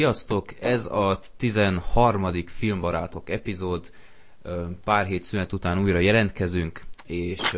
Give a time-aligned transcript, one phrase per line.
[0.00, 0.54] Sziasztok!
[0.60, 2.46] Ez a 13.
[2.46, 3.90] Filmbarátok epizód.
[4.84, 7.56] Pár hét szünet után újra jelentkezünk, és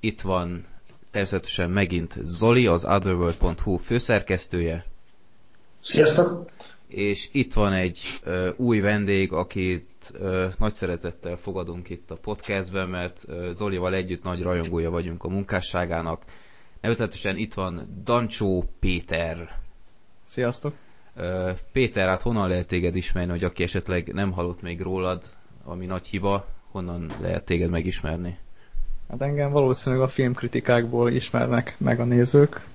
[0.00, 0.64] itt van
[1.10, 4.84] természetesen megint Zoli, az otherworld.hu főszerkesztője.
[5.78, 6.50] Sziasztok!
[6.88, 8.20] És itt van egy
[8.56, 10.12] új vendég, akit
[10.58, 16.24] nagy szeretettel fogadunk itt a podcastben, mert Zolival együtt nagy rajongója vagyunk a munkásságának.
[16.80, 19.60] Nevezetesen itt van Dancsó Péter.
[20.24, 20.74] Sziasztok!
[21.72, 25.24] Péter, hát honnan lehet téged ismerni, hogy aki esetleg nem hallott még rólad,
[25.64, 28.38] ami nagy hiba, honnan lehet téged megismerni?
[29.10, 32.66] Hát engem valószínűleg a filmkritikákból ismernek meg a nézők.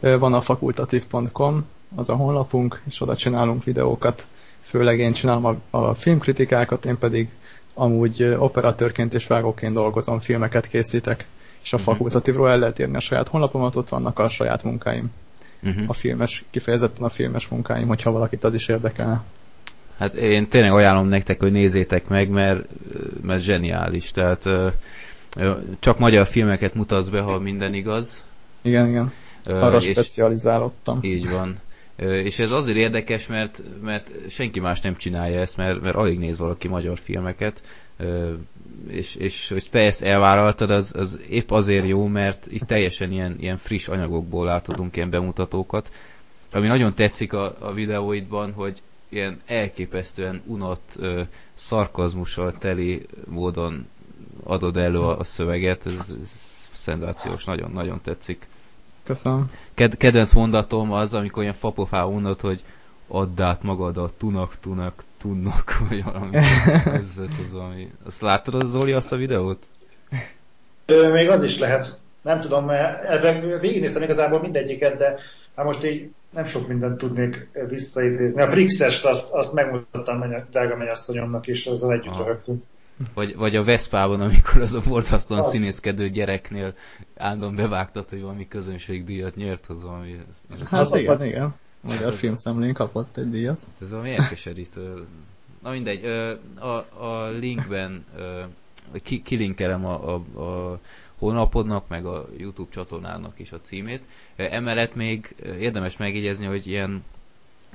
[0.00, 1.64] Van a fakultatív.com,
[1.94, 4.26] az a honlapunk, és oda csinálunk videókat.
[4.60, 7.28] Főleg én csinálom a, a filmkritikákat, én pedig
[7.74, 11.26] amúgy operatőrként és vágóként dolgozom, filmeket készítek,
[11.62, 11.84] és a mhm.
[11.84, 15.12] fakultatívról el lehet érni a saját honlapomat, ott vannak a saját munkáim
[15.64, 15.84] uh-huh.
[15.86, 19.24] a filmes, kifejezetten a filmes munkáim, hogyha valakit az is érdekel.
[19.98, 22.68] Hát én tényleg ajánlom nektek, hogy nézzétek meg, mert,
[23.22, 24.10] mert zseniális.
[24.10, 24.48] Tehát
[25.78, 28.24] csak magyar filmeket mutatsz be, ha minden igaz.
[28.62, 29.12] Igen, igen.
[29.44, 30.98] Arra és specializálódtam.
[31.02, 31.56] Így van.
[31.96, 36.38] És ez azért érdekes, mert, mert senki más nem csinálja ezt, mert, mert alig néz
[36.38, 37.62] valaki magyar filmeket,
[38.88, 43.36] és, és hogy te ezt elvállaltad, az, az épp azért jó, mert itt teljesen ilyen,
[43.40, 45.92] ilyen friss anyagokból átadunk ilyen bemutatókat.
[46.52, 51.22] Ami nagyon tetszik a, a videóidban, hogy ilyen elképesztően unott ö,
[51.54, 53.86] szarkazmussal teli módon
[54.42, 56.30] adod elő a, a szöveget, ez, ez
[56.72, 58.46] szenzációs, nagyon-nagyon tetszik.
[59.02, 59.50] Köszönöm.
[59.74, 62.64] Ked- kedvenc mondatom az, amikor ilyen fapofá unod, hogy
[63.08, 66.36] add át magadat, tunak, tunak, tudnak, vagy valami.
[66.84, 67.90] ez, az valami.
[68.06, 69.68] Azt láttad az Zoli azt a videót?
[70.86, 71.98] Ö, még az is lehet.
[72.22, 75.18] Nem tudom, mert végignéztem igazából mindegyiket, de
[75.56, 78.42] hát most így nem sok mindent tudnék visszaidézni.
[78.42, 82.64] A Brixest azt, azt megmutattam drága mennyasszonyomnak, és azzal együtt rögtünk.
[83.14, 85.48] Vagy, vagy a Veszpában, amikor az a borzasztóan az...
[85.48, 86.74] színészkedő gyereknél
[87.16, 90.20] állandóan bevágtat, hogy valami közönségdíjat nyert, az valami...
[90.70, 91.54] Hát az igen, az igen.
[91.84, 93.66] Magyar hát filmszemlén kapott egy díjat.
[93.80, 95.06] Ez valami elkeserítő.
[95.62, 96.04] Na mindegy,
[96.58, 98.04] a, a linkben
[99.02, 100.80] ki, kilinkelem a, a, a
[101.18, 104.08] honlapodnak, meg a YouTube csatornának is a címét.
[104.36, 107.04] Emellett még érdemes megjegyezni, hogy ilyen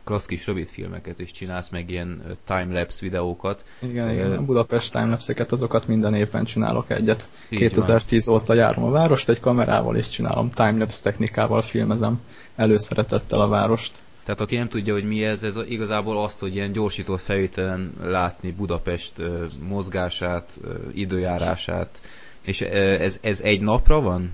[0.10, 3.66] klassz kis rövid filmeket is csinálsz, meg ilyen timelapse videókat.
[3.80, 7.28] Igen, igen, a Budapest timelapse-eket azokat minden évben csinálok egyet.
[7.50, 8.36] Így 2010 van.
[8.36, 12.22] óta járom a várost, egy kamerával is csinálom, timelapse technikával filmezem
[12.56, 14.02] előszeretettel a várost.
[14.24, 18.52] Tehát aki nem tudja, hogy mi ez, ez igazából azt, hogy ilyen gyorsított felvételen látni
[18.52, 19.14] Budapest
[19.68, 20.60] mozgását,
[20.94, 22.00] időjárását,
[22.42, 24.32] és ez, ez egy napra van?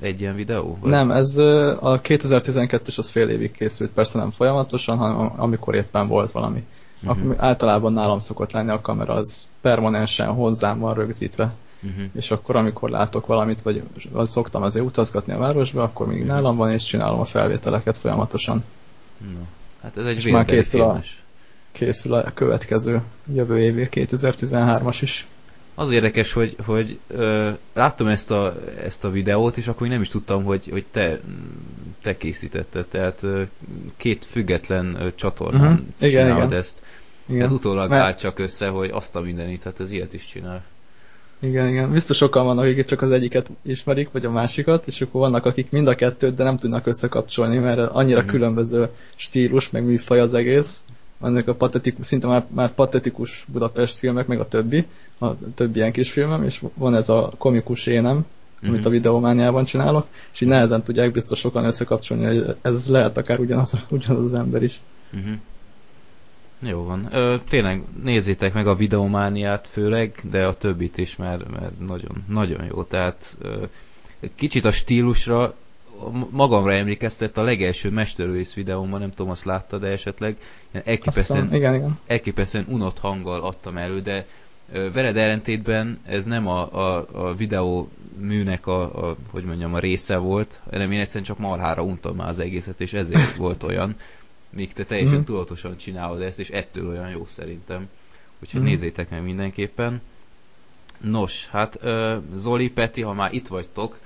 [0.00, 0.78] Egy ilyen videó?
[0.80, 0.90] Vagy?
[0.90, 6.32] Nem, ez a 2012-es az fél évig készült, persze nem folyamatosan, hanem amikor éppen volt
[6.32, 6.64] valami.
[7.02, 7.34] Uh-huh.
[7.38, 11.52] Általában nálam szokott lenni a kamera, az permanensen hozzám van rögzítve.
[11.82, 12.04] Uh-huh.
[12.14, 16.32] És akkor, amikor látok valamit, vagy az szoktam azért utazgatni a városba, akkor még uh-huh.
[16.32, 18.64] nálam van, és csinálom a felvételeket folyamatosan.
[19.18, 19.40] No.
[19.82, 21.00] Hát ez egy és már készül a,
[21.72, 23.02] készül a következő
[23.32, 25.26] jövő évi 2013-as is.
[25.80, 30.08] Az érdekes, hogy, hogy ö, láttam ezt a, ezt a videót, és akkor nem is
[30.08, 31.20] tudtam, hogy, hogy te,
[32.02, 32.86] te készítetted.
[32.86, 33.42] Tehát ö,
[33.96, 36.10] két független ö, csatornán uh-huh.
[36.10, 36.58] csinálod igen, igen.
[36.58, 36.78] ezt.
[37.26, 37.40] Igen.
[37.40, 38.18] Hát utólag Mert...
[38.18, 40.62] csak össze, hogy azt a mindenit, hát ez ilyet is csinál.
[41.38, 41.92] Igen, igen.
[41.92, 45.70] Biztos sokan vannak, akik csak az egyiket ismerik, vagy a másikat, és akkor vannak, akik
[45.70, 48.32] mind a kettőt, de nem tudnak összekapcsolni, mert annyira uh-huh.
[48.32, 50.84] különböző stílus, meg műfaj az egész.
[51.20, 54.86] Vannak a patetikus, szinte már, már patetikus Budapest filmek, meg a többi,
[55.18, 58.70] a többi ilyen kis filmem, és van ez a komikus énem, uh-huh.
[58.70, 63.40] amit a videomániában csinálok, és így nehezen tudják biztos sokan összekapcsolni, hogy ez lehet akár
[63.40, 64.80] ugyanaz, ugyanaz az ember is.
[65.12, 65.34] Uh-huh.
[66.62, 67.08] Jó van.
[67.12, 72.64] Ö, tényleg nézzétek meg a videomániát főleg, de a többit is, mert, mert nagyon, nagyon
[72.64, 72.82] jó.
[72.82, 73.64] Tehát ö,
[74.34, 75.54] kicsit a stílusra
[76.30, 80.36] magamra emlékeztet a legelső Mesterlőész videómban, nem tudom, azt látta, de esetleg
[80.72, 81.98] elképesztően, igen, igen.
[82.06, 84.26] elképesztően unott hanggal adtam elő, de
[84.92, 87.88] veled ellentétben ez nem a, a, a videó
[88.18, 92.28] műnek a, a, hogy mondjam, a része volt, hanem én egyszerűen csak marhára untam már
[92.28, 93.96] az egészet, és ezért volt olyan
[94.50, 95.22] míg te teljesen mm.
[95.22, 97.88] tudatosan csinálod ezt, és ettől olyan jó szerintem.
[98.42, 98.64] Úgyhogy mm.
[98.64, 100.00] nézzétek meg mindenképpen.
[101.00, 101.78] Nos, hát
[102.36, 103.98] Zoli, Peti, ha már itt vagytok,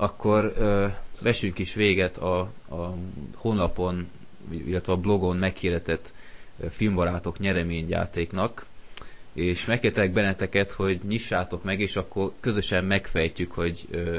[0.00, 2.38] akkor uh, vesünk is véget a,
[2.68, 2.94] a
[3.36, 4.08] honlapon,
[4.50, 6.12] illetve a blogon meghirdetett
[6.70, 8.66] filmbarátok nyereményjátéknak,
[9.32, 14.18] és megkértelek benneteket, hogy nyissátok meg, és akkor közösen megfejtjük, hogy uh,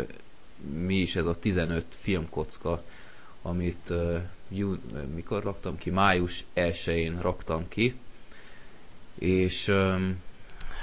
[0.86, 2.84] mi is ez a 15 filmkocka,
[3.42, 4.76] amit uh, jú,
[5.16, 5.90] mikor raktam ki?
[5.90, 7.96] Május 1-én raktam ki,
[9.20, 10.22] és um,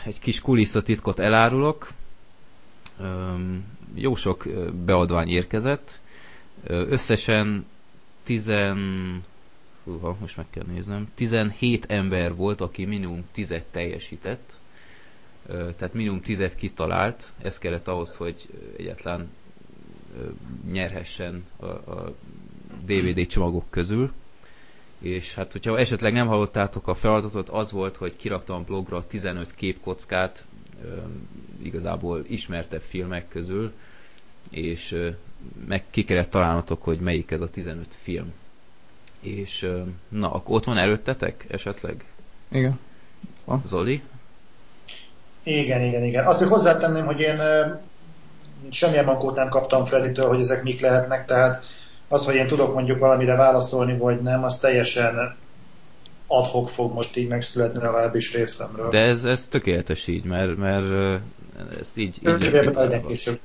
[0.04, 1.88] egy kis kulisszatitkot elárulok,
[3.00, 4.48] um, jó sok
[4.84, 5.98] beadvány érkezett,
[6.66, 7.66] összesen
[8.24, 8.50] 10
[9.84, 11.08] Húha, most meg kell néznem.
[11.14, 14.56] 17 ember volt, aki minimum 10 teljesített,
[15.46, 17.32] tehát minimum 10 kitalált.
[17.42, 19.28] Ez kellett ahhoz, hogy egyetlen
[20.72, 22.14] nyerhessen a, a
[22.84, 24.12] DVD csomagok közül.
[24.98, 30.46] És hát, hogyha esetleg nem hallottátok a feladatot, az volt, hogy kiraktam blogra 15 képkockát,
[31.62, 33.72] igazából ismertebb filmek közül,
[34.50, 35.10] és
[35.66, 38.32] meg ki kellett találnotok, hogy melyik ez a 15 film.
[39.20, 39.70] És
[40.08, 42.04] na, akkor ott van előttetek esetleg?
[42.48, 42.78] Igen.
[43.44, 43.62] Van.
[43.66, 44.02] Zoli?
[45.42, 46.26] Igen, igen, igen.
[46.26, 47.40] Azt még hozzátenném, hogy én
[48.70, 51.64] semmilyen mankót nem kaptam Freddy-től, hogy ezek mik lehetnek, tehát
[52.08, 55.36] az, hogy én tudok mondjuk valamire válaszolni, vagy nem, az teljesen
[56.28, 58.90] adhok fog most így megszületni legalábbis részemről.
[58.90, 61.20] De ez, ez tökéletes így, mert, mert
[61.80, 63.40] ezt így, így lett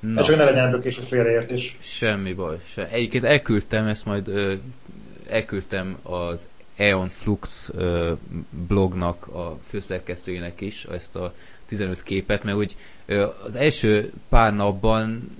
[0.00, 0.14] Na.
[0.16, 1.76] Hát csak ne legyen ebből később félreértés.
[1.80, 2.56] Semmi baj.
[2.66, 2.88] Se.
[2.88, 4.52] Egyébként elküldtem ezt majd, ö,
[5.28, 7.70] elküldtem az Eon Flux
[8.50, 11.34] blognak a főszerkesztőjének is ezt a
[11.66, 12.76] 15 képet, mert úgy
[13.44, 15.36] az első pár napban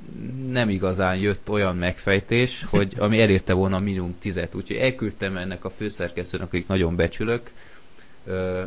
[0.50, 4.56] nem igazán jött olyan megfejtés, hogy ami elérte volna minimum 10-et.
[4.56, 7.50] Úgyhogy elküldtem ennek a főszerkesztőnek, akik nagyon becsülök,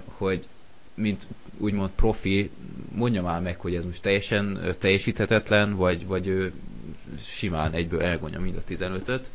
[0.06, 0.48] hogy
[0.94, 1.28] mint
[1.58, 2.50] úgymond profi,
[2.92, 6.54] mondja már meg, hogy ez most teljesen teljesíthetetlen, vagy, vagy ő
[7.26, 9.30] simán egyből elgonja mind a 15-öt.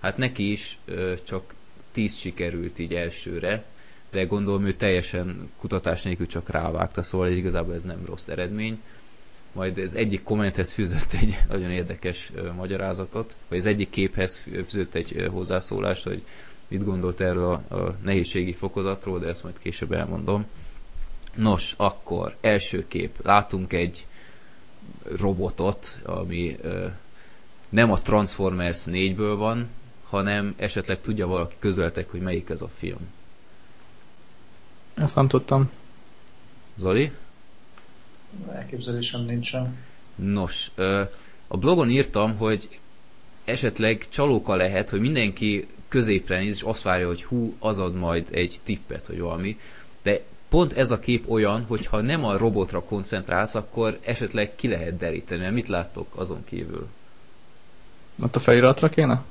[0.00, 0.78] Hát neki is
[1.24, 1.54] csak
[1.92, 3.64] 10 sikerült így elsőre,
[4.10, 8.80] de gondolom ő teljesen kutatás nélkül csak rávágta, szóval igazából ez nem rossz eredmény.
[9.52, 15.26] Majd az egyik kommenthez fűzött egy nagyon érdekes magyarázatot, vagy az egyik képhez fűzött egy
[15.30, 16.24] hozzászólást, hogy
[16.68, 20.46] mit gondolt erről a, a nehézségi fokozatról, de ezt majd később elmondom.
[21.34, 23.18] Nos, akkor első kép.
[23.22, 24.06] Látunk egy
[25.16, 26.56] robotot, ami
[27.68, 29.68] nem a Transformers 4-ből van,
[30.12, 32.98] hanem esetleg tudja valaki közöltek, hogy melyik ez a film.
[34.94, 35.70] Ezt nem tudtam.
[36.76, 37.12] Zoli?
[38.52, 39.76] Elképzelésem nincsen.
[40.14, 40.70] Nos,
[41.46, 42.68] a blogon írtam, hogy
[43.44, 48.26] esetleg csalóka lehet, hogy mindenki középre néz, és azt várja, hogy hú, az ad majd
[48.30, 49.58] egy tippet, vagy valami.
[50.02, 54.68] De pont ez a kép olyan, hogy ha nem a robotra koncentrálsz, akkor esetleg ki
[54.68, 55.40] lehet deríteni.
[55.40, 56.88] Mert mit láttok azon kívül?
[58.22, 59.24] Ott a feliratra kéne?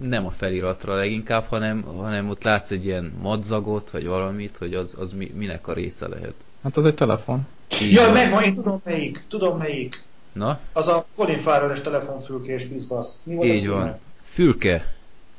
[0.00, 4.96] Nem a feliratra leginkább, hanem, hanem ott látsz egy ilyen madzagot, vagy valamit, hogy az,
[4.98, 6.34] az mi, minek a része lehet.
[6.62, 7.46] Hát az egy telefon.
[7.90, 10.02] Jaj, megvan, én tudom melyik, tudom melyik.
[10.32, 10.58] Na?
[10.72, 13.20] Az a Colin Farrell-es telefonfülkés bizbasz.
[13.24, 13.98] Mi Így van.
[14.22, 14.94] Fülke.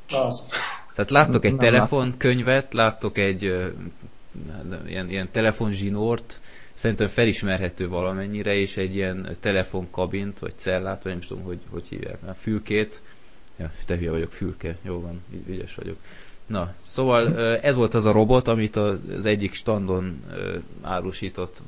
[0.08, 0.48] Az.
[0.94, 3.66] Tehát láttok egy telefonkönyvet, láttok egy uh,
[4.86, 6.40] ilyen, ilyen telefonzsinort,
[6.74, 12.20] szerintem felismerhető valamennyire, és egy ilyen telefonkabint, vagy cellát, vagy nem tudom, hogy, hogy hívják,
[12.20, 13.00] már fülkét.
[13.56, 15.96] Ja, te hülye vagyok, fülke, jó van, ügyes vagyok.
[16.46, 20.24] Na, szóval ez volt az a robot, amit az egyik standon
[20.82, 21.62] árusított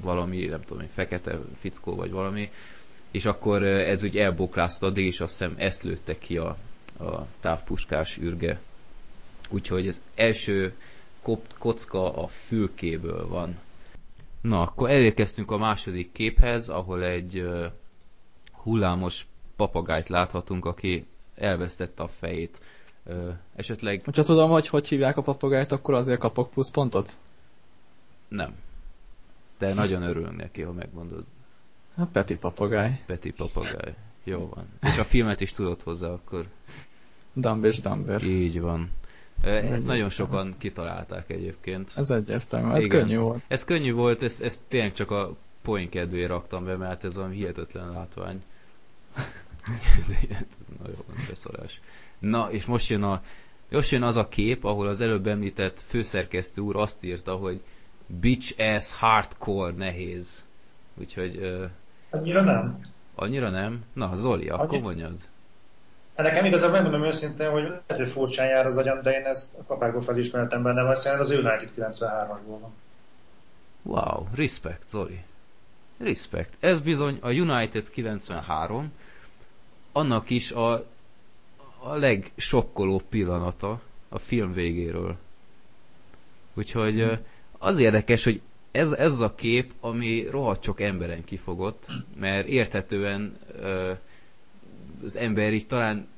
[0.00, 2.50] valami, nem tudom, egy fekete fickó vagy valami,
[3.10, 6.56] és akkor ez úgy elboklászott addig, és azt hiszem ezt lőtte ki a,
[6.98, 8.60] a távpuskás űrge.
[9.48, 10.74] Úgyhogy az első
[11.58, 13.58] kocka a fülkéből van.
[14.48, 17.64] Na, akkor elérkeztünk a második képhez, ahol egy uh,
[18.52, 19.26] hullámos
[19.56, 22.60] papagájt láthatunk, aki elvesztette a fejét.
[23.04, 24.00] Uh, esetleg...
[24.04, 27.16] Hogyha tudom, hogy hogy hívják a papagájt, akkor azért kapok pluszpontot?
[28.28, 28.54] Nem.
[29.58, 31.24] De nagyon örülünk neki, ha megmondod.
[31.96, 33.02] A Peti papagáj.
[33.06, 33.94] Peti papagáj.
[34.24, 34.66] Jó van.
[34.82, 36.46] És a filmet is tudod hozzá akkor.
[37.32, 38.22] Dumb és Dumber.
[38.22, 38.90] Így van.
[39.42, 41.92] Ez Ezt nagyon sokan kitalálták egyébként.
[41.96, 43.00] Ez egyértelmű, ez Igen.
[43.00, 43.42] könnyű volt.
[43.48, 47.30] Ez könnyű volt, ezt, ezt tényleg csak a poén kedvéért raktam be, mert ez olyan
[47.30, 48.42] hihetetlen látvány.
[50.82, 51.80] nagyon beszorás.
[52.18, 53.22] Na, és most jön, a,
[53.70, 57.60] most jön az a kép, ahol az előbb említett főszerkesztő úr azt írta, hogy
[58.06, 60.46] bitch ass hardcore nehéz.
[60.94, 61.36] Úgyhogy...
[61.36, 61.64] Uh,
[62.10, 62.80] annyira nem.
[63.14, 63.84] Annyira nem?
[63.92, 65.14] Na, Zoli, akkor mondjad.
[66.18, 69.54] Hát nekem igazából megmondom őszintén, hogy lehet, hogy furcsán jár az agyam, de én ezt
[69.58, 72.74] a kapákból felismertem benne, vagy szerintem az United 93-asból van.
[73.82, 75.24] Wow, respect, Zoli.
[75.98, 76.52] Respect.
[76.60, 78.92] Ez bizony a United 93,
[79.92, 80.72] annak is a,
[81.78, 85.16] a legsokkolóbb pillanata a film végéről.
[86.54, 87.18] Úgyhogy
[87.58, 93.38] az érdekes, hogy ez, ez a kép, ami rohadt sok emberen kifogott, mert értetően
[95.04, 96.08] az ember így talán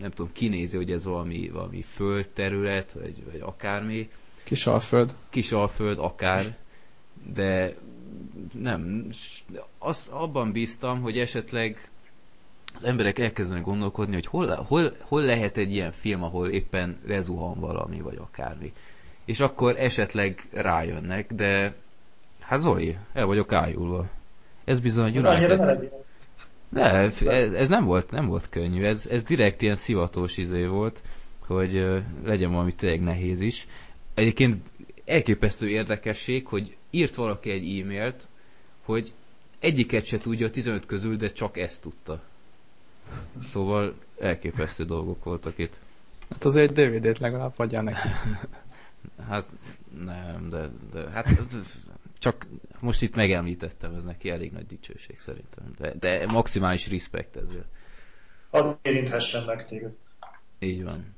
[0.00, 4.10] nem tudom, kinézi, hogy ez valami, valami földterület, vagy, vagy akármi.
[4.42, 5.14] Kisalföld.
[5.28, 6.56] Kisalföld, akár,
[7.32, 7.74] de
[8.52, 9.06] nem,
[9.78, 11.90] azt abban bíztam, hogy esetleg
[12.74, 17.60] az emberek elkezdenek gondolkodni, hogy hol, hol, hol lehet egy ilyen film, ahol éppen rezuhan
[17.60, 18.72] valami, vagy akármi.
[19.24, 21.74] És akkor esetleg rájönnek, de
[22.40, 24.08] hát Zoli, el vagyok ájulva.
[24.64, 25.90] Ez bizony a United...
[26.70, 31.02] Ne, ez, ez nem volt, nem volt könnyű, ez, ez direkt ilyen szivatós izé volt,
[31.46, 33.66] hogy uh, legyen valami tényleg nehéz is.
[34.14, 34.66] Egyébként
[35.04, 38.28] elképesztő érdekesség, hogy írt valaki egy e-mailt,
[38.84, 39.12] hogy
[39.58, 42.22] egyiket se tudja a 15 közül, de csak ezt tudta.
[43.42, 45.80] Szóval elképesztő dolgok voltak itt.
[46.30, 48.08] Hát az egy DVD-t legalább adja neki.
[49.28, 49.46] hát
[50.04, 51.42] nem, de, de hát
[52.20, 52.46] csak
[52.80, 55.74] most itt megemlítettem, ez neki elég nagy dicsőség szerintem.
[55.78, 57.66] De, de maximális respekt ezzel.
[58.50, 59.92] Hadd érinthessen meg téged.
[60.58, 61.14] Így van.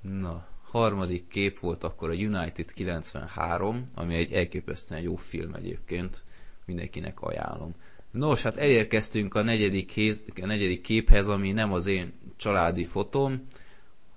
[0.00, 6.22] Na, harmadik kép volt akkor a United 93, ami egy elképesztően jó film egyébként.
[6.64, 7.74] Mindenkinek ajánlom.
[8.10, 13.46] Nos, hát elérkeztünk a negyedik, héz, a negyedik képhez, ami nem az én családi fotóm,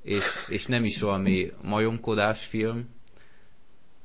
[0.01, 2.89] és, és nem is valami majomkodás film.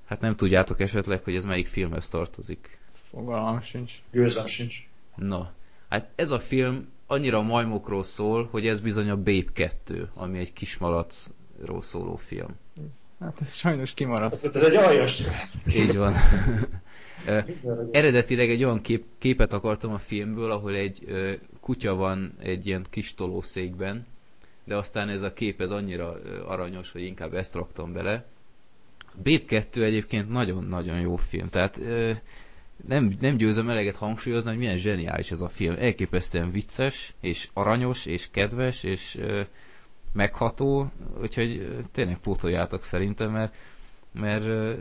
[0.09, 2.79] Hát nem tudjátok esetleg, hogy ez melyik filmhez tartozik.
[3.11, 3.93] Fogalmam sincs.
[4.11, 4.77] Gőzem sincs.
[5.15, 5.41] No,
[5.89, 10.53] hát ez a film annyira majmokról szól, hogy ez bizony a Babe 2, ami egy
[10.53, 12.57] kismalacról szóló film.
[13.21, 14.33] Hát ez sajnos kimaradt.
[14.33, 15.23] Ez, ez egy aljas.
[15.75, 16.15] Így van.
[17.93, 22.87] Eredetileg egy olyan kép, képet akartam a filmből, ahol egy ö, kutya van egy ilyen
[22.91, 24.05] kis tolószékben,
[24.65, 28.25] de aztán ez a kép ez annyira ö, aranyos, hogy inkább ezt raktam bele.
[29.23, 31.81] Babe 2 egyébként nagyon-nagyon jó film, tehát
[32.87, 35.75] nem, nem győzöm eleget hangsúlyozni, hogy milyen zseniális ez a film.
[35.79, 39.21] Elképesztően vicces, és aranyos, és kedves, és
[40.13, 43.55] megható, úgyhogy tényleg pótoljátok szerintem, mert
[44.13, 44.79] mert uh,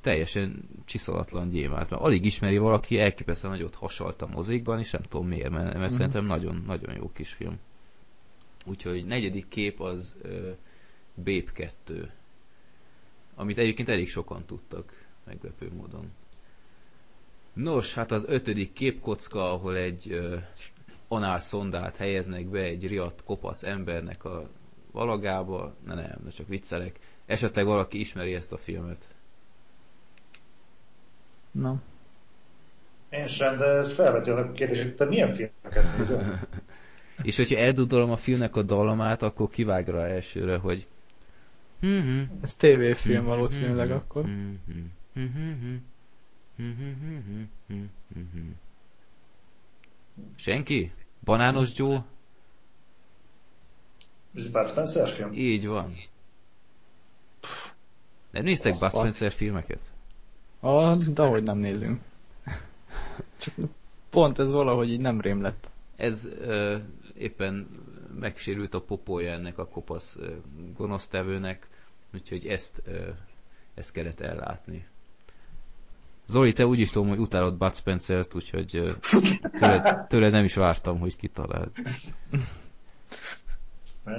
[0.00, 1.90] teljesen csiszolatlan gyémánt.
[1.90, 5.92] Mert alig ismeri valaki, elképesztően nagyot hasalt a mozikban, és nem tudom miért, mert, mert
[5.92, 5.96] mm.
[5.96, 7.58] szerintem nagyon, nagyon jó kis film.
[8.64, 10.30] Úgyhogy negyedik kép az uh,
[11.14, 12.10] Babe 2,
[13.34, 16.12] amit egyébként elég sokan tudtak, meglepő módon.
[17.52, 20.20] Nos, hát az ötödik képkocka, ahol egy
[21.08, 24.48] onál szondát helyeznek be egy riadt kopasz embernek a
[24.92, 29.08] valagába, ne nem, de csak viccelek Esetleg valaki ismeri ezt a filmet.
[31.50, 31.82] Na.
[33.08, 36.40] Én sem, de ez felveti a kérdés, hogy te milyen filmeket nézel?
[37.22, 40.86] És hogyha eldudolom a filmnek a dallamát, akkor kivág rá elsőre, hogy
[42.40, 44.24] ez tévéfilm valószínűleg akkor.
[50.34, 50.92] Senki?
[51.24, 52.04] Banános Joe?
[54.34, 55.32] Ez Bud Spencer film?
[55.32, 55.92] Így van.
[58.30, 59.80] Nem néztek Bud Spencer filmeket?
[60.60, 62.00] Ah, de hogy nem nézünk.
[63.36, 63.54] Csak
[64.10, 65.72] pont ez valahogy így nem rém lett.
[65.96, 66.28] Ez
[67.18, 67.68] éppen
[68.20, 70.26] megsérült a popója ennek a kopasz uh,
[70.76, 71.68] gonosztevőnek,
[72.14, 73.08] úgyhogy ezt, uh,
[73.74, 74.86] ezt kellett ellátni.
[76.26, 78.90] Zoli, te úgy is tudom, hogy utálod Bud Spencer-t, úgyhogy uh,
[79.58, 81.70] tőle, tőle nem is vártam, hogy kitaláld.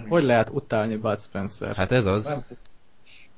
[0.07, 1.75] Hogy lehet utálni Bud Spencer?
[1.75, 2.25] Hát ez az.
[2.27, 2.43] Nem,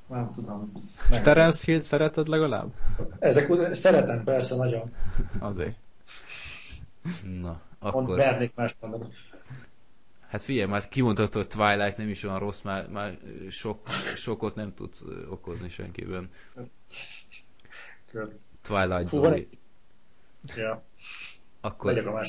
[0.08, 0.72] nem tudom.
[1.12, 2.72] És Terence Hill szereted legalább?
[3.20, 4.94] Ezek szeretem persze nagyon.
[5.40, 5.76] Azért.
[7.42, 8.04] Na, akkor...
[8.04, 9.14] Mond, vernék más mondani.
[10.28, 13.18] Hát figyelj, már kimondhatod, hogy Twilight nem is olyan rossz, már, már
[13.50, 16.30] sok, sokot nem tudsz okozni senkiben.
[18.62, 19.48] Twilight Zoli.
[20.56, 20.84] Ja.
[21.62, 22.24] Akkor,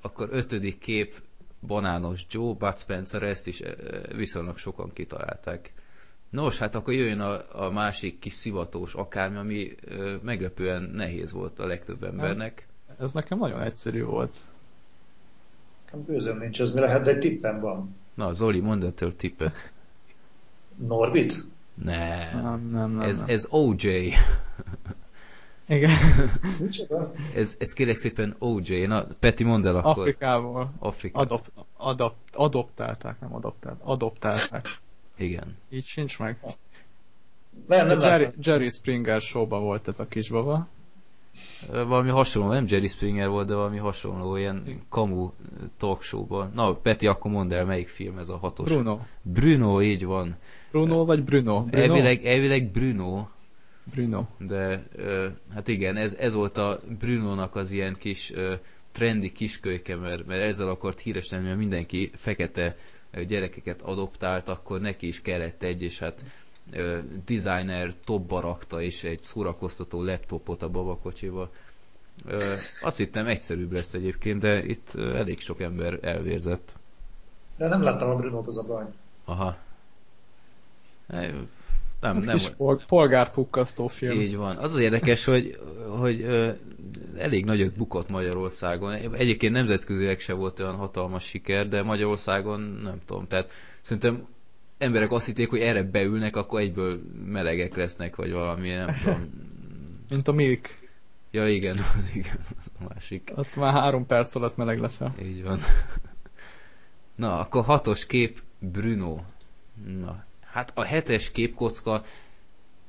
[0.00, 1.22] akkor ötödik kép
[1.60, 3.62] Banános Joe, Bud Spencer, ezt is
[4.14, 5.72] viszonylag sokan kitalálták.
[6.30, 11.58] Nos, hát akkor jöjjön a, a másik kis szivatós akármi, ami ö, meglepően nehéz volt
[11.58, 12.66] a legtöbb embernek.
[12.98, 14.36] Ez nekem nagyon egyszerű volt.
[16.04, 17.96] Bőzöm nincs, ez mi lehet, de egy tippem van.
[18.14, 19.72] Na, Zoli, mondd ettől tippet.
[20.76, 21.44] Norbit?
[21.74, 22.32] Ne.
[22.32, 23.00] Nem, nem, nem.
[23.00, 23.28] Ez, nem.
[23.28, 24.12] ez OJ.
[25.68, 25.90] Igen.
[27.34, 28.86] ez, ez kérlek szépen OJ.
[28.86, 29.90] Na, Peti, mondd el akkor.
[29.90, 30.72] Afrikából.
[30.78, 31.18] Afrika.
[31.18, 34.78] Adop, adop, adoptálták, nem adoptált, adoptálták.
[35.16, 35.56] Igen.
[35.68, 36.38] Így sincs meg.
[37.66, 40.68] Nem, nem Jerry, Jerry Springer showban volt ez a kisbaba.
[41.70, 45.30] Valami hasonló, nem Jerry Springer volt, de valami hasonló, ilyen kamu
[45.76, 46.50] talk showban.
[46.54, 48.72] Na, Peti, akkor mondd el, melyik film ez a hatos?
[48.72, 49.00] Bruno.
[49.22, 50.36] Bruno, így van.
[50.70, 51.62] Bruno vagy Bruno?
[51.64, 51.82] Bruno?
[51.82, 53.28] Elvileg, elvileg Bruno.
[53.84, 54.26] Bruno.
[54.38, 54.82] De,
[55.54, 58.32] hát igen, ez, ez volt a Brunónak az ilyen kis
[58.92, 62.76] trendi kiskölyke, mert, mert ezzel akart híres lenni, mert mindenki fekete
[63.26, 66.24] gyerekeket adoptált, akkor neki is kellett egy, és hát
[67.24, 71.50] designer topba rakta, és egy szórakoztató laptopot a babakocsiba.
[72.82, 76.74] Azt hittem egyszerűbb lesz egyébként, de itt elég sok ember elvérzett.
[77.56, 78.84] De nem láttam a Brunót, az a baj.
[79.24, 79.56] Aha.
[82.00, 82.36] Nem, nem.
[82.36, 82.52] Kis
[82.86, 84.20] polgárpukkasztó film.
[84.20, 84.56] Így van.
[84.56, 85.58] Az az érdekes, hogy,
[85.98, 86.50] hogy ö,
[87.16, 88.92] elég nagyot bukott Magyarországon.
[89.12, 93.26] Egyébként nemzetközileg se volt olyan hatalmas siker, de Magyarországon nem tudom.
[93.26, 94.26] Tehát szerintem
[94.78, 99.30] emberek azt hitték, hogy erre beülnek, akkor egyből melegek lesznek, vagy valami, nem tudom.
[100.08, 100.78] Mint a Milk.
[101.30, 103.32] Ja igen, az igen, az a másik.
[103.34, 105.14] Ott már három perc alatt meleg leszel.
[105.22, 105.60] Így van.
[107.14, 109.20] Na, akkor hatos kép Bruno.
[110.00, 112.04] Na, hát a hetes képkocka,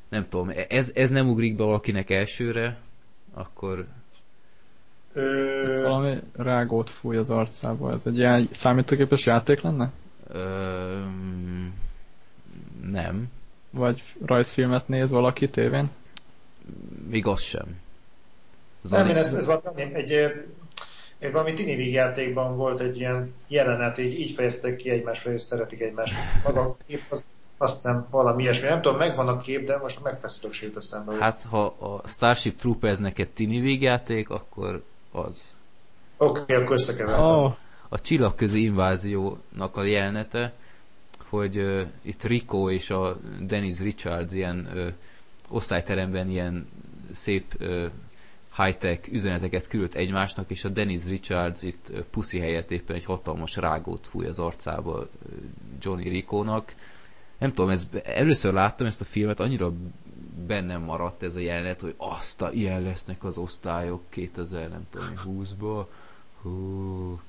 [0.09, 2.77] nem tudom, ez, ez nem ugrik be valakinek elsőre,
[3.33, 3.87] akkor...
[5.13, 5.71] Ö...
[5.71, 7.93] Itt valami rágót fúj az arcába.
[7.93, 9.91] Ez egy ilyen számítógépes játék lenne?
[10.31, 10.99] Ö...
[12.91, 13.31] Nem.
[13.69, 15.89] Vagy rajzfilmet néz valaki tévén?
[17.09, 17.79] Még az sem.
[18.81, 19.01] Zani...
[19.01, 20.11] Nem, én ez, ez valami, egy,
[21.19, 25.81] egy valami tini játékban volt egy ilyen jelenet, így, így fejeztek ki egymásra, és szeretik
[25.81, 26.15] egymást.
[26.43, 27.23] Maga a kép az,
[27.57, 28.67] azt hiszem valami ilyesmi.
[28.67, 31.15] Nem tudom, megvan a kép, de most megfeszülök sőt a szembe.
[31.19, 35.57] Hát, ha a Starship Troopers neked tini játék, akkor az.
[36.17, 37.25] Oké, okay, akkor összekevertem.
[37.25, 37.55] Oh.
[37.89, 40.53] A csillagközi inváziónak a jelenete,
[41.29, 44.87] hogy uh, itt Rico és a Dennis Richards ilyen uh,
[45.49, 46.67] osztályteremben ilyen
[47.11, 47.89] szép uh,
[48.57, 54.07] high-tech üzeneteket küldött egymásnak, és a Dennis Richards itt puszi helyett éppen egy hatalmas rágót
[54.07, 55.07] fúj az arcába
[55.81, 56.75] Johnny Rico-nak.
[57.37, 59.73] Nem tudom, ez, először láttam ezt a filmet, annyira
[60.47, 65.21] bennem maradt ez a jelenet, hogy azt a ilyen lesznek az osztályok 2000, nem tudom,
[65.25, 65.85] 20-ba.
[66.41, 67.19] Hú.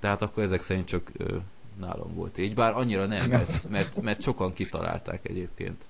[0.00, 1.36] Tehát akkor ezek szerint csak ö,
[1.78, 5.84] nálam volt így, bár annyira nem, mert, mert, mert sokan kitalálták egyébként.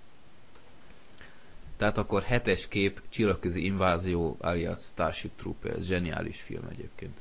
[1.76, 7.18] Tehát akkor hetes kép, Csillagközi Invázió, alias Starship Troopers, zseniális film egyébként.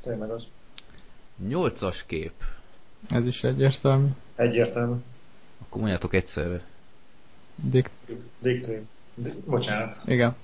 [0.00, 0.46] Tényleg az.
[1.48, 2.32] Nyolcas kép.
[3.08, 4.08] Ez is egyértelmű.
[4.34, 4.96] Egyértelmű.
[5.58, 6.64] Akkor mondjátok egyszerre.
[7.54, 7.90] Dick.
[8.38, 8.88] Dick Train.
[9.44, 10.02] Bocsánat.
[10.06, 10.36] Igen.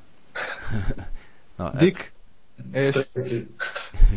[1.57, 2.13] Na, Dick
[2.73, 2.97] és...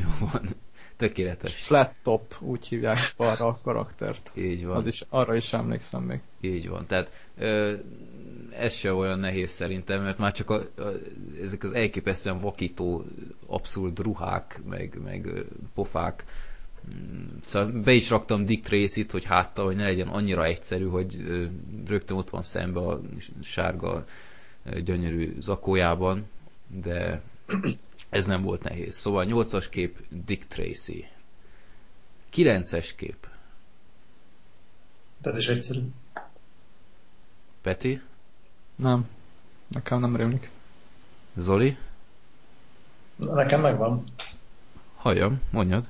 [0.01, 0.55] Jó van.
[0.97, 1.55] Tökéletes.
[1.55, 4.31] Flat top, úgy hívják arra a karaktert.
[4.35, 4.77] Így van.
[4.77, 6.19] Az is, arra is emlékszem még.
[6.41, 6.85] Így van.
[6.85, 7.73] Tehát ö,
[8.51, 10.83] ez se olyan nehéz szerintem, mert már csak a, a,
[11.41, 13.05] ezek az elképesztően vakító
[13.47, 15.29] abszurd ruhák, meg, meg
[15.73, 16.25] pofák,
[16.95, 21.17] mm, Szóval be is raktam Dick Tracy-t, hogy hátta, hogy ne legyen annyira egyszerű, hogy
[21.87, 23.01] rögtön ott van szembe a
[23.41, 24.05] sárga
[24.83, 26.25] gyönyörű zakójában,
[26.67, 27.21] de
[28.15, 28.95] ez nem volt nehéz.
[28.95, 31.07] Szóval 8-as kép Dick Tracy.
[32.33, 33.27] 9-es kép.
[35.21, 35.81] Tehát is egyszerű.
[37.61, 38.01] Peti?
[38.75, 39.09] Nem.
[39.67, 40.51] Nekem nem rémlik.
[41.35, 41.77] Zoli?
[43.15, 44.03] Nekem megvan.
[44.95, 45.87] Halljam, mondjad.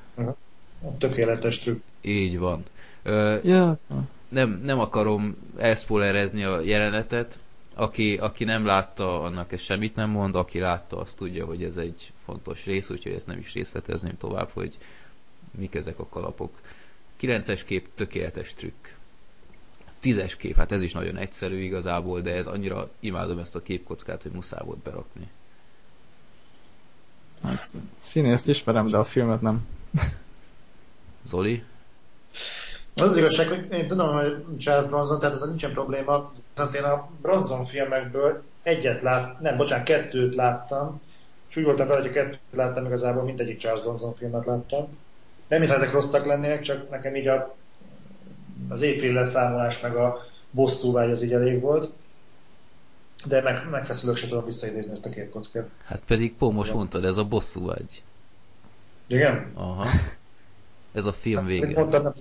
[0.81, 1.83] A tökéletes trükk.
[2.01, 2.63] Így van.
[3.03, 3.77] Ö, yeah.
[4.29, 7.39] nem, nem akarom elszpoilerezni a jelenetet,
[7.75, 11.77] aki, aki nem látta, annak ez semmit nem mond, aki látta, azt tudja, hogy ez
[11.77, 14.77] egy fontos rész, úgyhogy ezt nem is részletezném tovább, hogy
[15.57, 16.61] mik ezek a kalapok.
[17.21, 18.88] 9-es kép tökéletes trükk.
[20.03, 24.23] 10-es kép, hát ez is nagyon egyszerű igazából, de ez annyira imádom ezt a képkockát,
[24.23, 25.27] hogy muszáj volt berakni.
[27.41, 29.67] Hát, színészt ismerem, de a filmet nem.
[31.23, 31.63] Zoli?
[32.95, 36.84] Az az igazság, hogy én tudom, hogy Charles Bronson, tehát ez nincsen probléma, viszont én
[36.84, 41.01] a Bronson filmekből egyet lát, nem, bocsánat, kettőt láttam,
[41.49, 44.88] és úgy voltam vele, hogy a kettőt láttam igazából, mindegyik Charles Bronson filmet láttam.
[45.47, 47.55] Nem, mintha ezek rosszak lennének, csak nekem így a,
[48.69, 51.91] az épül leszámolás meg a bosszúvágy az így elég volt.
[53.25, 55.69] De meg, megfeszülök, se tudom visszaidézni ezt a két kockát.
[55.86, 58.03] Hát pedig pont most mondtad, ez a bosszúvágy.
[59.08, 59.51] Igen?
[59.53, 59.86] Aha.
[60.95, 61.79] Ez a film hát, vége.
[61.79, 62.13] Mondtam, nem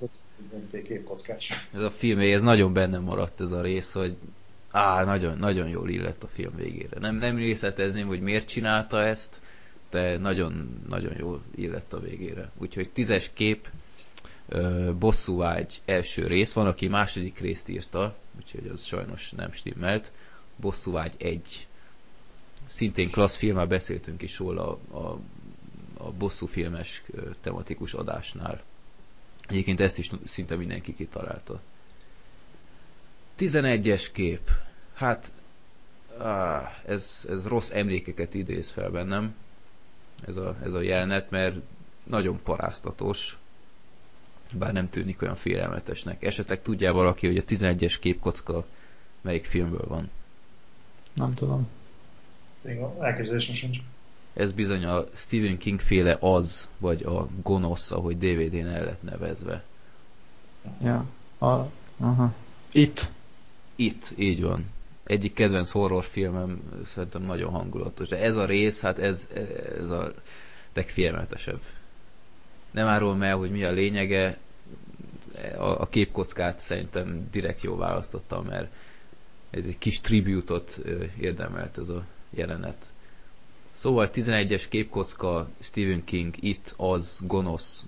[1.74, 4.16] Ez a film vége, ez nagyon bennem maradt ez a rész, hogy
[4.70, 6.98] á, nagyon, nagyon jól illett a film végére.
[7.00, 9.40] Nem, nem részletezném, hogy miért csinálta ezt,
[9.90, 12.50] de nagyon, nagyon jól illett a végére.
[12.58, 13.68] Úgyhogy tízes kép,
[14.98, 20.12] bosszúvágy első rész, van, aki második részt írta, úgyhogy az sajnos nem stimmelt.
[20.56, 21.66] Bosszúvágy egy.
[22.66, 25.18] Szintén klassz filmmel beszéltünk is róla a, a
[25.96, 27.02] a bosszú filmes
[27.40, 28.62] tematikus adásnál.
[29.48, 31.61] Egyébként ezt is szinte mindenki kitalálta.
[33.38, 34.50] 11-es kép.
[34.94, 35.33] Hát,
[36.18, 39.35] áh, ez, ez rossz emlékeket idéz fel bennem.
[40.26, 41.57] ez a, ez a jelenet, mert
[42.04, 43.37] nagyon paráztatós,
[44.54, 46.22] bár nem tűnik olyan félelmetesnek.
[46.22, 48.66] Esetleg tudja valaki, hogy a 11-es képkocka
[49.20, 50.11] melyik filmből van?
[51.14, 51.68] Nem tudom.
[53.00, 53.78] Elképzelésem sincs.
[54.35, 59.64] Ez bizony a Stephen King féle az, vagy a gonosz, ahogy DVD-n el lett nevezve.
[60.83, 61.05] Ja.
[61.38, 62.35] A, aha.
[62.73, 63.11] Itt.
[63.77, 64.64] Itt, így van.
[65.05, 68.09] Egyik kedvenc horrorfilmem szerintem nagyon hangulatos.
[68.09, 69.31] De ez a rész, hát ez,
[69.79, 70.12] ez a
[70.75, 71.61] legfélelmetesebb.
[72.70, 74.38] Nem árulom el, hogy mi a lényege,
[75.57, 78.73] a, a képkockát szerintem direkt jól választottam, mert
[79.51, 80.81] ez egy kis tribútot
[81.20, 82.92] érdemelt ez a jelenet.
[83.74, 87.87] Szóval 11-es képkocka, Stephen King, itt, az, gonosz,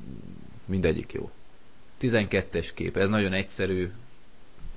[0.64, 1.30] mindegyik jó.
[2.00, 3.90] 12-es kép, ez nagyon egyszerű,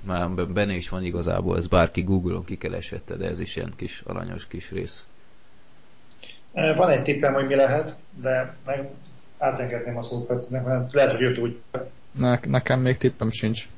[0.00, 4.46] már benne is van igazából, ez bárki Google-on kikeresette, de ez is ilyen kis aranyos
[4.46, 5.06] kis rész.
[6.52, 8.90] Van egy tippem, hogy mi lehet, de meg
[9.38, 11.60] átengedném a szót, mert lehet, hogy jött úgy.
[12.18, 13.68] Ne, nekem még tippem sincs.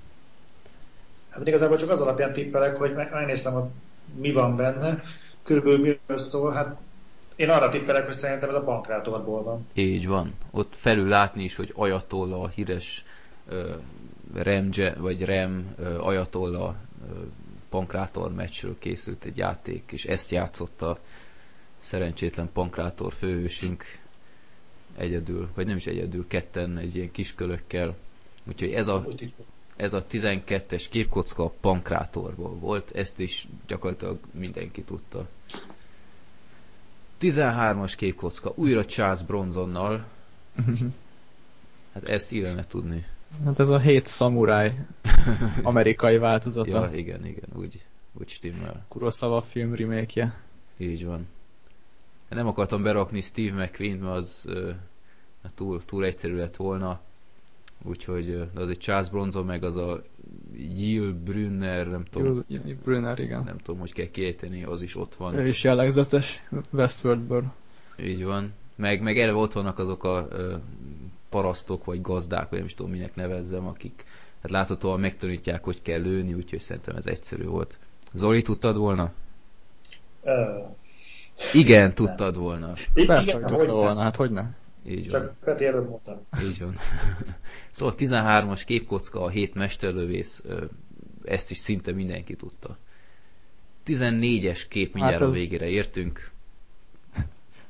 [1.30, 3.68] Hát igazából csak az alapján tippelek, hogy megnéztem, hogy
[4.14, 5.02] mi van benne,
[5.42, 6.76] körülbelül miről szól, hát
[7.36, 9.66] én arra tippelek, hogy szerintem ez a bankrátorból van.
[9.74, 10.34] Így van.
[10.50, 13.04] Ott felül látni is, hogy Ajatolla, a híres
[13.50, 13.74] uh,
[14.34, 17.16] Remje, vagy Rem uh, Ajatolla uh,
[17.68, 20.98] pankrátor meccsről készült egy játék, és ezt játszotta
[21.78, 23.84] szerencsétlen pankrátor főhősünk
[24.96, 27.96] egyedül, vagy nem is egyedül, ketten egy ilyen kiskölökkel.
[28.48, 29.06] Úgyhogy ez a,
[29.76, 35.28] ez a 12-es képkocka a pankrátorból volt, ezt is gyakorlatilag mindenki tudta.
[37.22, 40.04] 13-as képkocka, újra Charles Bronzonnal.
[41.94, 43.06] Hát ezt illene tudni.
[43.44, 44.86] Hát ez a hét szamuráj
[45.62, 46.84] amerikai változata.
[46.84, 47.82] ja, igen, igen, úgy,
[48.12, 48.84] úgy stimmel.
[48.88, 50.40] Kurosawa film remake-je.
[50.76, 51.28] Így van.
[52.28, 54.74] Nem akartam berakni Steve McQueen, mert az uh,
[55.54, 57.00] túl, túl egyszerű lett volna.
[57.84, 60.02] Úgyhogy az egy Charles Bronson, meg az a
[60.54, 62.44] Jill Brunner, nem tudom.
[62.48, 63.42] Jill Brunner, igen.
[63.44, 65.34] Nem tudom, hogy kell kiejteni, az is ott van.
[65.34, 66.40] Ő is jellegzetes,
[66.72, 67.44] Westworldből.
[68.00, 68.52] Így van.
[68.76, 70.54] Meg, meg eleve ott vannak azok a ö,
[71.28, 74.04] parasztok, vagy gazdák, vagy nem is tudom, minek nevezzem, akik
[74.42, 77.78] hát láthatóan megtanítják, hogy kell lőni, úgyhogy szerintem ez egyszerű volt.
[78.12, 79.12] Zoli, tudtad volna?
[80.20, 80.76] Uh,
[81.52, 82.42] igen, tudtad nem.
[82.42, 82.72] volna.
[83.06, 84.44] Persze, hogy tudta volna, hát hogy ne?
[84.86, 85.20] Így van.
[85.20, 86.26] Csak Peti előbb mondtam.
[86.42, 86.76] Így van.
[87.70, 90.44] szóval 13-as képkocka, a 7 mesterlövész,
[91.24, 92.76] ezt is szinte mindenki tudta.
[93.86, 95.34] 14-es kép mindjárt hát ez...
[95.34, 96.30] a végére értünk.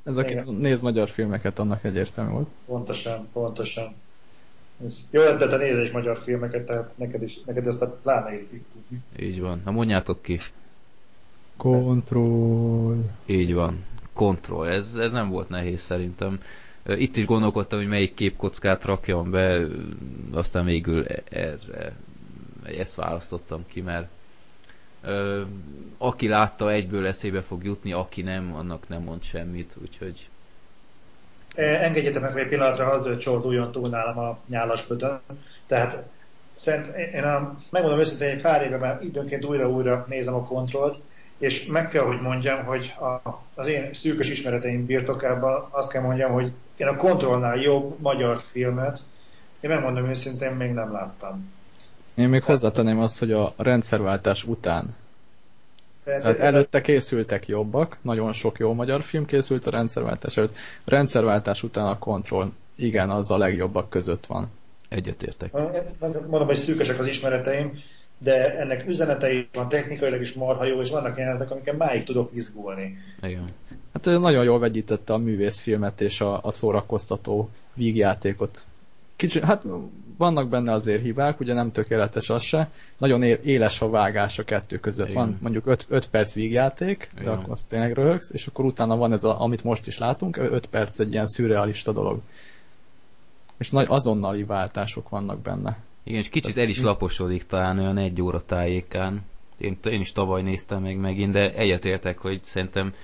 [0.05, 0.55] Ez aki Igen.
[0.55, 2.49] néz magyar filmeket, annak egyértelmű volt.
[2.67, 3.95] Pontosan, pontosan.
[5.11, 8.65] Jó, de te nézel is magyar filmeket, tehát neked, is, neked ezt a pláne érzik
[8.73, 9.03] tudni.
[9.19, 9.61] Így van.
[9.65, 10.41] Na mondjátok ki.
[11.57, 13.11] Control.
[13.27, 13.85] Így van.
[14.13, 14.69] Control.
[14.69, 16.41] Ez, ez nem volt nehéz szerintem.
[16.87, 19.61] Itt is gondolkodtam, hogy melyik képkockát rakjam be,
[20.33, 21.93] aztán végül e- erre
[22.79, 24.09] ezt választottam ki, mert
[25.03, 25.43] ö,
[25.99, 30.29] aki látta, egyből eszébe fog jutni, aki nem, annak nem mond semmit, úgyhogy...
[31.55, 35.21] Engedjetek meg, hogy egy pillanatra hadd csorduljon túl nálam a nyálas bödön.
[35.67, 36.03] Tehát
[36.57, 41.03] szerint én a, megmondom őszintén, egy pár éve már időnként újra-újra nézem a kontrollt,
[41.43, 46.33] és meg kell, hogy mondjam, hogy a, az én szűkös ismereteim birtokában azt kell mondjam,
[46.33, 49.01] hogy én a kontrollnál jobb magyar filmet,
[49.61, 51.53] én megmondom őszintén, még nem láttam.
[52.15, 54.97] Én még hozzátenném azt, hogy a rendszerváltás után.
[56.05, 60.57] Tehát előtte készültek jobbak, nagyon sok jó magyar film készült a rendszerváltás előtt.
[60.85, 64.51] A rendszerváltás után a kontroll, igen, az a legjobbak között van.
[64.89, 65.53] Egyetértek.
[66.01, 67.73] Mondom, hogy szűkösek az ismereteim,
[68.23, 72.99] de ennek üzenetei van technikailag is marha jó, és vannak jelenetek, amiket máig tudok izgulni.
[73.23, 73.45] Igen.
[73.93, 78.67] Hát nagyon jól vegyítette a művészfilmet és a, a szórakoztató vígjátékot.
[79.17, 79.63] Kicsit, hát
[80.17, 82.71] vannak benne azért hibák, ugye nem tökéletes az se.
[82.99, 85.09] Nagyon éles a vágás a kettő között.
[85.09, 85.19] Igen.
[85.19, 87.33] Van mondjuk 5 perc vígjáték, de Igen.
[87.33, 90.67] akkor azt tényleg röhögsz, és akkor utána van ez, a, amit most is látunk, 5
[90.67, 92.21] perc egy ilyen szürrealista dolog.
[93.59, 95.79] És nagy azonnali váltások vannak benne.
[96.03, 99.23] Igen, és kicsit el is laposodik talán olyan egy óra tájékán.
[99.59, 102.95] Én, én is tavaly néztem meg megint, de egyetértek, hogy szerintem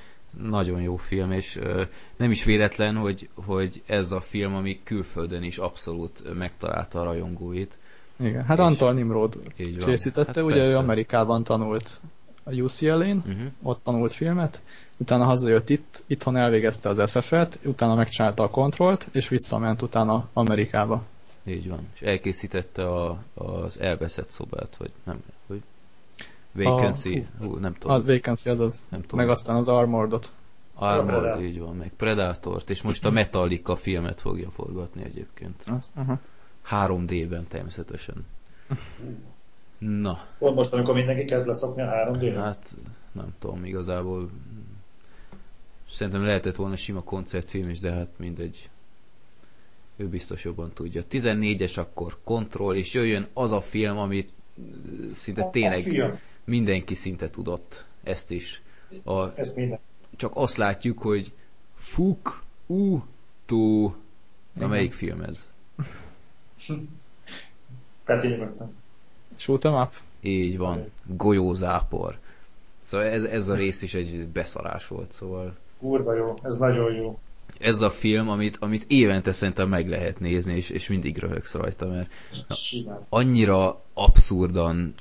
[0.42, 1.82] nagyon jó film, és ö,
[2.16, 7.78] nem is véletlen, hogy, hogy ez a film, ami külföldön is abszolút megtalálta a rajongóit.
[8.20, 9.38] Igen, hát Antal Nimrod
[9.84, 10.70] készítette, hát ugye persze.
[10.70, 12.00] ő Amerikában tanult
[12.44, 13.34] a UCLA-n, uh-huh.
[13.34, 13.46] Mhm.
[13.62, 14.62] ott tanult filmet,
[14.96, 21.04] utána hazajött itt, itthon elvégezte az SF-et, utána megcsinálta a kontrollt, és visszament utána Amerikába.
[21.48, 21.88] Így van.
[21.94, 25.62] És elkészítette a, az elveszett szobát, vagy nem, hogy
[26.52, 27.96] Vacancy, a, hú, nem tudom.
[27.96, 28.86] A Vacancy az az.
[28.88, 29.18] Nem tudom.
[29.18, 30.32] Meg aztán az Armoredot.
[30.74, 35.62] Armor, így van, meg Predatort, és most a Metallica filmet fogja forgatni egyébként.
[35.66, 36.18] Az, aha.
[36.70, 38.26] 3D-ben természetesen.
[39.78, 42.74] Na, Pont most, amikor mindenki kezd leszokni a 3 d hát
[43.12, 44.30] nem tudom, igazából
[45.88, 48.70] szerintem lehetett volna sima koncertfilm is, de hát mindegy.
[50.00, 51.02] Ő biztos jobban tudja.
[51.10, 54.32] 14-es akkor kontroll, és jöjjön az a film, amit
[55.12, 56.18] szinte A tényleg film.
[56.44, 57.84] mindenki szinte tudott.
[58.02, 58.62] Ezt is.
[59.04, 59.78] A, Ez minden.
[60.16, 61.32] csak azt látjuk, hogy
[61.76, 62.98] Fuk U
[63.46, 63.94] Tu.
[64.52, 65.48] Na melyik film ez?
[68.06, 68.74] Nyugodtan.
[69.36, 69.92] Shoot 'em up?
[70.20, 70.90] Így van.
[71.06, 72.18] Golyózápor.
[72.82, 77.18] Szóval ez, ez a rész is egy beszarás volt, szóval Kurva jó, ez nagyon jó.
[77.58, 81.88] Ez a film, amit, amit évente szerintem meg lehet nézni, és, és mindig röhögsz rajta,
[81.88, 82.10] mert
[83.08, 84.94] annyira abszurdan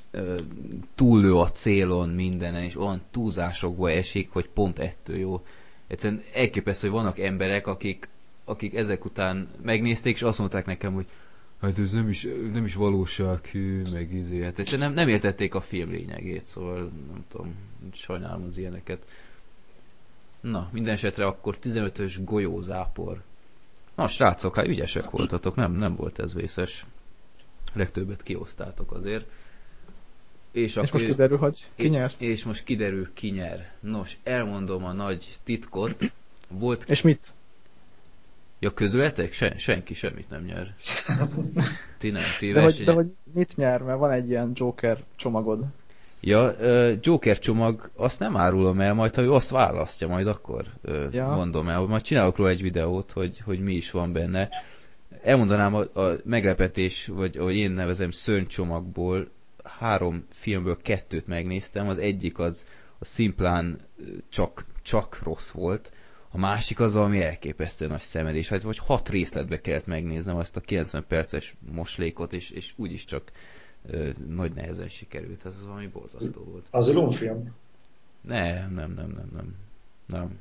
[0.94, 5.44] túllő a célon mindenen, és olyan túlzásokba esik, hogy pont ettől jó.
[5.86, 8.08] Egyszerűen elképesztő, hogy vannak emberek, akik,
[8.44, 11.06] akik ezek után megnézték, és azt mondták nekem, hogy
[11.60, 14.42] hát ez nem is, nem is valósághű, meg izé.
[14.42, 17.54] Hát egyszerűen nem, nem értették a film lényegét, szóval nem tudom,
[17.92, 19.06] sajnálom az ilyeneket.
[20.40, 23.22] Na, minden esetre akkor 15-ös golyózápor.
[23.94, 26.86] Na, srácok, hát ügyesek voltatok, nem, nem volt ez vészes.
[27.72, 29.26] Legtöbbet kiosztátok azért.
[30.52, 32.20] És, És akkor most kiderül, hogy ki nyert.
[32.20, 33.72] És most kiderül, ki nyer.
[33.80, 36.12] Nos, elmondom a nagy titkot.
[36.48, 36.90] Volt...
[36.90, 37.34] És mit?
[38.58, 39.32] Ja, közületek?
[39.32, 40.74] Sen, senki semmit nem nyer.
[41.98, 45.64] Ti nem, ti De hogy, de hogy mit nyer, mert van egy ilyen Joker csomagod.
[46.20, 46.54] Ja,
[47.00, 50.64] Joker csomag, azt nem árulom el, majd ha ő azt választja, majd akkor
[51.10, 51.28] Ja.
[51.28, 51.80] mondom el.
[51.80, 54.48] Majd csinálok róla egy videót, hogy, hogy mi is van benne.
[55.22, 59.28] Elmondanám a, a meglepetés, vagy ahogy én nevezem, szörnycsomagból
[59.64, 61.88] három filmből kettőt megnéztem.
[61.88, 62.66] Az egyik az
[62.98, 63.78] a szimplán
[64.28, 65.92] csak, csak rossz volt.
[66.30, 68.48] A másik az, ami elképesztő nagy szemedés.
[68.48, 73.30] Hát vagy hat részletbe kellett megnéznem azt a 90 perces moslékot, és, és úgyis csak
[73.86, 75.46] ö, nagy nehezen sikerült.
[75.46, 76.66] Ez az, ami borzasztó volt.
[76.70, 77.54] Az film.
[78.20, 79.56] Nem, nem, nem, nem, nem.
[80.06, 80.38] Nem.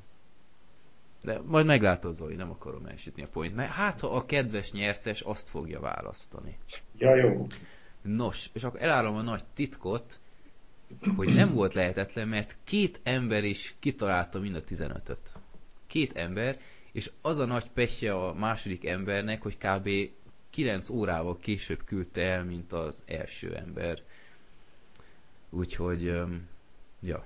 [1.24, 5.22] De majd meglátod, Zoli, nem akarom elsütni a point, mert hát ha a kedves nyertes
[5.22, 6.58] azt fogja választani.
[6.98, 7.48] Ja, jó.
[8.02, 10.20] Nos, és akkor elárulom a nagy titkot,
[11.16, 15.34] hogy nem volt lehetetlen, mert két ember is kitalálta mind a 15-öt.
[15.88, 16.58] Két ember,
[16.92, 19.90] és az a nagy pehje a második embernek, hogy kb.
[20.58, 24.02] 9 órával később küldte el, mint az első ember.
[25.50, 26.14] Úgyhogy,
[27.02, 27.24] ja.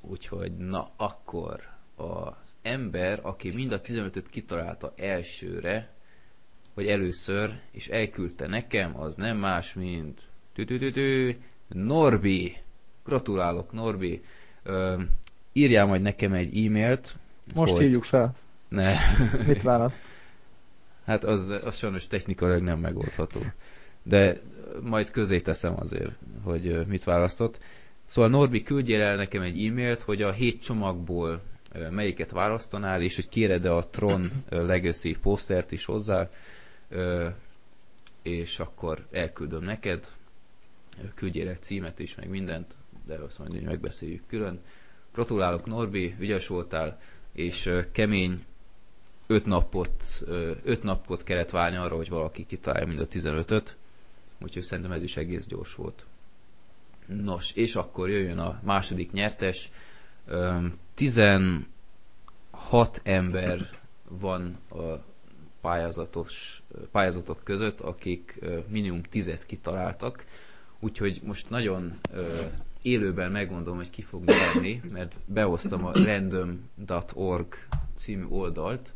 [0.00, 1.60] Úgyhogy, na, akkor
[1.96, 5.92] az ember, aki mind a 15-öt kitalálta elsőre,
[6.74, 10.22] vagy először, és elküldte nekem, az nem más, mint
[10.52, 11.36] tü-tü-tü-tü,
[11.68, 12.56] Norbi.
[13.04, 14.24] Gratulálok, Norbi.
[14.62, 15.02] Ö,
[15.52, 17.16] írjál majd nekem egy e-mailt.
[17.54, 17.82] Most hogy...
[17.82, 18.36] hívjuk fel.
[18.68, 18.94] Ne.
[19.46, 20.13] Mit választ?
[21.04, 23.40] Hát az, az sajnos technikailag nem megoldható.
[24.02, 24.40] De
[24.82, 26.12] majd közé teszem azért,
[26.42, 27.58] hogy mit választott.
[28.06, 31.40] Szóval Norbi, küldjél el nekem egy e-mailt, hogy a hét csomagból
[31.90, 36.30] melyiket választanál, és hogy kéred-e a Tron Legacy posztert is hozzá,
[38.22, 40.08] és akkor elküldöm neked.
[41.14, 44.60] Küldjél egy címet is, meg mindent, de azt majd megbeszéljük külön.
[45.12, 46.98] Gratulálok Norbi, ügyes voltál,
[47.34, 48.44] és kemény
[49.26, 53.76] öt napot, ö, öt napot kellett várni arra, hogy valaki kitalálja mind a 15-öt,
[54.40, 56.06] úgyhogy szerintem ez is egész gyors volt.
[57.06, 59.70] Nos, és akkor jöjjön a második nyertes.
[60.26, 61.64] Öm, 16
[63.02, 63.68] ember
[64.08, 64.82] van a
[65.60, 70.24] pályázatos, pályázatok között, akik minimum 10-et kitaláltak,
[70.80, 71.98] úgyhogy most nagyon
[72.82, 77.46] élőben megmondom, hogy ki fog nyerni, mert behoztam a random.org
[77.94, 78.92] című oldalt,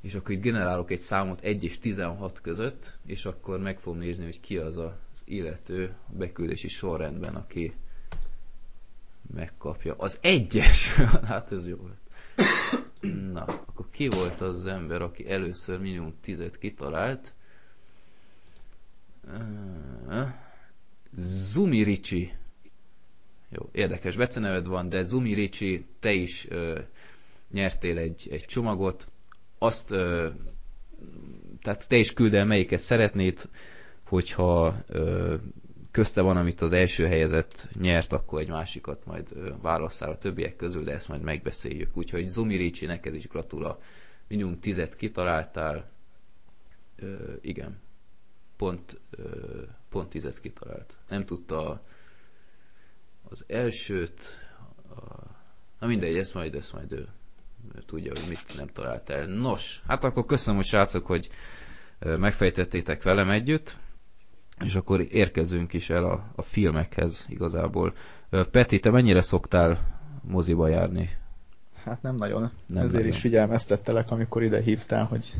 [0.00, 4.24] és akkor itt generálok egy számot 1 és 16 között, és akkor meg fogom nézni,
[4.24, 7.74] hogy ki az az illető beküldési sorrendben, aki
[9.34, 9.94] megkapja.
[9.96, 10.94] Az egyes!
[11.24, 12.00] hát ez jó volt.
[13.32, 17.34] Na, akkor ki volt az, ember, aki először minimum 10-et kitalált?
[21.16, 22.32] Zumi Ricsi.
[23.48, 26.80] Jó, érdekes beceneved van, de Zumi Ricsi, te is ö,
[27.50, 29.12] nyertél egy, egy csomagot.
[29.62, 29.88] Azt,
[31.62, 33.48] tehát te is küld el melyiket szeretnéd,
[34.04, 34.84] hogyha
[35.90, 40.84] közte van, amit az első helyezett nyert, akkor egy másikat majd válasszál a többiek közül,
[40.84, 41.96] de ezt majd megbeszéljük.
[41.96, 43.78] Úgyhogy Zumi Ricsi, neked is gratula.
[44.28, 45.90] Minimum tizet kitaláltál.
[46.96, 47.78] Ö, igen.
[48.56, 49.00] Pont,
[49.88, 50.98] pont tizet kitalált.
[51.08, 51.82] Nem tudta
[53.28, 54.24] az elsőt,
[54.96, 55.28] a
[55.80, 57.04] Na mindegy, ezt majd, ezt majd ő
[57.86, 59.26] tudja, hogy mit nem talált el.
[59.26, 61.28] Nos, hát akkor köszönöm, hogy srácok, hogy
[61.98, 63.76] megfejtettétek velem együtt,
[64.64, 67.94] és akkor érkezünk is el a, a filmekhez igazából.
[68.50, 71.10] Peti, te mennyire szoktál moziba járni?
[71.84, 72.40] Hát nem nagyon.
[72.66, 73.08] Nem Ezért nagyon.
[73.08, 75.32] is figyelmeztettelek, amikor ide hívtál, hogy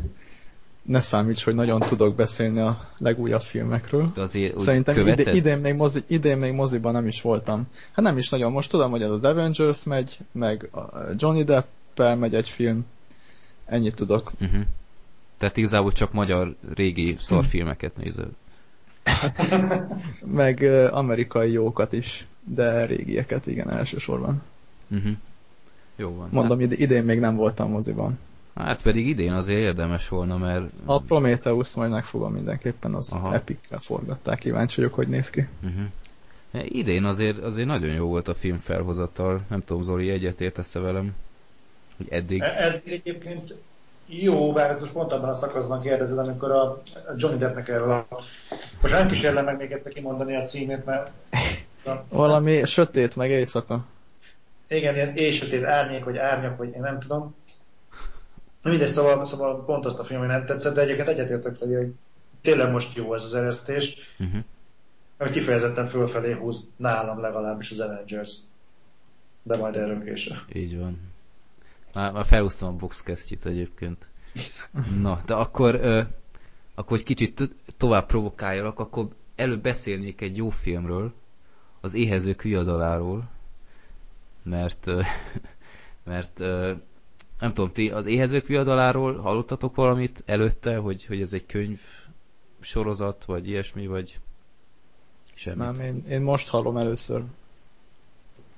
[0.83, 4.11] ne számíts, hogy nagyon tudok beszélni a legújabb filmekről.
[4.14, 7.66] De azért Szerintem ide, idén, még mozi, idén még moziban nem is voltam.
[7.92, 8.52] Hát nem is nagyon.
[8.52, 12.87] Most tudom, hogy az az Avengers megy, meg a Johnny Depp megy egy film.
[13.64, 14.33] Ennyit tudok.
[14.40, 14.62] Uh-huh.
[15.38, 18.31] Tehát igazából csak magyar régi szarfilmeket nézel.
[20.40, 24.42] meg uh, amerikai jókat is, de régieket, igen, elsősorban.
[24.90, 25.12] Uh-huh.
[25.96, 26.29] Jó van.
[26.33, 26.72] Mondom, hát...
[26.72, 28.18] idén még nem voltam moziban.
[28.55, 30.72] Hát pedig idén azért érdemes volna, mert...
[30.85, 35.44] A Prometheus majd megfogom mindenképpen, az epikkel forgatták, kíváncsi vagyok, hogy néz ki.
[35.62, 36.76] Uh-huh.
[36.76, 41.12] Idén azért, azért nagyon jó volt a film felhozattal, nem tudom, Zoli, egyetértesz velem,
[42.01, 42.41] hogy eddig...
[42.41, 43.55] E, eddig egyébként
[44.07, 46.83] jó, bár most pont abban a szakaszban kérdezed, amikor a
[47.17, 48.07] Johnny Deppnek erről a...
[48.83, 51.11] Most nem kísérlem meg még egyszer kimondani a címét, mert...
[52.09, 53.85] Valami sötét, meg éjszaka.
[54.69, 57.35] Igen, ilyen éjsötét árnyék, vagy árnyak, vagy én nem tudom.
[58.63, 61.95] Mindegy, szóval, szóval pont azt a filmet nem tetszett, de egyébként egyetértek hogy
[62.43, 64.41] tényleg most jó ez az eresztés, uh-huh.
[65.19, 68.37] hogy kifejezetten fölfelé húz nálam legalábbis az Avengers.
[69.43, 70.39] De majd erről később.
[70.53, 71.10] Így van.
[71.92, 74.09] Már, már felhúztam a boxkesztyit egyébként.
[75.00, 76.03] Na, de akkor, ö,
[76.74, 81.12] akkor egy kicsit tovább provokáljalak, akkor előbb beszélnék egy jó filmről,
[81.81, 83.29] az Éhezők viadaláról,
[84.42, 85.03] mert, ö,
[86.11, 86.72] mert ö,
[87.40, 91.81] nem tudom, ti az éhezők viadaláról hallottatok valamit előtte, hogy, hogy ez egy könyv
[92.61, 94.18] sorozat, vagy ilyesmi, vagy
[95.35, 95.59] semmit?
[95.59, 97.22] Nem, én, én most hallom először.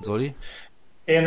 [0.01, 0.35] Zoli?
[1.05, 1.27] Én,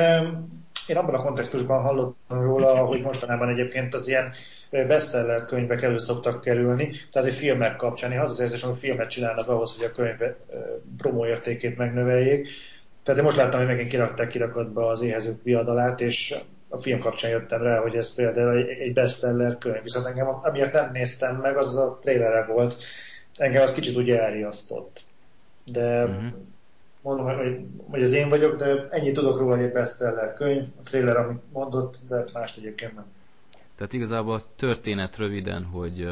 [0.87, 4.33] én abban a kontextusban hallottam róla, hogy mostanában egyébként az ilyen
[4.69, 8.11] bestseller könyvek elő szoktak kerülni, tehát egy filmek kapcsán.
[8.11, 10.19] Én az az érzésem, hogy filmet csinálnak ahhoz, hogy a könyv
[10.97, 12.49] promóértékét megnöveljék.
[13.03, 16.35] Tehát én most láttam, hogy megint kirakták kirakatba az éhezők viadalát, és
[16.69, 19.83] a film kapcsán jöttem rá, hogy ez például egy bestseller könyv.
[19.83, 22.77] Viszont engem, amiért nem néztem meg, az, a trailere volt.
[23.37, 25.03] Engem az kicsit úgy elriasztott.
[25.65, 26.25] De uh-huh.
[27.05, 30.81] Mondom, hogy, hogy az én vagyok, de ennyit tudok róla, hogy egy bestseller könyv, a
[30.81, 33.05] trailer, amit mondott, de más egyébként nem.
[33.75, 36.07] Tehát igazából a történet röviden, hogy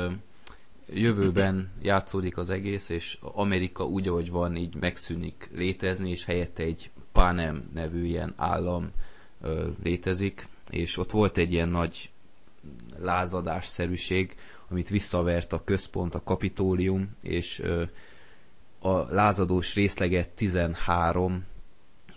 [0.94, 6.90] jövőben játszódik az egész, és Amerika úgy, ahogy van, így megszűnik létezni, és helyette egy
[7.12, 8.92] Panem nevű ilyen állam
[9.84, 12.10] létezik, és ott volt egy ilyen nagy
[13.00, 14.36] lázadásszerűség,
[14.70, 17.64] amit visszavert a központ, a kapitólium, és
[18.84, 21.44] a lázadós részleget 13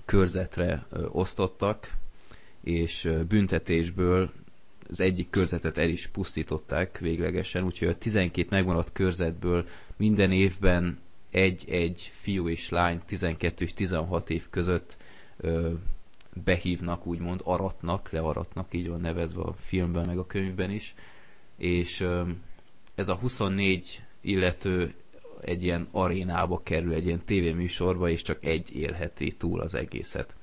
[0.05, 1.93] körzetre osztottak,
[2.65, 4.31] és büntetésből
[4.91, 10.99] az egyik körzetet el is pusztították véglegesen, úgyhogy a 12 megmaradt körzetből minden évben
[11.31, 14.97] egy-egy fiú és lány 12 és 16 év között
[16.45, 20.95] behívnak, úgymond aratnak, learatnak, így van nevezve a filmben, meg a könyvben is,
[21.57, 22.07] és
[22.95, 24.95] ez a 24 illető
[25.47, 30.35] egy ilyen arénába kerül, egy ilyen tévéműsorba, és csak egy élheti túl az egészet.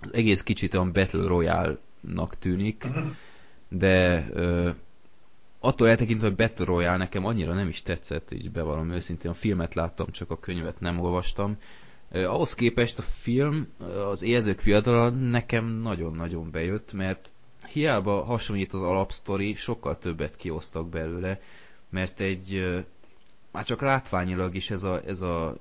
[0.00, 2.86] Az egész kicsit olyan Battle Royale-nak tűnik,
[3.68, 4.70] de ö,
[5.58, 9.74] attól eltekintve, hogy Battle Royale nekem annyira nem is tetszett, így bevallom őszintén, a filmet
[9.74, 11.56] láttam, csak a könyvet nem olvastam,
[12.12, 13.68] ahhoz képest a film,
[14.10, 17.28] az érzők fiatala nekem nagyon-nagyon bejött, mert
[17.72, 21.40] hiába hasonlít az alapsztori, sokkal többet kiosztak belőle,
[21.88, 22.84] mert egy
[23.54, 25.56] már csak látványilag is ez a, ez a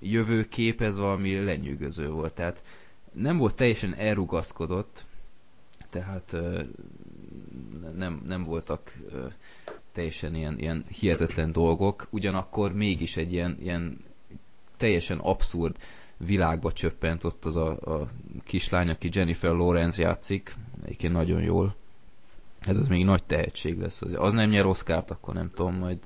[0.00, 2.34] jövőkép, ez valami lenyűgöző volt.
[2.34, 2.62] Tehát
[3.12, 5.04] nem volt teljesen elrugaszkodott,
[5.90, 6.36] tehát
[7.96, 8.96] nem, nem voltak
[9.92, 14.04] teljesen ilyen, ilyen hihetetlen dolgok, ugyanakkor mégis egy ilyen, ilyen
[14.76, 15.76] teljesen abszurd
[16.16, 18.10] világba csöppent ott az a, a
[18.44, 21.74] kislány, aki Jennifer Lawrence játszik, egyébként nagyon jól.
[22.60, 24.02] Ez az még nagy tehetség lesz.
[24.02, 25.98] Az, az nem nyer Oscárt, akkor nem tudom, majd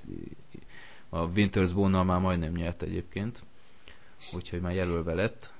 [1.15, 3.43] a Winters Bone-nal már majdnem nyert egyébként,
[4.35, 5.53] úgyhogy már jelölve lett.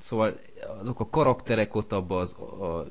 [0.00, 0.38] Szóval
[0.80, 2.86] azok a karakterek ott abban az, a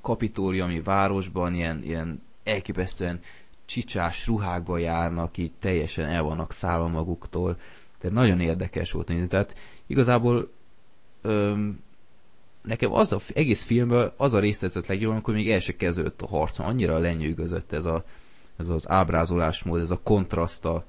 [0.00, 3.20] kapitóriumi városban ilyen, ilyen elképesztően
[3.64, 7.56] csicsás ruhákba járnak, így teljesen el vannak szállva maguktól
[7.98, 9.26] tehát nagyon érdekes volt nézni.
[9.26, 10.50] Tehát igazából
[11.22, 11.82] öm,
[12.62, 16.22] nekem az az egész filmből az a rész tetszett legjobban, amikor még el se kezdődött
[16.22, 18.04] a harc, annyira lenyűgözött ez, a,
[18.58, 20.84] ez az ábrázolásmód, ez a kontraszt, a,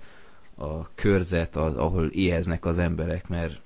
[0.58, 3.60] a körzet, az, ahol éheznek az emberek, mert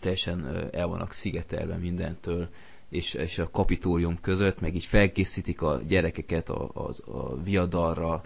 [0.00, 2.48] teljesen el vannak szigetelve mindentől,
[2.88, 8.22] és, és a kapitólium között, meg így felkészítik a gyerekeket a, a, a viadalra,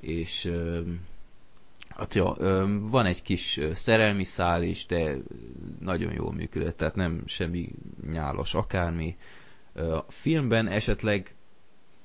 [0.00, 0.52] és
[1.88, 2.36] hát ja,
[2.80, 5.16] van egy kis szerelmi szál is, de
[5.80, 7.68] nagyon jól működött, tehát nem semmi
[8.10, 9.16] nyálos akármi.
[9.74, 11.34] A filmben esetleg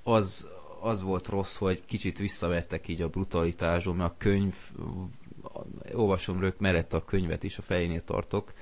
[0.04, 0.48] az,
[0.82, 4.56] az volt rossz, hogy kicsit visszavettek így a brutalitáson, mert a könyv,
[5.94, 8.54] olvasom rögt mellett a könyvet is, a fejénél tartok,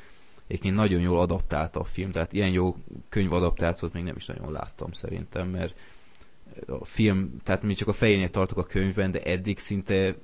[0.48, 2.76] egyébként nagyon jól adaptálta a film, tehát ilyen jó
[3.10, 5.80] könyvadaptációt még nem is nagyon láttam szerintem, mert
[6.68, 10.16] a film, tehát mi csak a fejénél tartok a könyvben, de eddig szinte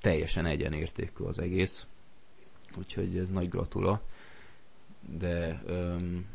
[0.00, 1.86] teljesen egyenértékű az egész.
[2.78, 4.02] Úgyhogy ez nagy gratula.
[5.18, 6.26] De um,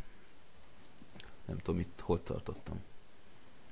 [1.46, 2.82] nem tudom, itt hogy tartottam.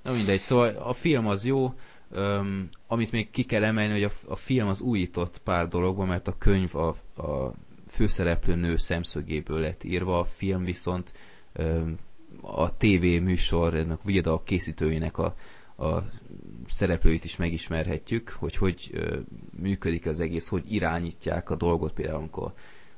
[0.03, 1.73] Na mindegy, szóval a film az jó,
[2.11, 6.27] um, amit még ki kell emelni, hogy a, a film az újított pár dologban, mert
[6.27, 6.87] a könyv a,
[7.21, 7.53] a
[7.87, 11.13] főszereplő nő szemszögéből lett írva, a film viszont
[11.57, 11.97] um,
[12.41, 15.35] a TV műsor, ennek a készítőjének a,
[15.77, 16.03] a
[16.69, 19.17] szereplőit is megismerhetjük, hogy hogy ö,
[19.59, 22.53] működik az egész, hogy irányítják a dolgot, például amikor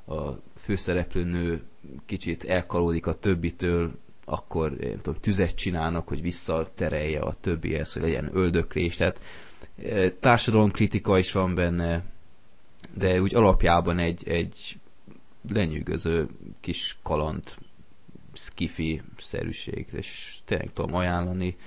[0.06, 1.64] a főszereplő nő
[2.06, 3.92] kicsit elkalódik a többitől,
[4.26, 8.96] akkor én tudom, tüzet csinálnak, hogy visszaterelje a többihez, hogy legyen öldöklés.
[8.96, 9.20] Tehát
[10.20, 12.04] társadalomkritika is van benne,
[12.94, 14.80] de úgy alapjában egy, egy
[15.50, 16.28] lenyűgöző
[16.60, 17.44] kis kaland,
[18.34, 21.58] skifi szerűség, és tényleg tudom ajánlani.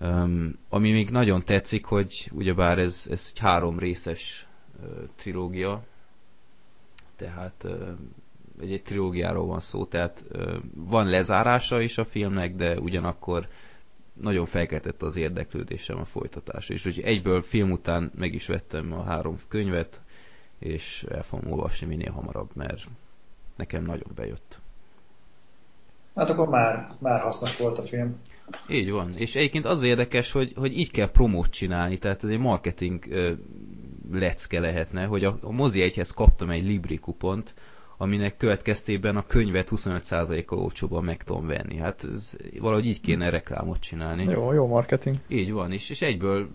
[0.00, 4.46] Um, ami még nagyon tetszik, hogy ugyebár ez, ez egy három részes
[4.82, 5.84] uh, trilógia,
[7.16, 7.88] tehát uh,
[8.62, 10.24] egy, egy trilógiáról van szó, tehát
[10.74, 13.48] van lezárása is a filmnek, de ugyanakkor
[14.12, 16.68] nagyon felkeltette az érdeklődésem a folytatás.
[16.68, 20.00] És hogy egyből film után meg is vettem a három könyvet,
[20.58, 22.86] és el fogom olvasni minél hamarabb, mert
[23.56, 24.58] nekem nagyon bejött.
[26.14, 28.16] Hát akkor már, már hasznos volt a film.
[28.68, 29.12] Így van.
[29.16, 33.32] És egyébként az érdekes, hogy, hogy így kell promót csinálni, tehát ez egy marketing ö,
[34.12, 37.54] lecke lehetne, hogy a, a mozi egyhez kaptam egy Libri kupont,
[38.02, 41.76] aminek következtében a könyvet 25%-kal olcsóban meg tudom venni.
[41.76, 44.24] Hát ez, valahogy így kéne reklámot csinálni.
[44.24, 45.16] Jó, jó marketing.
[45.28, 46.48] Így van, és, és egyből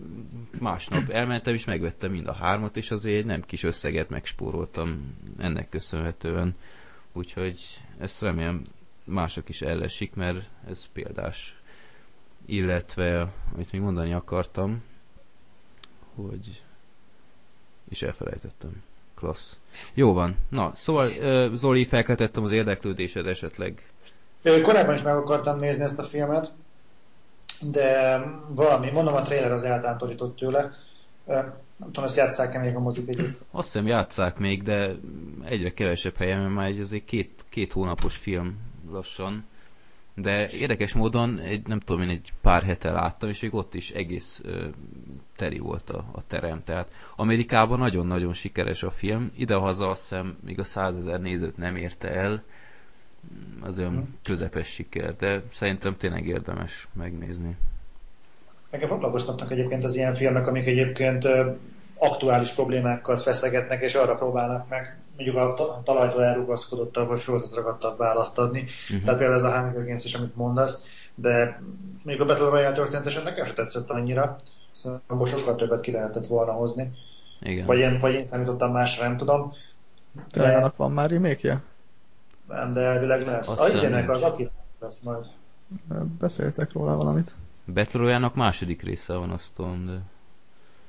[0.60, 5.68] másnap elmentem, és megvettem mind a hármat, és azért egy nem kis összeget megspóroltam ennek
[5.68, 6.54] köszönhetően.
[7.12, 7.60] Úgyhogy
[7.98, 8.62] ezt remélem
[9.04, 11.60] mások is ellesik, mert ez példás.
[12.46, 14.82] Illetve, amit még mondani akartam,
[16.14, 16.62] hogy
[17.88, 18.82] és elfelejtettem.
[19.14, 19.56] Klassz.
[19.94, 20.36] Jó van.
[20.48, 21.08] Na, szóval
[21.54, 23.92] Zoli, felkeltettem az érdeklődésed esetleg.
[24.42, 26.52] Korábban is meg akartam nézni ezt a filmet,
[27.60, 30.72] de valami, mondom, a trailer az eltántorított tőle.
[31.26, 33.38] Nem tudom, ezt játsszák-e még a mozik együtt?
[33.50, 34.90] Azt hiszem játsszák még, de
[35.44, 38.58] egyre kevesebb helyen, mert már egy azért két, két hónapos film
[38.90, 39.44] lassan.
[40.20, 43.90] De érdekes módon, egy, nem tudom, én egy pár hete láttam, és még ott is
[43.90, 44.64] egész ö,
[45.36, 46.64] teri volt a, a terem.
[46.64, 52.10] Tehát Amerikában nagyon-nagyon sikeres a film, idehaza azt hiszem még a százezer nézőt nem érte
[52.10, 52.42] el,
[53.60, 54.18] az olyan hmm.
[54.22, 57.56] közepes siker, de szerintem tényleg érdemes megnézni.
[58.70, 61.24] Nekem foglalkoztatnak egyébként az ilyen filmek, amik egyébként
[61.94, 68.38] aktuális problémákkal feszegetnek, és arra próbálnak meg mondjuk a talajtól elrugaszkodottabb, vagy földhez ragadtabb választ
[68.38, 68.66] adni.
[68.84, 69.00] Uh-huh.
[69.04, 71.62] Tehát például ez a Hunger Games is, amit mondasz, de
[72.02, 74.36] még a Battle Royale történetesen nekem sem tetszett annyira.
[74.76, 76.92] Szóval sokkal többet ki lehetett volna hozni.
[77.40, 77.66] Igen.
[77.66, 79.52] Vagy én, vagy én számítottam másra, nem tudom.
[80.32, 81.62] De annak van már remake
[82.48, 83.60] Nem, de elvileg lesz.
[83.60, 84.50] A Izenek az aki
[84.80, 85.24] lesz majd.
[86.18, 87.34] Beszéltek róla valamit.
[87.64, 90.00] Battle Royale-nak második része van, azt tudom, de...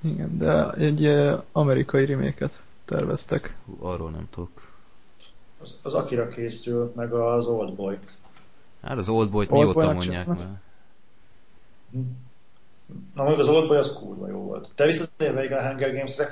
[0.10, 1.20] Igen, de egy
[1.52, 3.58] amerikai reméket terveztek.
[3.66, 4.68] Hú, arról nem tudok.
[5.62, 7.98] Az, az Akira készül, meg az Oldboy.
[8.82, 10.62] Hát az Oldboy-t Old mióta mondják már.
[13.14, 14.70] Na, mondjuk az Oldboy az kurva jó volt.
[14.76, 16.30] De visszatérve a Hunger Games-re,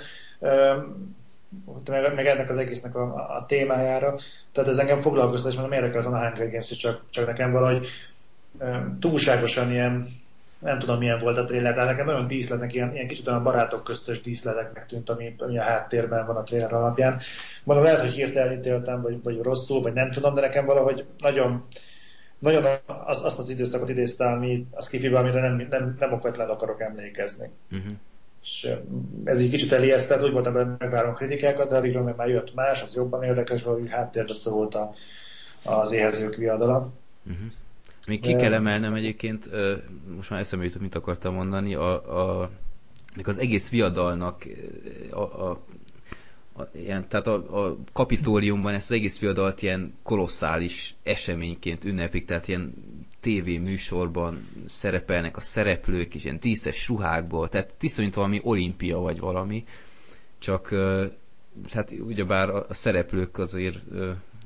[1.85, 4.19] meg, meg ennek az egésznek a, a témájára,
[4.51, 7.87] tehát ez engem foglalkoztat, és mondom, érdekel azon a Hunger Games csak, csak nekem valahogy
[8.99, 10.07] túlságosan ilyen
[10.59, 13.83] nem tudom milyen volt a trailer, de nekem nagyon díszletnek, ilyen, ilyen kicsit olyan barátok
[13.83, 17.19] köztös díszleteknek tűnt, ami, ami a háttérben van a trailer alapján.
[17.63, 21.65] Mondom, lehet, hogy hirtelen ítéltem, vagy, vagy rosszul, vagy nem tudom, de nekem valahogy nagyon,
[22.39, 26.81] nagyon az, azt az időszakot idézte, ami a skifiben, amire nem, nem, nem okvetlenül akarok
[26.81, 27.49] emlékezni.
[27.71, 27.93] Uh-huh.
[28.43, 28.69] És
[29.23, 32.83] ez így kicsit elijesztett, úgy voltam, hogy megvárom kritikákat, de addigra meg már jött más,
[32.83, 34.93] az jobban érdekes, hogy háttérre volt a,
[35.63, 36.89] az éhezők viadala.
[37.25, 37.51] Uh-huh.
[38.07, 39.49] Még ki kell emelnem egyébként,
[40.15, 42.49] most már eszembe jutott, mit akartam mondani, a, a,
[43.23, 44.47] az egész viadalnak
[45.11, 45.49] a, a,
[46.53, 52.47] a, ilyen, tehát a, a kapitóliumban ezt az egész fiadalt ilyen kolosszális eseményként ünnepik, tehát
[52.47, 52.73] ilyen
[53.19, 59.63] tévéműsorban szerepelnek a szereplők, és ilyen díszes ruhákból, tehát tiszta, valami olimpia vagy valami,
[60.39, 60.73] csak
[61.73, 63.79] hát ugyebár a szereplők azért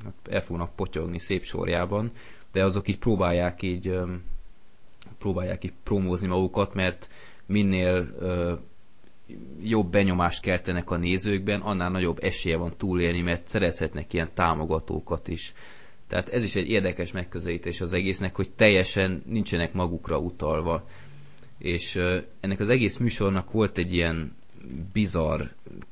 [0.04, 2.12] hát el fognak potyogni szép sorjában,
[2.52, 3.94] de azok így próbálják így
[5.18, 7.10] próbálják így promózni magukat, mert
[7.46, 8.16] minél
[9.64, 15.54] jobb benyomást keltenek a nézőkben, annál nagyobb esélye van túlélni, mert szerezhetnek ilyen támogatókat is.
[16.08, 20.88] Tehát ez is egy érdekes megközelítés az egésznek, hogy teljesen nincsenek magukra utalva.
[21.58, 22.00] És
[22.40, 24.36] ennek az egész műsornak volt egy ilyen
[24.94, 25.42] bizarr,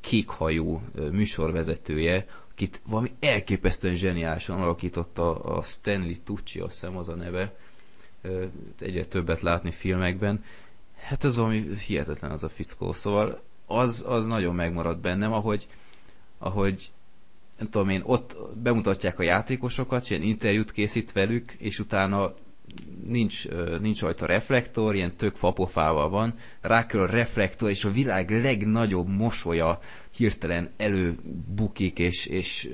[0.01, 0.81] kékhajú
[1.11, 2.25] műsorvezetője,
[2.59, 7.55] akit valami elképesztően zseniálisan alakította a Stanley Tucci, azt hiszem az a neve,
[8.79, 10.43] egyre többet látni filmekben.
[10.99, 15.67] Hát ez valami hihetetlen az a fickó, szóval az, az nagyon megmaradt bennem, ahogy,
[16.37, 16.91] ahogy
[17.57, 22.33] nem tudom én, ott bemutatják a játékosokat, és ilyen interjút készít velük, és utána
[23.05, 23.47] nincs,
[23.81, 29.79] nincs rajta reflektor, ilyen tök fapofával van, rákör a reflektor, és a világ legnagyobb mosolya
[30.15, 32.69] hirtelen előbukik, és, és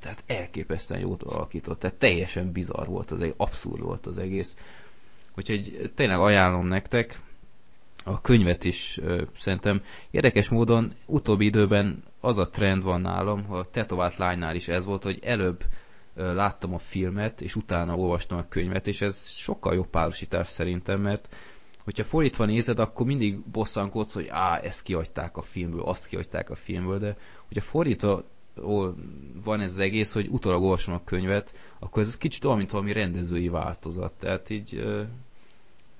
[0.00, 4.56] tehát elképesztően jót alakított, tehát teljesen bizarr volt az egész, abszurd volt az egész.
[5.36, 7.20] Úgyhogy tényleg ajánlom nektek,
[8.04, 9.00] a könyvet is
[9.36, 9.82] szerintem.
[10.10, 15.02] Érdekes módon utóbbi időben az a trend van nálam, a tetovált lánynál is ez volt,
[15.02, 15.64] hogy előbb
[16.14, 21.28] láttam a filmet, és utána olvastam a könyvet, és ez sokkal jobb párosítás szerintem, mert
[21.84, 26.54] hogyha fordítva nézed, akkor mindig bosszankodsz, hogy á, ezt kiadták a filmből, azt kiadták a
[26.54, 28.24] filmből, de hogyha fordítva
[29.44, 32.92] van ez az egész, hogy utólag olvasom a könyvet, akkor ez kicsit olyan, mint valami
[32.92, 34.12] rendezői változat.
[34.12, 34.84] Tehát így,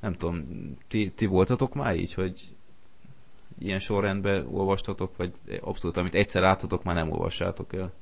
[0.00, 0.46] nem tudom,
[0.88, 2.40] ti, ti voltatok már így, hogy
[3.58, 7.92] ilyen sorrendben olvastatok, vagy abszolút, amit egyszer láttatok, már nem olvassátok el?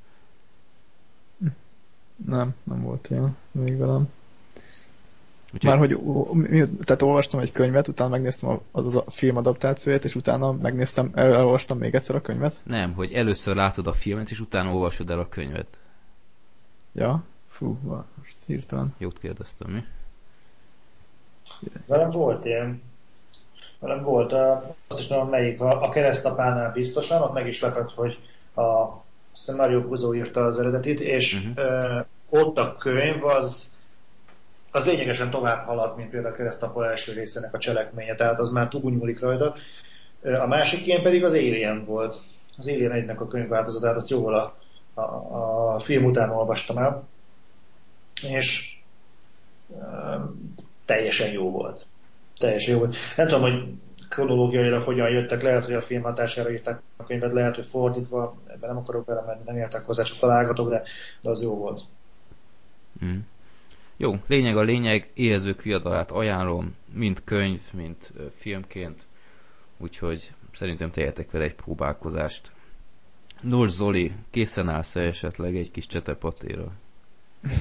[2.26, 4.08] Nem, nem volt ilyen még velem.
[5.54, 5.70] Úgyhogy...
[5.70, 5.98] Már hogy
[6.80, 11.34] tehát olvastam egy könyvet, utána megnéztem a, az a film adaptációját, és utána megnéztem, el,
[11.34, 12.60] elolvastam még egyszer a könyvet?
[12.62, 15.78] Nem, hogy először látod a filmet, és utána olvasod el a könyvet.
[16.92, 17.22] Ja?
[17.48, 17.78] Fú,
[18.18, 18.94] most hirtelen.
[18.98, 19.84] Jót kérdeztem, mi?
[21.86, 22.82] Velem volt ilyen.
[23.78, 27.90] Velem volt, a, azt is tudom melyik, a, a keresztapánál biztosan, ott meg is lepett,
[27.90, 28.18] hogy
[28.54, 28.86] a
[29.46, 32.06] Mario Puzo írta az eredetit, és uh-huh.
[32.28, 33.70] ott a könyv az
[34.70, 38.68] az lényegesen tovább halad, mint például a keresztapa első részének a cselekménye, tehát az már
[38.68, 39.54] túlnyúlik rajta.
[40.22, 42.20] A másik ilyen pedig az Alien volt.
[42.56, 44.54] Az Alien egynek a könyvváltozatát, azt jóval a,
[45.00, 47.08] a, a film után olvastam el,
[48.22, 48.76] és
[49.80, 50.20] e,
[50.84, 51.86] teljesen jó volt.
[52.38, 52.96] Teljesen jó volt.
[53.16, 53.72] Nem tudom, hogy
[54.10, 58.68] kronológiailag hogyan jöttek, lehet, hogy a film hatására írták a könyvet, lehet, hogy fordítva, ebben
[58.68, 60.82] nem akarok belemenni, nem értek hozzá, csak találgatok, de,
[61.20, 61.82] de az jó volt.
[63.04, 63.18] Mm.
[63.96, 67.96] Jó, lényeg a lényeg, éhezők viadalát ajánlom, mind könyv, mind
[68.36, 69.06] filmként,
[69.78, 72.52] úgyhogy szerintem tehetek vele egy próbálkozást.
[73.40, 76.72] Nos Zoli, készen állsz -e esetleg egy kis csetepatéra?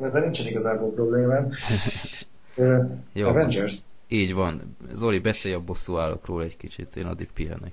[0.00, 1.50] Ezzel nincsen igazából problémám.
[3.12, 3.76] Jó, Avengers?
[4.08, 4.76] Így van.
[4.92, 7.72] Zoli, beszélj a bosszúállókról egy kicsit, én addig pihenek.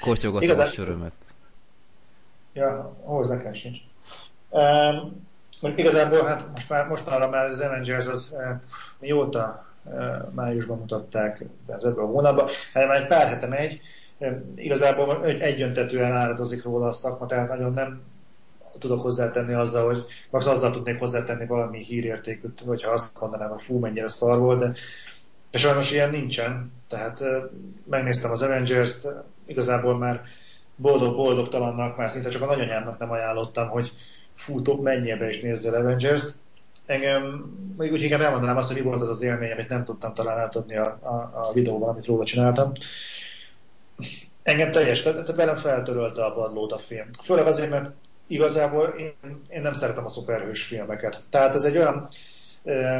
[0.00, 1.14] Kortyogatom a sörömet.
[2.52, 3.78] Ja, ahhoz nekem sincs.
[4.50, 5.26] Um,
[5.60, 8.60] most igazából hát most már mostanra már az Avengers az e,
[8.98, 13.80] mióta e, májusban mutatták az ebben a hónapban, hát már egy pár hete megy,
[14.18, 18.02] e, igazából egyöntetően áradozik róla a szakma, tehát nagyon nem
[18.78, 23.78] tudok hozzátenni azzal, hogy max azzal tudnék hozzátenni valami hírértékűt, hogyha azt mondanám, hogy fú,
[23.78, 24.74] mennyire szar volt, de,
[25.50, 26.72] de sajnos ilyen nincsen.
[26.88, 27.22] Tehát
[27.84, 29.08] megnéztem az Avengers-t,
[29.46, 30.22] igazából már
[30.76, 33.92] boldog-boldogtalannak, már szinte csak a nagyanyámnak nem ajánlottam, hogy
[34.34, 36.34] fú, menjél be és nézzel Avengers-t.
[36.86, 37.22] Engem,
[37.76, 40.38] még úgy inkább elmondanám azt, hogy mi volt az az élmény, amit nem tudtam talán
[40.38, 42.72] átadni a, a, a videóban, amit róla csináltam.
[44.42, 47.08] Engem teljes, tehát velem feltörölte a padlót a film.
[47.24, 47.90] Főleg azért, mert
[48.26, 49.12] igazából én,
[49.48, 51.22] én nem szeretem a szuperhős filmeket.
[51.30, 52.08] Tehát ez egy olyan
[52.64, 52.98] ö,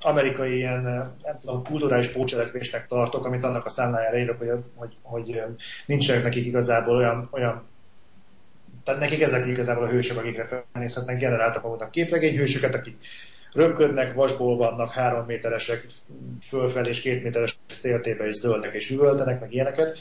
[0.00, 0.82] amerikai ilyen,
[1.22, 5.42] nem tudom, kulturális pócselekvésnek tartok, amit annak a számlájára írok, hogy, hogy, hogy
[5.86, 7.70] nincsenek nekik igazából olyan, olyan
[8.84, 12.96] tehát nekik ezek igazából a hősök, akikre felnézhetnek, generáltak maguknak képregényhősöket, akik
[13.52, 15.86] röpködnek, vasból vannak, három méteresek,
[16.48, 19.98] fölfelé és két méteres széltébe és zöldek és üvöltenek, meg ilyeneket.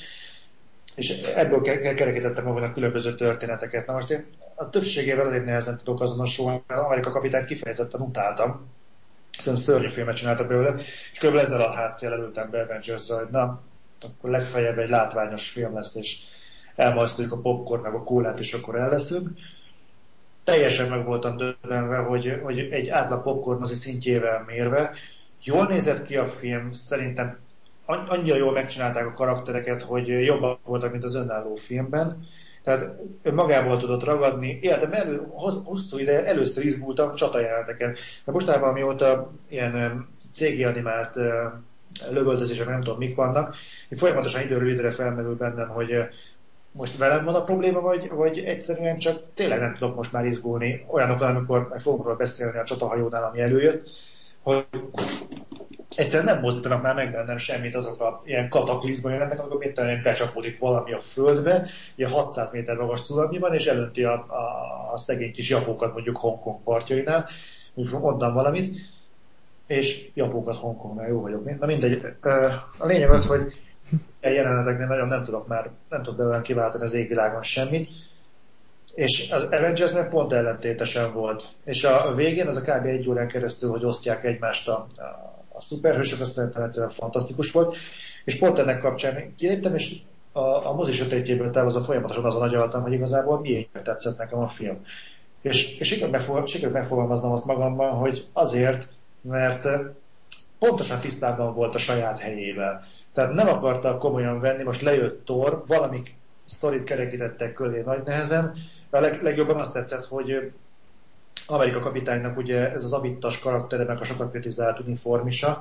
[0.96, 3.86] És ebből kerekítettek maguknak különböző történeteket.
[3.86, 4.26] Na most én
[4.62, 8.70] a többségével elég nehezen tudok azonosulni, mert Amerika kapitányt kifejezetten utáltam.
[9.38, 10.76] Szerintem szörnyű filmet csináltak belőle,
[11.14, 11.36] és kb.
[11.36, 13.62] ezzel a hátszél előttem be avengers hogy na,
[14.02, 16.20] akkor legfeljebb egy látványos film lesz, és
[16.76, 19.30] elmasztjuk a popcorn meg a kólát, és akkor elleszünk.
[20.44, 24.94] Teljesen meg voltam döbbenve, hogy, hogy egy átlag popcornozi szintjével mérve
[25.44, 27.38] jól nézett ki a film, szerintem
[27.86, 32.28] annyira jól megcsinálták a karaktereket, hogy jobbak voltak, mint az önálló filmben.
[32.64, 32.86] Tehát
[33.24, 34.60] magából tudott ragadni.
[34.62, 35.28] Életem elő,
[35.64, 37.96] hosszú ide először izgultam csatajeleneteken.
[38.26, 41.16] De mostában, amióta ilyen cégi animált
[42.10, 43.56] lövöldözések, nem tudom mik vannak,
[43.90, 46.08] én folyamatosan időről időre felmerül bennem, hogy
[46.72, 50.86] most velem van a probléma, vagy, vagy egyszerűen csak tényleg nem tudok most már izgulni
[50.88, 53.90] olyanokon, amikor fogunk róla beszélni a csatahajónál, ami előjött,
[54.42, 54.66] hogy
[55.96, 60.02] egyszerűen nem mozdítanak már meg bennem semmit azok a ilyen kataklizma jelentek, amikor mit tudom,
[60.04, 64.98] becsapódik valami a földbe, ilyen 600 méter magas cunami van, és elönti a, a, a
[64.98, 67.30] szegény kis japókat mondjuk Hongkong partjainál,
[67.76, 68.80] és mondtam valamit,
[69.68, 71.60] és japókat Hongkongnál jó vagyok.
[71.60, 72.06] Na mindegy.
[72.78, 73.54] A lényeg az, hogy
[74.22, 77.90] a jeleneteknél nagyon nem tudok már, nem tudok belőle kiváltani az égvilágon semmit,
[78.94, 81.48] és az Avengersnek pont ellentétesen volt.
[81.64, 82.86] És a végén az a kb.
[82.86, 87.76] egy órán keresztül, hogy osztják egymást a, a, a szuperhősök, azt szerintem egyszerűen fantasztikus volt.
[88.24, 89.96] És pont ennek kapcsán kiléptem, és
[90.32, 94.86] a, a mozi sötétjéből távozva folyamatosan azon agyaltam, hogy igazából miért tetszett nekem a film.
[95.42, 98.88] És, és sikerült megfogalmaznom azt magamban, hogy azért,
[99.22, 99.68] mert
[100.60, 102.86] pontosan tisztában volt a saját helyével.
[103.14, 106.02] Tehát nem akarta komolyan venni, most lejött Thor, valami
[106.46, 108.54] sztorit kerekítettek köré nagy nehezen,
[108.90, 110.52] a leg, legjobban azt tetszett, hogy
[111.48, 115.60] Amerika kapitánynak ugye ez az abittas karaktere, meg a sokat kritizált uniformisa,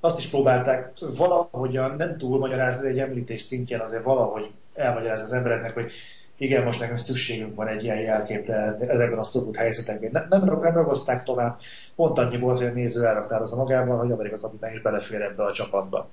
[0.00, 5.32] azt is próbálták valahogyan nem túl magyarázni, de egy említés szintjén azért valahogy elmagyarázni az
[5.32, 5.92] embereknek, hogy
[6.38, 10.10] igen, most nekem szükségünk van egy ilyen jelképre ezekben a szorult helyzetekben.
[10.12, 11.58] Nem, nem, nem ragozták tovább,
[11.94, 15.52] pont annyi volt, hogy a néző elraktározza magában, hogy Amerika kapitány is belefér ebbe a
[15.52, 16.08] csapatba.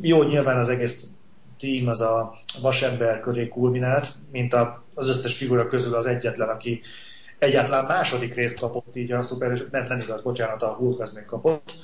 [0.00, 1.06] Jó, nyilván az egész
[1.58, 6.80] team az a vasember köré kulminált, mint a, az összes figura közül az egyetlen, aki
[7.38, 11.24] egyáltalán második részt kapott így a szuper, nem, nem igaz, bocsánat, a Hulk az még
[11.24, 11.74] kapott,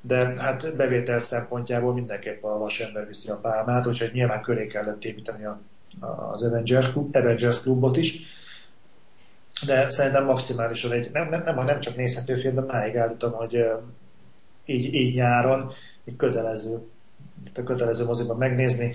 [0.00, 5.44] de hát bevétel szempontjából mindenképp a vasember viszi a pálmát, úgyhogy nyilván köré kellett építeni
[5.44, 5.60] a,
[6.32, 8.20] az Avengers, Avengers klubot is.
[9.66, 13.64] De szerintem maximálisan egy, nem, nem, nem, nem csak nézhető film, de máig állítom, hogy
[14.64, 15.72] így, így nyáron
[16.04, 16.80] egy kötelező
[17.54, 18.94] a kötelező moziban megnézni,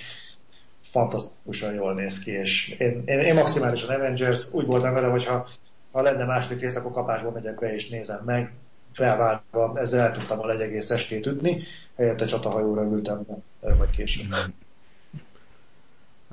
[0.81, 5.25] fantasztikusan jól néz ki, és én, én, én maximálisan Avengers, úgy voltam vele, hogy
[5.91, 8.53] ha, lenne második rész, akkor kapásba megyek be és nézem meg,
[8.91, 11.63] felváltva, ezzel el tudtam a egy egész estét ütni,
[11.95, 13.25] helyette csatahajóra ültem,
[13.59, 14.35] vagy később.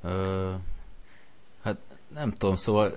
[0.02, 0.54] Uh,
[1.62, 1.76] hát
[2.14, 2.92] nem tudom, szóval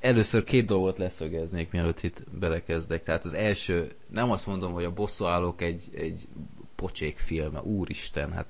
[0.00, 3.02] először két dolgot leszögeznék, mielőtt itt belekezdek.
[3.02, 6.28] Tehát az első, nem azt mondom, hogy a bosszúállók egy, egy
[6.74, 8.46] pocsék filme, úristen, hát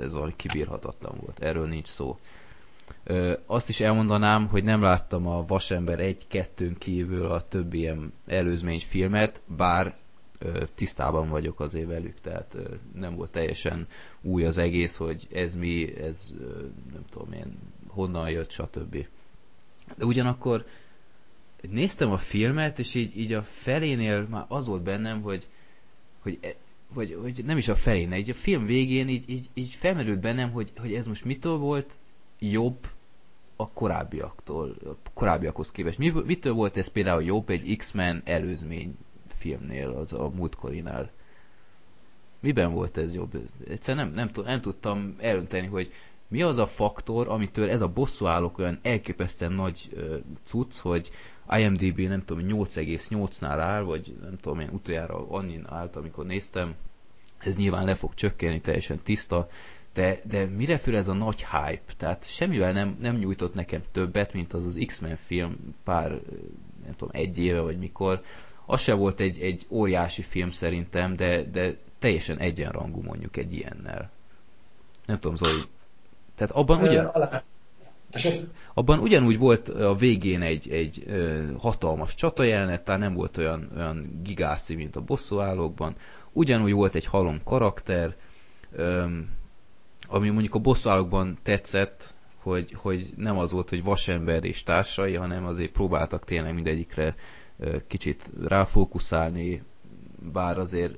[0.00, 2.18] ez valami kibírhatatlan volt, erről nincs szó.
[3.46, 5.98] Azt is elmondanám, hogy nem láttam a Vasember
[6.30, 9.96] 1-2-n kívül a többi ilyen előzmény filmet, bár
[10.74, 12.56] tisztában vagyok azért velük, tehát
[12.94, 13.86] nem volt teljesen
[14.20, 16.32] új az egész, hogy ez mi, ez
[16.92, 19.06] nem tudom én, honnan jött, stb.
[19.96, 20.66] De ugyanakkor
[21.70, 25.46] néztem a filmet, és így, így a felénél már az volt bennem, hogy,
[26.18, 26.54] hogy e,
[26.92, 30.50] vagy, vagy nem is a felén, egy a film végén így, így, így felmerült bennem,
[30.50, 31.90] hogy, hogy ez most mitől volt
[32.38, 32.86] jobb
[33.56, 35.98] a korábbiaktól, a korábbiakhoz képest.
[35.98, 38.96] Mi, mitől volt ez például jobb egy X-Men előzmény
[39.38, 41.10] filmnél, az a múltkorinál?
[42.40, 43.48] Miben volt ez jobb?
[43.68, 45.92] Egyszerűen nem, nem, nem tudtam elönteni, hogy
[46.28, 51.10] mi az a faktor, amitől ez a bosszúállók olyan elképesztően nagy uh, cucc, hogy
[51.58, 56.74] IMDB nem tudom, 8,8-nál áll, vagy nem tudom én utoljára annyit állt, amikor néztem,
[57.38, 59.48] ez nyilván le fog csökkenni, teljesen tiszta,
[59.98, 61.92] de, de mire fül ez a nagy hype?
[61.96, 66.08] Tehát semmivel nem, nem nyújtott nekem többet, mint az az X-Men film pár,
[66.84, 68.22] nem tudom, egy éve vagy mikor.
[68.66, 74.10] Az se volt egy, egy óriási film szerintem, de, de teljesen egyenrangú mondjuk egy ilyennel.
[75.06, 75.62] Nem tudom, Zoli.
[76.34, 77.12] Tehát abban ugyan...
[78.74, 84.20] Abban ugyanúgy volt a végén egy, egy ö, hatalmas jelenet, tehát nem volt olyan, olyan
[84.22, 85.96] gigászi, mint a bosszúállókban.
[86.32, 88.16] Ugyanúgy volt egy halom karakter,
[88.72, 89.04] ö,
[90.10, 95.44] ami mondjuk a bosszúállókban tetszett, hogy, hogy nem az volt, hogy vasember és társai, hanem
[95.46, 97.14] azért próbáltak tényleg mindegyikre
[97.86, 99.62] kicsit ráfókuszálni,
[100.32, 100.94] bár azért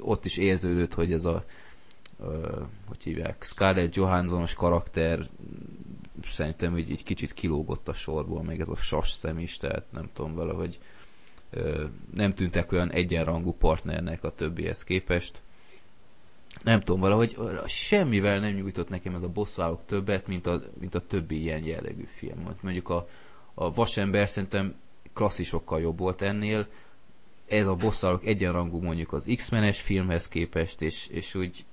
[0.00, 1.44] ott is érződött, hogy ez a
[2.86, 5.28] hogy hívják, Scarlett Johanssonos karakter
[6.30, 10.08] szerintem így, így kicsit kilógott a sorból, még ez a sas szem is, tehát nem
[10.12, 10.78] tudom valahogy
[12.14, 15.42] nem tűntek olyan egyenrangú partnernek a többihez képest.
[16.64, 17.36] Nem tudom, valahogy
[17.66, 22.08] semmivel nem nyújtott nekem ez a bosszúállók többet, mint a, mint a többi ilyen jellegű
[22.14, 22.56] film.
[22.60, 23.08] Mondjuk a,
[23.54, 24.74] a Vasember szerintem
[25.12, 26.66] klasszisokkal jobb volt ennél,
[27.48, 31.64] ez a bosszúállók egyenrangú mondjuk az X-menes filmhez képest, és, és úgy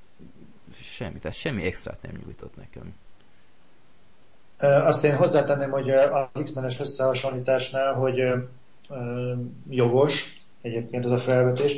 [0.82, 2.96] semmi, tehát semmi extrát nem nyújtott nekem.
[4.86, 8.34] Azt én hozzátenném, hogy az X-menes összehasonlításnál, hogy
[9.70, 11.76] jogos egyébként ez a felvetés.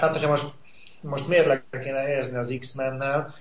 [0.00, 0.54] Hát, hogyha most,
[1.00, 3.34] most mérlegre kéne helyezni az X-mennel,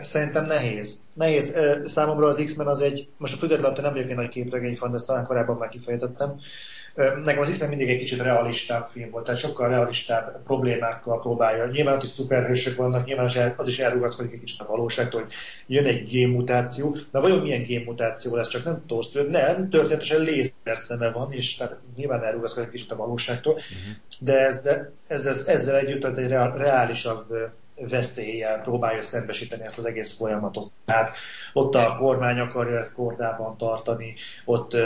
[0.00, 1.00] Szerintem nehéz.
[1.12, 1.56] Nehéz.
[1.86, 4.96] Számomra az X-Men az egy, most a függetlenül nem vagyok egy nagy képregény fan, de
[4.96, 6.40] ezt talán korábban már kifejtettem.
[7.24, 11.66] Nekem az X-Men mindig egy kicsit realistább film volt, tehát sokkal realistább problémákkal próbálja.
[11.66, 15.32] Nyilván ott is szuperhősök vannak, nyilván az is elrugaszkodik egy kicsit a valóságtól, hogy
[15.66, 16.96] jön egy génmutáció.
[17.10, 18.48] Na vajon milyen génmutáció lesz?
[18.48, 22.96] Csak nem toast, nem, történetesen lézer szeme van, és tehát nyilván elrugaszkodik egy kicsit a
[22.96, 23.96] valóságtól, uh-huh.
[24.18, 27.26] de ezzel, ezzel, ezzel együtt egy reálisabb
[27.80, 30.70] veszéllyel próbálja szembesíteni ezt az egész folyamatot.
[30.84, 31.16] Tehát
[31.52, 34.76] ott a kormány akarja ezt kordában tartani, ott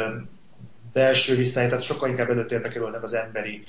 [0.93, 3.64] belső viszály, tehát sokkal inkább előtérbe kerülnek az emberi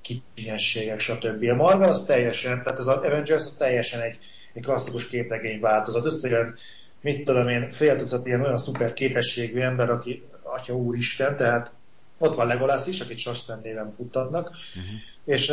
[0.00, 1.48] kicsinyességek, stb.
[1.50, 4.18] A Marvel az teljesen, tehát az Avengers az teljesen egy,
[4.52, 6.04] egy klasszikus képregény változat.
[6.04, 6.54] Összejön,
[7.00, 11.72] mit tudom én, fél tucat ilyen olyan szuper képességű ember, aki atya úristen, tehát
[12.18, 15.00] ott van Legolas is, akit Sassen néven futtatnak, uh-huh.
[15.24, 15.52] és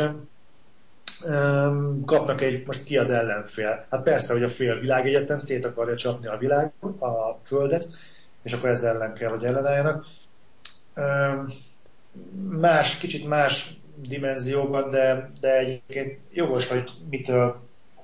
[1.24, 3.86] um, kapnak egy, most ki az ellenfél?
[3.90, 7.88] Hát persze, hogy a fél világegyetem szét akarja csapni a világ, a földet,
[8.42, 10.06] és akkor ezzel ellen kell, hogy ellenálljanak
[12.60, 17.60] más, kicsit más dimenzióban, de, de egyébként jogos, hogy mitől,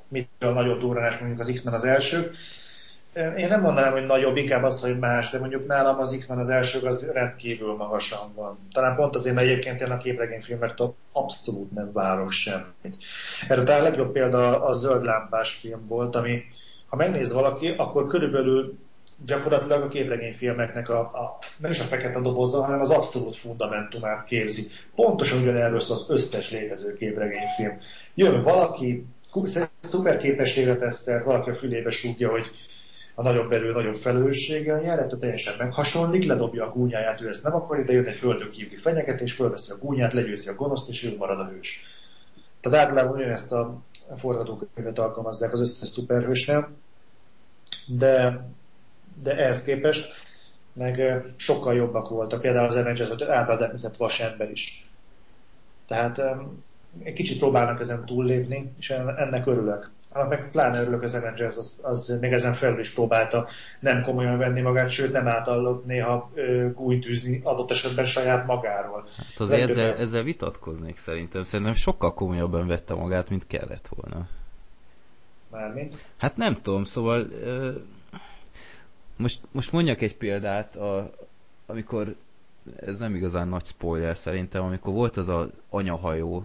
[0.09, 2.31] mitől nagyobb durranás mondjuk az X-Men az első.
[3.37, 6.51] Én nem mondanám, hogy nagyobb, inkább az, hogy más, de mondjuk nálam az X-Men az
[6.51, 8.59] első az rendkívül magasan van.
[8.73, 13.05] Talán pont azért, mert egyébként én a képregényfilmektől abszolút nem várok semmit.
[13.49, 16.43] Erről a legjobb példa a zöld lámpás film volt, ami
[16.87, 18.79] ha megnéz valaki, akkor körülbelül
[19.27, 24.70] gyakorlatilag a képregényfilmeknek a, a, nem is a fekete dobozza, hanem az abszolút fundamentumát képzi.
[24.95, 27.81] Pontosan ugyanerről szól az összes létező képregényfilm.
[28.14, 29.07] Jön valaki,
[29.81, 32.47] szuper képességre tesztelt, valaki a fülébe súgja, hogy
[33.14, 37.55] a nagyobb erő nagyobb felelősséggel jár, ettől teljesen meghasonlik, ledobja a gúnyáját, ő ezt nem
[37.55, 41.16] akarja, de jön egy földön kívüli fenyegetés, fölveszi a gúnyát, legyőzi a gonoszt, és ő
[41.16, 41.83] marad a hős.
[42.61, 43.81] Tehát általában ezt a
[44.18, 46.68] forgatókönyvet alkalmazzák az összes szuperhősnél,
[47.87, 48.45] de
[49.23, 50.12] de ehhez képest
[50.73, 52.41] meg sokkal jobbak voltak.
[52.41, 54.89] Például az Avengers által említett vasember is.
[55.87, 56.23] Tehát
[57.03, 59.91] egy kicsit próbálnak ezen túllépni, és ennek örülök.
[60.12, 63.49] Hát meg pláne örülök az Avengers, az, az még ezen felül is próbálta
[63.81, 66.31] nem komolyan venni magát, sőt nem átallott néha
[66.75, 69.09] gújtűzni adott esetben saját magáról.
[69.17, 71.45] Hát azért ezzel, ezzel vitatkoznék szerintem.
[71.45, 74.27] Szerintem sokkal komolyabban vette magát, mint kellett volna.
[75.51, 76.05] Mármint?
[76.17, 77.27] Hát nem tudom, szóval
[79.17, 81.11] most, most mondjak egy példát, a,
[81.67, 82.17] amikor
[82.77, 86.45] ez nem igazán nagy spoiler szerintem, amikor volt az az anyahajó,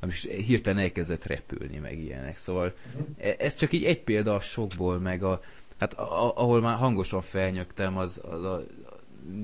[0.00, 0.12] ami
[0.46, 2.38] hirtelen elkezdett repülni, meg ilyenek.
[2.38, 3.34] Szóval uh-huh.
[3.38, 5.42] ez csak így egy példa a sokból, meg a,
[5.78, 8.64] hát a, ahol már hangosan felnyögtem, az, az a,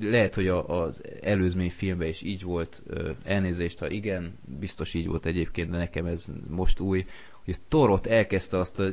[0.00, 2.82] lehet, hogy a, az előzmény filmben is így volt,
[3.24, 7.07] elnézést, ha igen, biztos így volt egyébként, de nekem ez most új,
[7.44, 8.88] hogy Torot elkezdte azt a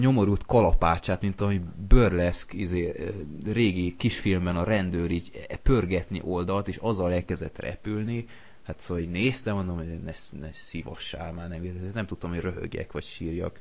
[0.00, 3.12] nyomorult kalapácsát, mint ami burleszk izé,
[3.52, 8.26] régi kisfilmben a rendőr így pörgetni oldalt, és azzal elkezdett repülni.
[8.62, 12.92] Hát szóval így néztem, mondom, hogy ne, ne szívassál már, nem, nem tudtam, hogy röhögjek,
[12.92, 13.60] vagy sírjak.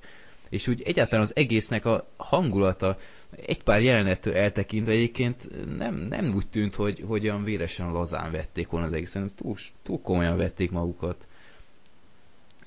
[0.50, 2.98] És úgy egyáltalán az egésznek a hangulata
[3.46, 8.70] egy pár jelenettől eltekintve egyébként nem, nem úgy tűnt, hogy, hogy olyan véresen lazán vették
[8.70, 11.28] volna az egész, hanem túl, túl komolyan vették magukat.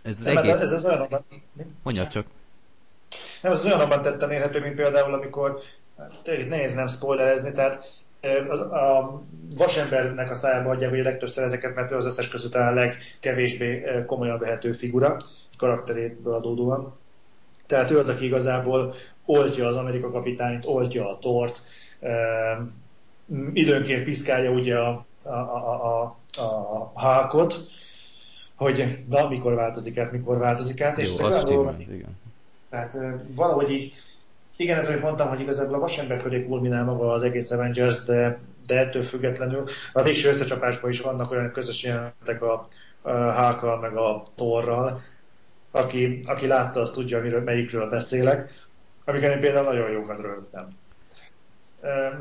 [0.03, 0.61] Ez az nem, egész...
[0.61, 1.24] Ez, ez olyan,
[1.82, 2.26] Mondja csak.
[3.42, 5.61] Nem, az olyanabban tetten érhető, mint például, amikor
[6.22, 8.00] tényleg nehéz nem spoilerezni, tehát
[8.72, 9.22] a
[9.56, 14.38] vasembernek a szájába adja hogy legtöbbször ezeket, mert ő az összes között a legkevésbé komolyan
[14.38, 15.16] vehető figura,
[15.56, 16.96] karakteréből adódóan.
[17.66, 18.94] Tehát ő az, aki igazából
[19.24, 21.62] oltja az Amerika kapitányt, oltja a tort,
[23.52, 26.42] időnként piszkálja ugye a, a, a, a,
[26.94, 27.66] a hákot,
[28.54, 30.96] hogy na, mikor változik át, mikor változik át.
[30.96, 32.16] Jó, és azt igen.
[32.70, 32.98] Tehát
[33.34, 33.96] valahogy így,
[34.56, 38.38] igen, ez, amit mondtam, hogy igazából a vasember köré kulminál maga az egész Avengers, de,
[38.66, 42.66] de ettől függetlenül a végső összecsapásban is vannak olyan közös jelentek a,
[43.02, 45.02] a Hákkal meg a Torral,
[45.70, 48.66] aki, aki látta, azt tudja, amiről, melyikről beszélek,
[49.04, 50.68] amiken én például nagyon jókat rögtem.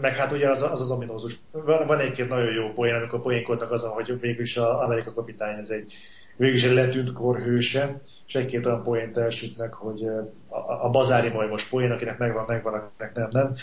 [0.01, 1.39] Meg hát ugye az az, az ominózus.
[1.51, 5.57] Van, van egy-két nagyon jó poén, amikor poénkoltak azon, hogy végül is az Amerika kapitány
[5.59, 5.93] ez egy
[6.38, 10.03] végülis egy letűnt korhőse, és egy-két olyan poént elsütnek, hogy
[10.47, 13.55] a, a bazári majmos poén, akinek megvan, megvan, akinek nem, nem.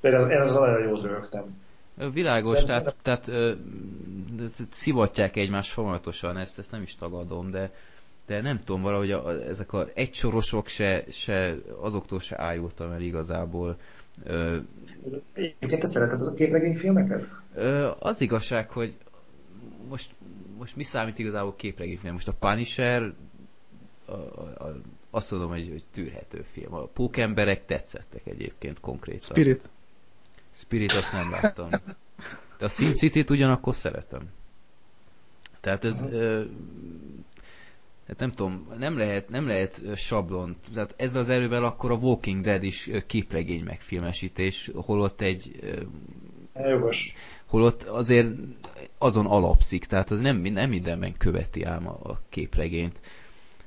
[0.00, 1.60] Például én az nagyon jót rögtem.
[2.12, 2.82] Világos, Szerintem...
[2.82, 3.52] tehát, tehát ö,
[4.70, 7.70] szivatják egymást folyamatosan, ezt, ezt nem is tagadom, de,
[8.26, 13.76] de nem tudom, valahogy a, ezek az egysorosok se, se azoktól se ájultam el igazából.
[15.34, 17.28] Egyébként te szereted a képregényfilmeket?
[17.98, 18.94] Az igazság, hogy
[19.88, 20.10] most,
[20.58, 22.12] most mi számít igazából képregényfilm?
[22.12, 23.14] Most a Punisher
[24.04, 26.74] a, a, a, azt mondom, hogy, hogy tűrhető film.
[26.74, 29.20] A pókemberek tetszettek egyébként konkrétan.
[29.20, 29.70] Spirit.
[30.50, 31.70] Spirit azt nem láttam.
[32.58, 34.22] De a Sin City-t ugyanakkor szeretem.
[35.60, 36.04] Tehát ez...
[38.08, 40.56] Hát nem tudom, nem lehet, nem lehet sablon.
[40.74, 45.60] Tehát ezzel az erővel akkor a Walking Dead is képregény megfilmesítés, holott egy...
[46.54, 47.14] Jogos.
[47.52, 48.28] Holott azért
[48.98, 52.98] azon alapszik, tehát az nem, nem mindenben követi ám a, a képregényt.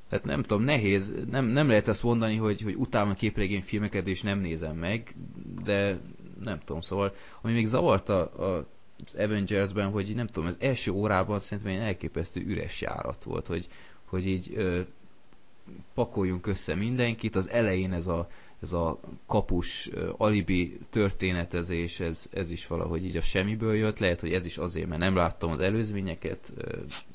[0.09, 4.21] Tehát nem tudom, nehéz, nem, nem lehet azt mondani, hogy, hogy utána képregény filmeket és
[4.21, 5.15] nem nézem meg,
[5.63, 5.99] de
[6.43, 8.67] nem tudom, szóval ami még zavarta a,
[9.17, 13.67] Avengers-ben, hogy nem tudom, az első órában szerintem egy elképesztő üres járat volt, hogy,
[14.05, 14.79] hogy így ö,
[15.93, 18.29] pakoljunk össze mindenkit, az elején ez a,
[18.61, 24.33] ez a kapus alibi történetezés, ez, ez is valahogy így a semmiből jött, lehet, hogy
[24.33, 26.53] ez is azért, mert nem láttam az előzményeket,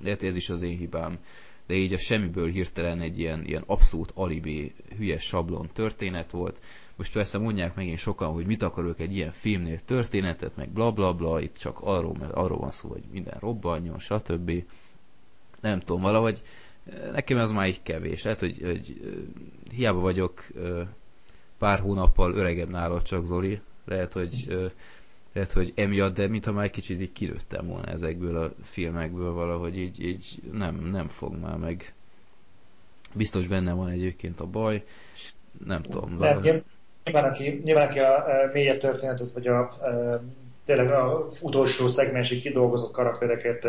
[0.02, 1.18] lehet, hogy ez is az én hibám,
[1.66, 6.60] de így a semmiből hirtelen egy ilyen, ilyen abszolút alibi, hülyes sablon történet volt.
[6.96, 11.14] Most persze mondják megint sokan, hogy mit akarok egy ilyen filmnél történetet, meg bla bla
[11.14, 14.64] bla, itt csak arról, mert arról van szó, hogy minden robbanjon, stb.
[15.60, 16.42] Nem tudom, valahogy
[17.12, 18.22] nekem ez már így kevés.
[18.22, 19.00] Lehet, hogy, hogy
[19.70, 20.46] hiába vagyok
[21.60, 24.46] pár hónappal öregebb nálad csak Zoli, lehet, hogy
[25.32, 29.78] lehet, hogy emiatt, de mintha már egy kicsit így kilőttem volna ezekből a filmekből valahogy
[29.78, 31.92] így, így nem, nem fog már meg.
[33.14, 34.84] Biztos benne van egyébként a baj,
[35.66, 36.16] nem tudom.
[36.18, 36.40] Nem,
[37.04, 40.22] nyilván, aki, nyilván aki a, a mélyebb történetet, vagy a, a
[40.64, 43.66] tényleg a utolsó szegmensig kidolgozott karaktereket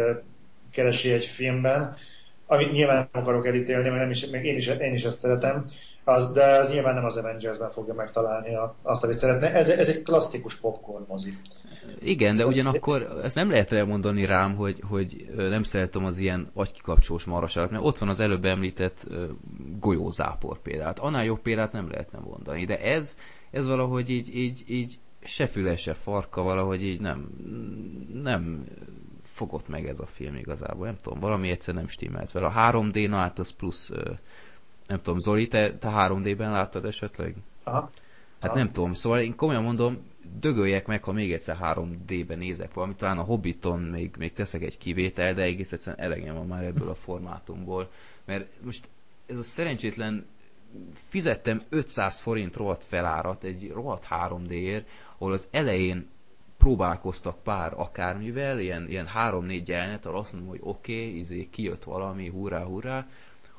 [0.71, 1.97] keresi egy filmben,
[2.45, 5.71] amit nyilván nem akarok elítélni, mert nem is, még én, is, én is ezt szeretem,
[6.03, 9.53] az, de az nyilván nem az Avengers-ben fogja megtalálni a, azt, amit szeretne.
[9.53, 11.37] Ez, ez egy klasszikus popcorn mozi.
[11.99, 17.25] Igen, de ugyanakkor ezt nem lehet elmondani rám, hogy, hogy nem szeretem az ilyen agykikapcsolós
[17.25, 19.07] maraságot, mert ott van az előbb említett
[19.79, 20.99] golyózápor példát.
[20.99, 23.15] Annál jobb példát nem lehetne mondani, de ez,
[23.51, 27.29] ez valahogy így, így, így se füle, se farka, valahogy így nem,
[28.13, 28.65] nem
[29.21, 32.45] fogott meg ez a film igazából, nem tudom, valami egyszer nem stimmelt vele.
[32.45, 33.91] A 3D, na hát az plusz
[34.91, 37.35] nem tudom, Zoli, te, te 3D-ben láttad esetleg?
[37.63, 37.89] Aha.
[38.39, 38.57] Hát Aha.
[38.57, 39.97] nem tudom, szóval én komolyan mondom,
[40.39, 44.77] dögöljek meg, ha még egyszer 3D-ben nézek valamit, talán a Hobbiton még, még teszek egy
[44.77, 47.91] kivétel, de egész egyszerűen elegem van már ebből a formátumból.
[48.25, 48.89] Mert most
[49.25, 50.25] ez a szerencsétlen
[50.93, 54.87] fizettem 500 forint rohadt felárat egy rohadt 3D-ért,
[55.17, 56.09] ahol az elején
[56.57, 61.83] próbálkoztak pár akármivel, ilyen, ilyen 3-4 jelenet, ahol azt mondom, hogy oké, okay, izé, kijött
[61.83, 63.07] valami, hurrá, hurrá,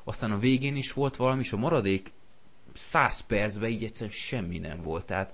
[0.03, 2.11] aztán a végén is volt valami, és a maradék
[2.73, 5.05] 100 percben így egyszerűen semmi nem volt.
[5.05, 5.29] Tehát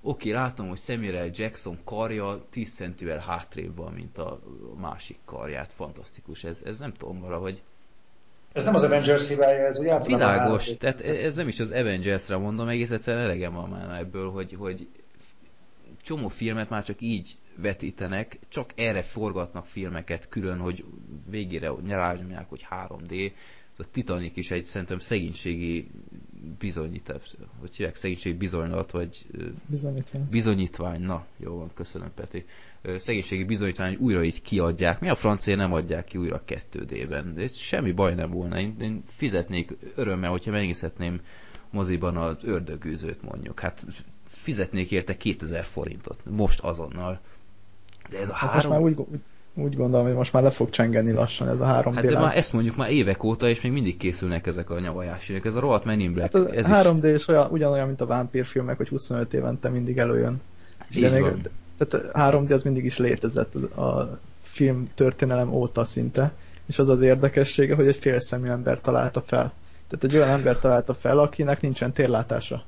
[0.00, 4.40] oké, okay, látom, hogy Samuel Jackson karja 10 centivel hátrébb van, mint a
[4.80, 5.72] másik karját.
[5.72, 6.44] Fantasztikus.
[6.44, 7.62] Ez, ez nem tudom valahogy.
[8.52, 12.68] Ez nem az Avengers hibája, ez ugye Világos, tehát ez nem is az Avengers-re mondom,
[12.68, 14.88] egész egyszerűen elegem van már ebből, hogy, hogy
[16.02, 20.84] csomó filmet már csak így vetítenek, csak erre forgatnak filmeket külön, hogy
[21.30, 23.32] végére nyelányomják, hogy 3D,
[23.78, 25.90] ez a Titanic is egy szerintem szegénységi
[26.58, 29.26] bizonyítás, hogy hívják szegénységi bizonylat, vagy
[29.66, 30.26] bizonyítvány.
[30.30, 32.44] bizonyítvány, na, jó van, köszönöm Peti.
[32.96, 35.00] Szegénységi bizonyítvány, újra így kiadják.
[35.00, 37.34] Mi a francia nem adják ki újra 2D-ben?
[37.34, 38.58] De semmi baj nem volna.
[38.58, 41.20] Én, én fizetnék örömmel, hogyha megnézhetném
[41.70, 43.60] moziban az ördögűzőt mondjuk.
[43.60, 43.86] Hát
[44.24, 46.22] fizetnék érte 2000 forintot.
[46.30, 47.20] Most azonnal.
[48.10, 48.82] De ez a hát három...
[48.82, 49.20] Most már úgy,
[49.54, 52.36] úgy gondolom, hogy most már le fog csengeni lassan ez a három Hát de már
[52.36, 55.46] ezt mondjuk már évek óta, és még mindig készülnek ezek a nyavajásiak.
[55.46, 56.36] Ez a rohadt Men in Black.
[56.36, 60.40] Hát ez 3D is olyan, ugyanolyan, mint a vámpírfilmek, hogy 25 évente mindig előjön.
[60.94, 61.24] Így de még,
[61.76, 66.32] tehát 3D az mindig is létezett a film történelem óta szinte,
[66.66, 69.52] és az az érdekessége, hogy egy félszemű ember találta fel.
[69.88, 72.64] Tehát egy olyan ember találta fel, akinek nincsen térlátása.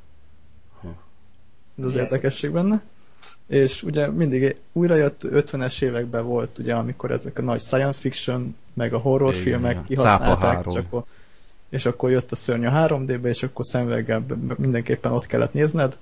[1.78, 2.82] Ez az érdekesség benne
[3.46, 8.56] és ugye mindig újra jött 50-es években volt, ugye, amikor ezek a nagy science fiction,
[8.74, 11.04] meg a horror Igen, filmek kihasználták, és akkor,
[11.68, 14.24] és akkor jött a szörny a 3D-be, és akkor szemüveggel
[14.56, 15.98] mindenképpen ott kellett nézned,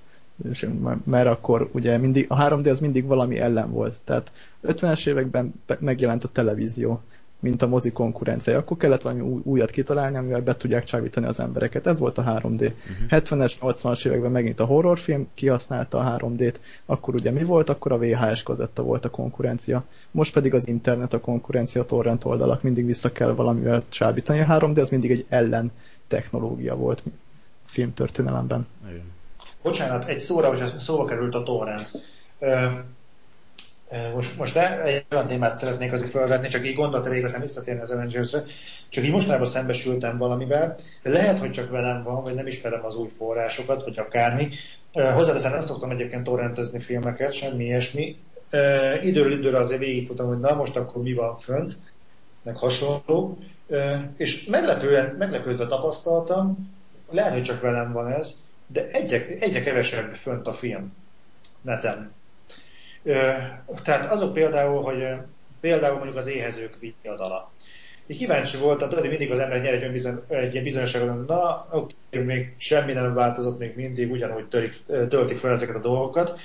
[0.52, 0.68] és,
[1.04, 3.94] mert akkor ugye mindig, a 3D az mindig valami ellen volt.
[4.04, 4.32] Tehát
[4.64, 7.00] 50-es években megjelent a televízió,
[7.44, 8.58] mint a mozi konkurencia.
[8.58, 11.86] Akkor kellett valami új, újat kitalálni, amivel be tudják csábítani az embereket.
[11.86, 12.60] Ez volt a 3D.
[12.60, 12.72] Uh-huh.
[13.08, 16.54] 70-es, 80-as években megint a horrorfilm kihasználta a 3D-t,
[16.86, 17.68] akkor ugye mi volt?
[17.68, 19.82] Akkor a VHS kazetta volt a konkurencia.
[20.10, 24.40] Most pedig az internet a konkurencia, a torrent oldalak, mindig vissza kell valamivel csábítani.
[24.40, 25.70] A 3D az mindig egy ellen
[26.06, 27.02] technológia volt
[27.64, 28.66] filmtörténelemben.
[28.88, 29.12] Igen.
[29.62, 31.90] Bocsánat, egy szóra, hogy szóba került a torrent.
[34.14, 38.30] Most, most egy olyan témát szeretnék azért felvetni, csak így gondolat aztán visszatérni az avengers
[38.88, 43.08] csak így mostanában szembesültem valamivel, lehet, hogy csak velem van, vagy nem ismerem az új
[43.16, 44.48] forrásokat, vagy akármi.
[44.92, 48.16] Hozzáteszem, nem szoktam egyébként torrentezni filmeket, semmi ilyesmi.
[49.02, 51.76] Időről időre azért végigfutam, hogy na most akkor mi van fönt,
[52.42, 53.38] meg hasonló.
[54.16, 56.72] És meglepően, meglepődve tapasztaltam,
[57.10, 58.34] lehet, hogy csak velem van ez,
[58.66, 60.92] de egyre, egyre kevesebb fönt a film
[61.60, 62.12] neten.
[63.82, 65.06] Tehát azok például, hogy
[65.60, 67.52] például mondjuk az éhezők viadala.
[68.06, 72.18] Én kíváncsi voltam, tudod, mindig az ember nyer egy, bizony, egy ilyen bizonyosságot, na, oké,
[72.18, 76.40] még semmi nem változott, még mindig ugyanúgy törik, töltik fel ezeket a dolgokat.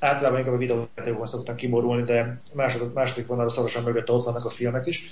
[0.00, 4.50] Általában inkább a videójátékokon szoktam kiborulni, de második, második vonalra szorosan mögött ott vannak a
[4.50, 5.08] filmek is.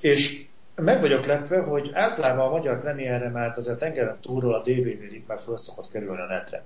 [0.00, 0.44] És
[0.74, 5.40] meg vagyok lepve, hogy általában a magyar premierre már azért tengeren túlról a DVD-ig már
[5.40, 6.64] föl szokott kerülni a netre.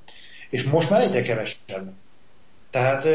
[0.51, 1.93] És most már egyre kevesebb.
[2.77, 3.07] Tehát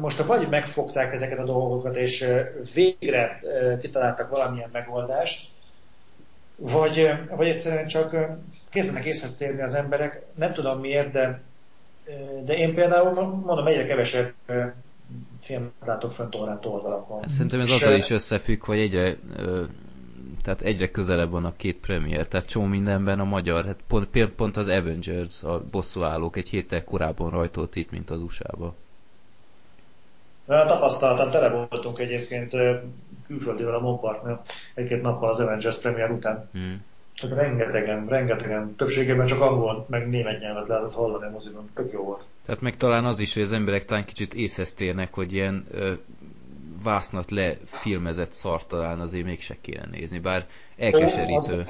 [0.00, 2.24] most vagy megfogták ezeket a dolgokat, és
[2.74, 3.40] végre
[3.80, 5.48] kitaláltak valamilyen megoldást,
[6.56, 8.16] vagy, vagy egyszerűen csak
[8.70, 11.40] kezdenek észhez térni az emberek, nem tudom miért, de,
[12.44, 13.12] de én például
[13.44, 14.32] mondom, egyre kevesebb
[15.40, 17.20] filmet látok fönt órát oldalakon.
[17.20, 19.16] Hát szerintem ez azzal is összefügg, hogy egyre
[20.42, 24.56] tehát egyre közelebb van a két premier, tehát csomó mindenben a magyar, hát pont, pont
[24.56, 28.74] az Avengers, a bosszúállók egy héttel korábban rajtolt itt, mint az USA-ba.
[30.46, 32.52] Tapasztaltam, tele voltunk egyébként
[33.26, 34.40] külföldivel a Montparknél
[34.74, 36.48] egy-két nappal az Avengers premier után.
[36.52, 36.84] Hmm.
[37.20, 41.70] Tehát rengetegen, rengetegen, többségében csak angol, meg német nyelvet lehetett hallani a moziban.
[41.74, 42.24] Tök jó volt.
[42.46, 45.92] Tehát meg talán az is, hogy az emberek talán kicsit észhez térnek, hogy ilyen ö,
[46.84, 51.66] vásznat lefilmezett szart talán azért mégse kéne nézni, bár elkeserítő.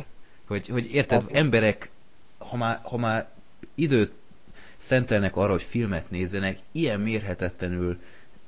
[0.46, 1.90] Hogy, hogy érted, emberek,
[2.38, 3.28] ha már, ha már
[3.74, 4.12] időt
[4.76, 7.98] szentelnek arra, hogy filmet nézzenek, ilyen mérhetetlenül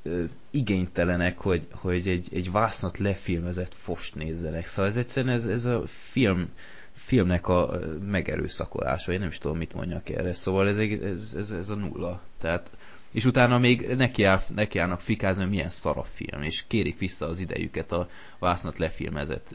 [0.03, 4.67] ö, igénytelenek, hogy, hogy egy, egy vásznat lefilmezett fost nézzenek.
[4.67, 6.49] Szóval ez egyszerűen ez, ez a film
[6.93, 7.79] filmnek a
[8.11, 10.35] megerőszakolása, én nem is tudom, mit mondjak erre.
[10.35, 12.21] Szóval ez, ez, ez, ez a nulla.
[12.39, 12.71] Tehát
[13.17, 17.41] és utána még nekiáll, nekiállnak fikázni, hogy milyen szar a film, és kérik vissza az
[17.41, 18.09] idejüket a
[18.39, 19.49] vásznat lefilmezett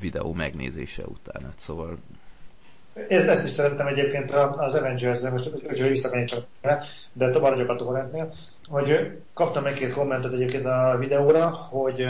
[0.00, 1.42] videó megnézése után.
[1.42, 1.98] Hát szóval
[3.08, 6.44] ezt, ezt is szerettem egyébként az Avengers-en, most hogy visszamenjünk csak
[7.12, 8.32] de tovább vagyok a torrentnél,
[8.68, 12.06] hogy kaptam egy két kommentet egyébként a videóra, hogy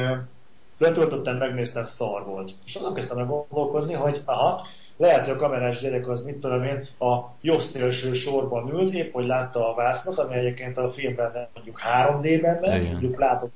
[0.78, 2.52] letöltöttem, megnéztem, szar volt.
[2.64, 4.66] És azon kezdtem el gondolkodni, hogy aha,
[4.96, 9.12] lehet, hogy a kamerás gyerek az, mit tudom én, a jobb szélső sorban ült, épp
[9.12, 13.54] hogy látta a vásznat, ami egyébként a filmben mondjuk 3D-ben megy, mondjuk látott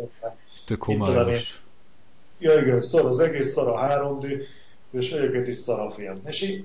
[0.66, 1.62] Tök homályos.
[2.38, 4.42] Igen, szar az egész, szar a 3D,
[4.90, 6.20] és egyébként is szar a film.
[6.26, 6.64] És, így,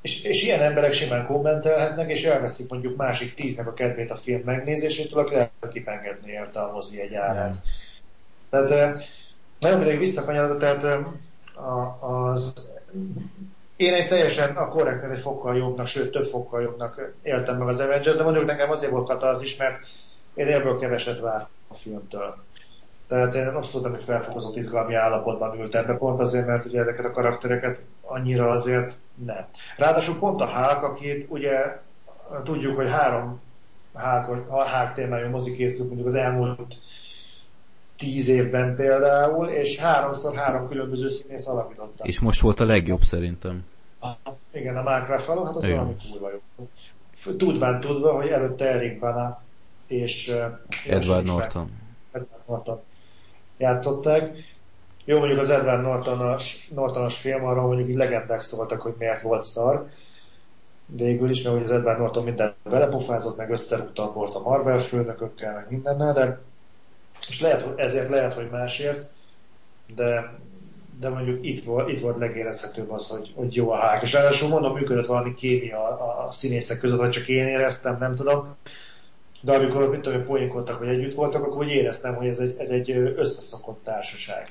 [0.00, 4.42] és, és ilyen emberek simán kommentelhetnek, és elveszik mondjuk másik tíznek a kedvét a film
[4.44, 7.56] megnézésétől, aki lehet kipengedni érte a mozi egy árát.
[8.50, 9.04] Tehát
[9.60, 11.06] nagyon pedig visszakanyarodott, tehát
[12.00, 12.52] az
[13.84, 17.80] én egy teljesen a korrekten egy fokkal jobbnak, sőt több fokkal jobbnak éltem meg az
[17.80, 19.76] Avengers, de mondjuk nekem azért volt is, mert
[20.34, 22.36] én ebből keveset vár a filmtől.
[23.08, 27.04] Tehát én abszolút nem egy felfokozott izgalmi állapotban ültem be, pont azért, mert ugye ezeket
[27.04, 29.44] a karaktereket annyira azért nem.
[29.76, 31.78] Ráadásul pont a Hulk, akit ugye
[32.44, 33.40] tudjuk, hogy három
[33.92, 36.76] Hulk témájú mozi készült mondjuk az elmúlt
[37.98, 42.04] tíz évben például, és háromszor három különböző színész alakította.
[42.04, 43.64] És most volt a legjobb szerintem.
[44.04, 45.76] A, igen, a Mark Ruffalo, hát az igen.
[45.76, 46.68] valami kurva jó.
[47.36, 49.42] Tudván tudva, hogy előtte Eric Bana
[49.86, 51.70] és uh, Edward Norton.
[52.12, 52.80] Edward Norton
[53.56, 54.36] játszották.
[55.04, 59.42] Jó, mondjuk az Edward Nortonos, Nortonos film, arra mondjuk így legendák szóltak, hogy miért volt
[59.42, 59.90] szar.
[60.86, 65.54] Végül is, mert az Edward Norton minden belepofázott, meg összerúgta a bort a Marvel főnökökkel,
[65.54, 66.40] meg mindennel, de
[67.28, 69.10] és lehet, ezért lehet, hogy másért,
[69.94, 70.34] de,
[71.00, 74.02] de mondjuk itt volt, itt volt legérezhetőbb az, hogy, hogy jó a hák.
[74.02, 78.14] És ráadásul mondom, működött valami kémia a, a színészek között, vagy csak én éreztem, nem
[78.14, 78.56] tudom.
[79.40, 82.68] De amikor mit tudom, poénkodtak, hogy együtt voltak, akkor úgy éreztem, hogy ez egy, ez
[82.68, 84.48] egy összeszokott társaság.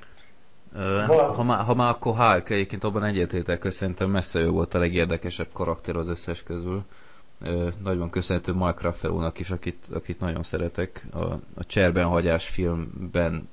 [1.07, 4.79] ha, már, ha már akkor Hulk, egyébként abban egyetértek, hogy szerintem messze ő volt a
[4.79, 6.83] legérdekesebb karakter az összes közül
[7.83, 11.05] nagyon köszönhető Mark Ruffalo-nak is, akit, akit nagyon szeretek.
[11.13, 11.23] A,
[11.53, 13.49] a Cserben filmben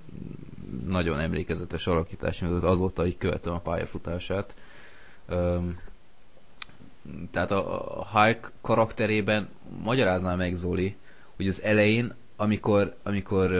[0.86, 4.54] nagyon emlékezetes alakítás, azóta így követem a pályafutását.
[5.28, 5.72] Um,
[7.30, 9.48] tehát a Hulk karakterében
[9.82, 10.96] magyarázná meg Zoli,
[11.36, 13.50] hogy az elején, amikor, amikor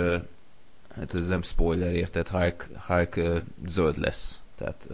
[0.97, 3.20] hát ez nem spoiler, érted, Hulk, Hulk
[3.66, 4.89] zöld lesz, tehát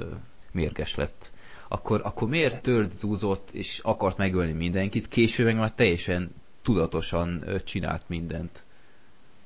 [0.52, 1.30] mérges lett.
[1.68, 8.02] Akkor, akkor miért tört zúzott és akart megölni mindenkit, később meg már teljesen tudatosan csinált
[8.06, 8.64] mindent?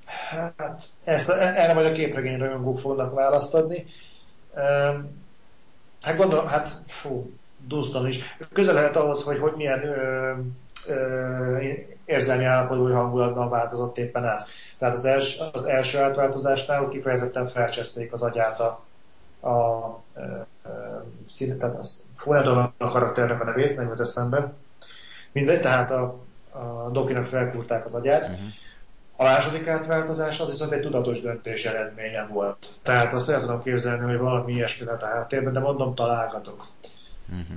[0.05, 3.87] Hát, ezt, erre majd a képregény rajongók fognak választ adni.
[6.01, 7.33] Hát gondolom, hát fú,
[7.67, 8.37] Dunstan is.
[8.53, 10.33] Közel lehet ahhoz, hogy, hogy milyen ö,
[10.87, 11.59] ö,
[12.05, 14.47] érzelmi állapotú hangulatban változott éppen át.
[14.79, 18.85] Tehát az, els, az első átváltozásnál kifejezetten felcseszték az agyát a,
[19.41, 20.03] a,
[21.59, 24.53] tehát az, nem a karakternek a nevét, nem jut eszembe.
[25.33, 26.19] Mindegy, tehát a,
[26.51, 28.23] a Dokinak felkúrták az agyát.
[28.23, 28.39] Uh-huh.
[29.17, 32.67] A második átváltozás az viszont egy tudatos döntés eredménye volt.
[32.83, 36.67] Tehát azt el tudom képzelni, hogy valami ilyesmi lett a háttérben, de mondom, találgatok.
[37.29, 37.57] Uh-huh.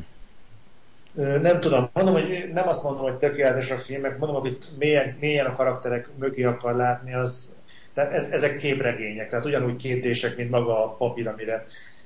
[1.42, 5.46] Nem tudom, mondom, hogy nem azt mondom, hogy tökéletes a filmek, mondom, hogy mélyen, mélyen
[5.46, 7.58] a karakterek mögé akar látni, az,
[7.94, 11.66] tehát ez, ezek képregények, tehát ugyanúgy kérdések, mint maga a papír, amire,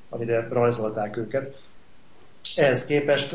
[0.10, 1.62] amire rajzolták őket.
[2.56, 3.34] Ehhez képest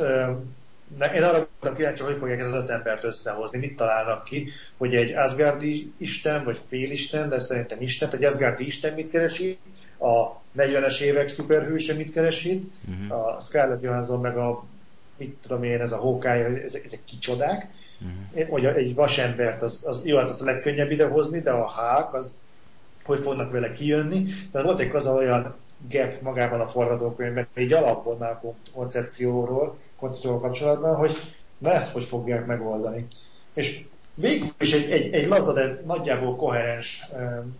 [1.15, 4.95] én arra voltam kíváncsi, hogy fogják ezt az öt embert összehozni, mit találnak ki, hogy
[4.95, 9.59] egy Asgardi isten, vagy félisten, de szerintem isten, egy Asgardi isten mit keresi,
[9.99, 13.27] a 40-es évek szuperhőse mit keresi, uh-huh.
[13.27, 14.65] a Scarlett Johansson meg a
[15.17, 17.69] mit tudom én, ez a Hawkeye, ezek, ezek kicsodák,
[18.01, 18.49] uh-huh.
[18.49, 22.41] hogy egy vasembert, az, az jó, hát az a legkönnyebb idehozni, de a hák, az
[23.05, 24.25] hogy fognak vele kijönni.
[24.53, 25.55] Tehát volt egy az olyan
[25.89, 28.41] gap magában a forgatókönyvben, egy alapból már
[28.75, 31.19] koncepcióról, koncepcióval kapcsolatban, hogy
[31.59, 33.07] na ezt hogy fogják megoldani.
[33.53, 37.11] És végül is egy, egy, egy laza, de nagyjából koherens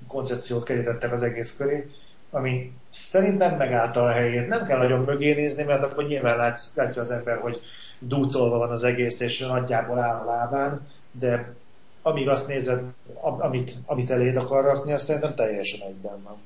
[0.09, 1.91] koncepciót kerítettek az egész köré,
[2.31, 4.49] ami szerintem megállta a helyét.
[4.49, 7.61] Nem kell nagyon mögé nézni, mert akkor nyilván látsz, látja az ember, hogy
[7.99, 11.55] dúcolva van az egész, és nagyjából áll a lábán, de
[12.03, 12.83] amíg azt nézed,
[13.21, 16.37] amit, amit eléd akar rakni, azt szerintem teljesen egyben van.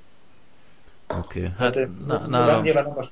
[1.09, 1.51] Oké, okay.
[1.57, 1.77] hát,
[2.09, 2.63] hát nálam...
[2.63, 3.11] Nyilván, nem most...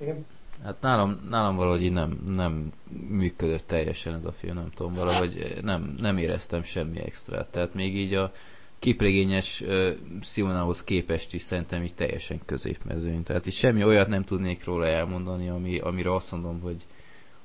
[0.00, 0.26] Igen?
[0.64, 2.72] Hát nálam, nálam valahogy így nem, nem
[3.08, 7.46] működött teljesen ez a film, nem tudom, valahogy nem, nem éreztem semmi extra.
[7.50, 8.32] Tehát még így a
[8.78, 9.88] képregényes uh,
[10.22, 13.22] Simonához képest is szerintem így teljesen középmezőny.
[13.22, 16.86] Tehát így semmi olyat nem tudnék róla elmondani, ami, amire azt mondom, hogy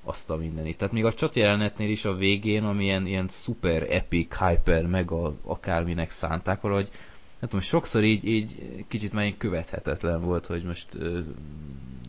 [0.03, 0.77] azt a mindenit.
[0.77, 6.09] Tehát még a csat jelenetnél is a végén, ami ilyen, super epic, hyper, mega akárminek
[6.09, 6.89] szánták valahogy,
[7.41, 8.55] nem tudom, sokszor így, így
[8.87, 10.87] kicsit már követhetetlen volt, hogy most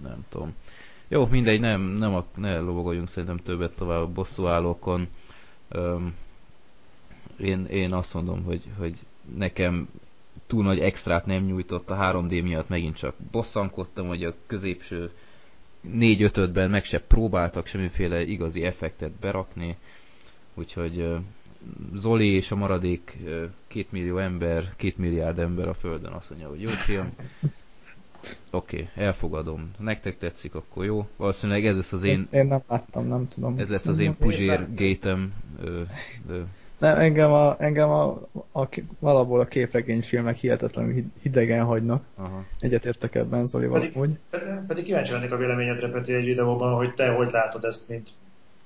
[0.03, 0.55] nem tudom,
[1.09, 5.09] jó, mindegy, nem, nem a, ne lovagoljunk szerintem többet tovább a bosszúállókon.
[5.75, 6.15] Um,
[7.39, 8.97] én, én azt mondom, hogy, hogy
[9.37, 9.89] nekem
[10.47, 15.11] túl nagy extrát nem nyújtott a 3D miatt, megint csak bosszankodtam, hogy a középső
[15.89, 19.77] 4-5-ben meg se próbáltak semmiféle igazi effektet berakni,
[20.55, 21.15] úgyhogy
[21.95, 23.17] Zoli és a maradék
[23.67, 27.13] két millió ember, két milliárd ember a Földön azt mondja, hogy jó film.
[28.51, 29.71] Oké, okay, elfogadom.
[29.79, 31.07] Nektek tetszik, akkor jó.
[31.17, 32.29] Valószínűleg ez lesz az én...
[32.31, 33.59] Én nem láttam, nem tudom.
[33.59, 35.33] Ez lesz az én Puzsér gétem.
[36.79, 38.21] Nem, engem, a, engem a,
[38.53, 42.05] a, valahol a képregényfilmek hihetetlenül hidegen hagynak.
[42.15, 42.45] Aha.
[42.59, 44.19] Egyetértek ebben, Zoli, valahogy.
[44.31, 48.11] Pedig, pedig kíváncsi lennék a véleményedre, Peti, egy videóban, hogy te hogy látod ezt, mint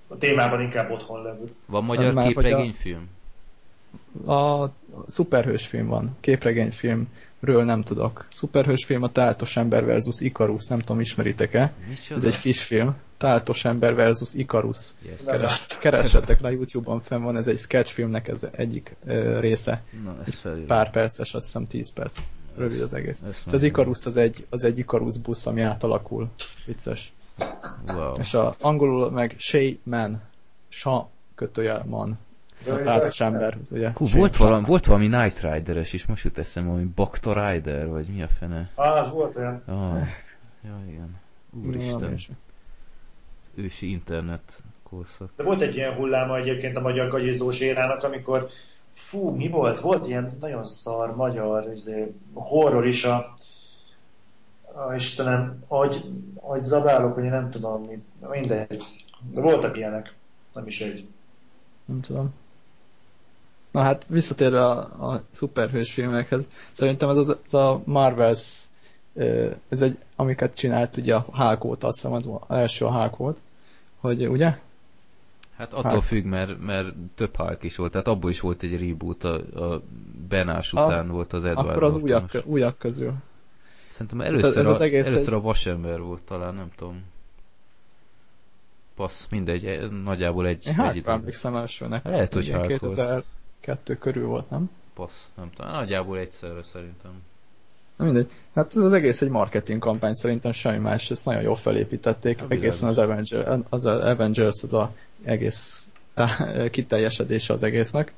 [0.09, 1.51] a témában inkább otthon levő.
[1.67, 3.09] Van magyar hát képregényfilm?
[4.25, 4.73] A, a
[5.07, 7.05] szuperhős film van, képregényfilm
[7.41, 8.27] ről nem tudok.
[8.29, 11.73] Szuperhős film a Táltos ember versus Ikarus, nem tudom, ismeritek-e?
[12.11, 12.97] Ez egy kis film.
[13.17, 14.91] Táltos ember versus Ikarus.
[15.03, 15.25] Yes.
[15.27, 19.83] Keres, keressetek rá, Youtube-on fenn van, ez egy sketchfilmnek ez egyik uh, része.
[20.05, 22.19] Na, ez Pár perces, azt hiszem 10 perc.
[22.57, 23.23] Rövid az egész.
[23.31, 26.29] És az Ikarus az egy, az egy Ikarus busz, ami átalakul.
[26.67, 27.13] Vicces.
[27.87, 28.15] Wow.
[28.19, 30.23] És a angolul meg Shay Man.
[30.69, 32.19] Sa kötőjel man
[32.65, 33.91] tátos ember, ugye?
[33.95, 38.07] Hú, volt, valami, volt valami Night Rider-es is, most jut eszembe, valami Bakta Rider, vagy
[38.15, 38.71] mi a fene?
[38.75, 39.63] Ah, az volt olyan.
[39.67, 40.09] Ah,
[40.65, 41.17] ja, igen.
[41.67, 42.11] Úristen.
[42.11, 42.35] Ja,
[43.55, 45.31] ősi internet korszak.
[45.37, 48.49] De volt egy ilyen hulláma egyébként a magyar gagyizós érának, amikor
[48.91, 49.81] fú, mi volt?
[49.81, 53.35] Volt ilyen nagyon szar magyar izé, horror is a,
[54.77, 56.05] a Istenem, agy,
[56.35, 58.85] agy zabálok, hogy én nem tudom, mi, mindegy.
[59.33, 60.15] De voltak ilyenek,
[60.55, 61.07] nem is egy.
[61.87, 62.35] Nem tudom.
[63.71, 64.79] Na hát visszatérve a,
[65.13, 68.65] a szuperhős filmekhez, szerintem ez az, az a Marvels,
[69.69, 73.41] ez egy, amiket csinált ugye a Hulk volt, azt hiszem az első a Hulk volt,
[74.01, 74.59] hogy ugye?
[75.57, 76.03] Hát attól Hulk.
[76.03, 79.35] függ, mert, mert több Hulk is volt, tehát abból is volt egy reboot, a,
[79.73, 79.83] a
[80.29, 83.15] Benás után a, volt az Edward Akkor az újak, újak közül.
[83.97, 87.03] Szerintem először, ez az a, egész először egy- a vasember volt talán, nem tudom.
[88.95, 92.05] Passz, mindegy, e- nagyjából egy, Én egy hát emlékszem elsőnek.
[92.05, 92.95] Lehet, hogy Ilyen hát volt.
[92.95, 94.71] 2002 körül volt, nem?
[94.95, 97.11] Passz, nem tudom, nagyjából egyszerre szerintem.
[97.97, 98.31] Na mindegy.
[98.55, 102.39] Hát ez az egész egy marketing kampány, szerintem semmi más, ezt nagyon jól felépítették.
[102.41, 104.93] Ja, egészen az Avengers, az a Avengers az a
[105.25, 108.13] egész tá- kiteljesedése az egésznek.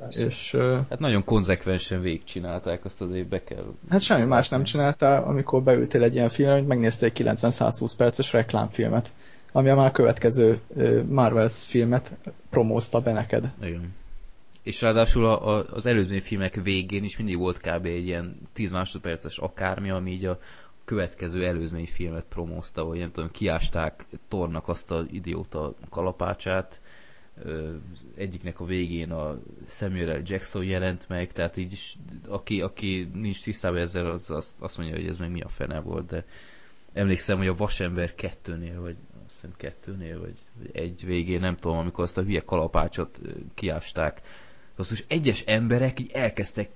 [0.00, 0.24] Persze.
[0.24, 0.56] És
[0.88, 3.64] Hát nagyon konzekvensen végigcsinálták, azt azért be kell...
[3.90, 8.32] hát semmi más nem csináltál, amikor beültél egy ilyen filmre, hogy megnéztél egy 90-120 perces
[8.32, 9.12] reklámfilmet,
[9.52, 12.16] ami a már következő ö, Marvels filmet
[12.50, 13.52] promózta be neked.
[13.62, 13.94] Igen.
[14.62, 17.86] És ráadásul a, a, az előző filmek végén is mindig volt kb.
[17.86, 20.38] egy ilyen 10 másodperces akármi, ami így a
[20.84, 26.80] következő előzmény filmet promózta, vagy nem tudom, kiásták Tornak azt az idióta kalapácsát,
[28.16, 29.40] egyiknek a végén a
[29.70, 30.22] Samuel L.
[30.24, 31.96] Jackson jelent meg, tehát így is,
[32.28, 35.80] aki, aki nincs tisztában ezzel, az azt, azt mondja, hogy ez meg mi a fene
[35.80, 36.24] volt, de
[36.92, 40.38] emlékszem, hogy a Vasember kettőnél, vagy azt hiszem kettőnél, vagy,
[40.72, 43.20] egy végén, nem tudom, amikor azt a hülye kalapácsot
[43.54, 44.20] kiásták,
[44.76, 46.70] basszus, egyes emberek így elkezdtek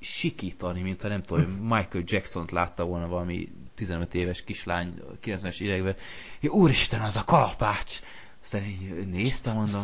[0.00, 5.96] sikítani, mint ha nem tudom, Michael Jackson-t látta volna valami 15 éves kislány 90-es években.
[6.40, 8.00] Ja, úristen, az a kalapács!
[8.50, 9.80] Aztán így néztem, mondom,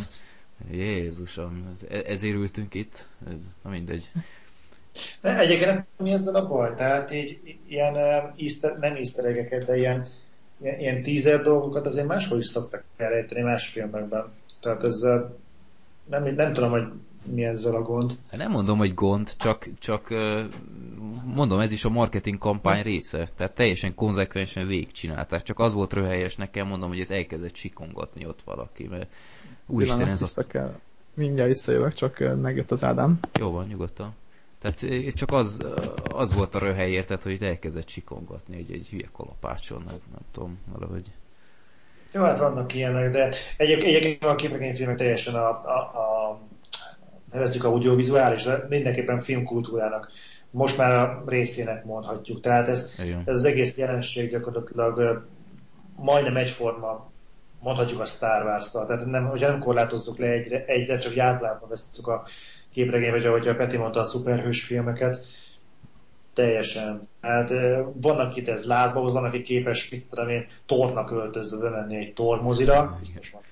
[0.71, 3.07] Jézusom, ez- ezért ültünk itt?
[3.27, 4.11] Ez, na mindegy.
[5.21, 9.77] De egyébként nem mi ezzel a baj, tehát így ilyen um, easter, nem easter de
[9.77, 10.07] ilyen,
[10.61, 14.33] ilyen, ilyen teaser dolgokat azért máshol is szoktak elrejteni más filmekben.
[14.61, 15.37] Tehát ezzel
[16.05, 16.87] nem, nem tudom, hogy
[17.25, 18.19] mi ezzel a gond.
[18.31, 20.09] Hát nem mondom, hogy gond, csak, csak
[21.25, 23.29] mondom, ez is a marketing kampány része.
[23.37, 25.43] Tehát teljesen konzekvensen végigcsinálták.
[25.43, 29.11] Csak az volt röhelyes nekem, mondom, hogy itt elkezdett sikongatni ott valaki, mert
[29.67, 30.43] úristen Pillanat, ez a...
[30.43, 30.73] kell.
[31.15, 33.19] Mindjárt visszajövök, csak megjött az Ádám.
[33.39, 34.15] Jó van, nyugodtan.
[34.65, 35.67] Tehát eh, csak az,
[36.13, 40.21] az volt a röhely, érted, hogy itt elkezdett sikongatni egy, egy hülye kalapácson, nem, nem
[40.33, 41.07] tudom, valahogy.
[42.13, 46.39] Jó, hát vannak ilyenek, de egyébként, egyébként a képregényfilmek teljesen a, a, a
[47.35, 50.11] nevezzük audiovizuális, de mindenképpen filmkultúrának
[50.51, 52.41] most már a részének mondhatjuk.
[52.41, 53.23] Tehát ez, Igen.
[53.25, 55.25] ez az egész jelenség gyakorlatilag
[55.97, 57.11] majdnem egyforma,
[57.61, 58.87] mondhatjuk a Star Wars-szal.
[58.87, 62.27] Tehát nem, hogyha nem korlátozzuk le egyre, egyre csak általában veszük a
[62.73, 65.27] képregény, vagy ahogy a Peti mondta, a szuperhős filmeket,
[66.35, 67.09] teljesen.
[67.21, 67.51] Hát
[67.95, 72.13] vannak akit ez lázba hoz, van, aki képes, mit tudom én, tornak öltözve bemenni egy
[72.13, 72.97] tormozira.
[73.01, 73.43] Biztos van.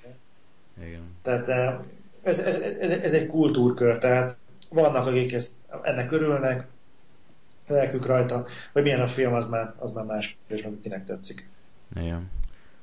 [0.86, 1.16] Igen.
[1.22, 1.74] Tehát eh,
[2.22, 4.36] ez, ez, ez, ez egy kultúrkör, tehát
[4.70, 6.66] vannak, akik ezt, ennek örülnek,
[7.66, 11.48] lelkük rajta, hogy milyen a film, az már, az már más kérdés, meg kinek tetszik.
[11.96, 12.30] Igen.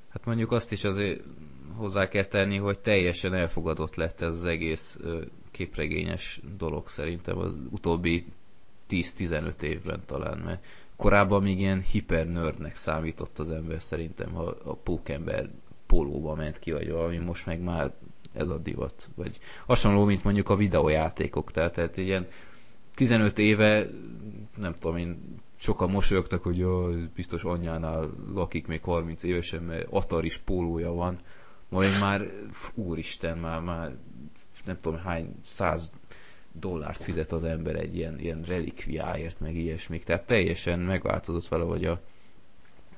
[0.10, 1.22] Hát mondjuk azt is azért
[1.76, 5.00] hozzá kell tenni, hogy teljesen elfogadott lett ez az egész
[5.52, 8.26] képregényes dolog szerintem az utóbbi
[8.90, 15.50] 10-15 évben talán, mert korábban még ilyen hipernördnek számított az ember szerintem, ha a pókember
[15.86, 17.92] pólóba ment ki, vagy valami, most meg már
[18.34, 19.10] ez a divat.
[19.16, 22.28] Vagy hasonló, mint mondjuk a videójátékok, tehát, tehát ilyen
[22.96, 23.88] 15 éve,
[24.58, 30.38] nem tudom én, sokan mosolyogtak, hogy jó, biztos anyjánál lakik még 30 évesen, mert Ataris
[30.38, 31.20] pólója van.
[31.70, 32.32] Majd már,
[32.74, 33.96] úristen, már, már
[34.66, 35.92] nem tudom hány száz
[36.52, 40.04] dollárt fizet az ember egy ilyen, ilyen relikviáért, meg ilyesmik.
[40.04, 42.02] Tehát teljesen megváltozott valahogy a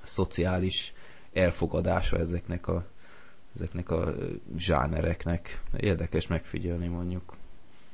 [0.02, 0.94] szociális
[1.34, 2.86] elfogadása ezeknek a,
[3.56, 4.14] ezeknek a
[4.58, 5.62] zsánereknek.
[5.78, 7.36] Érdekes megfigyelni mondjuk.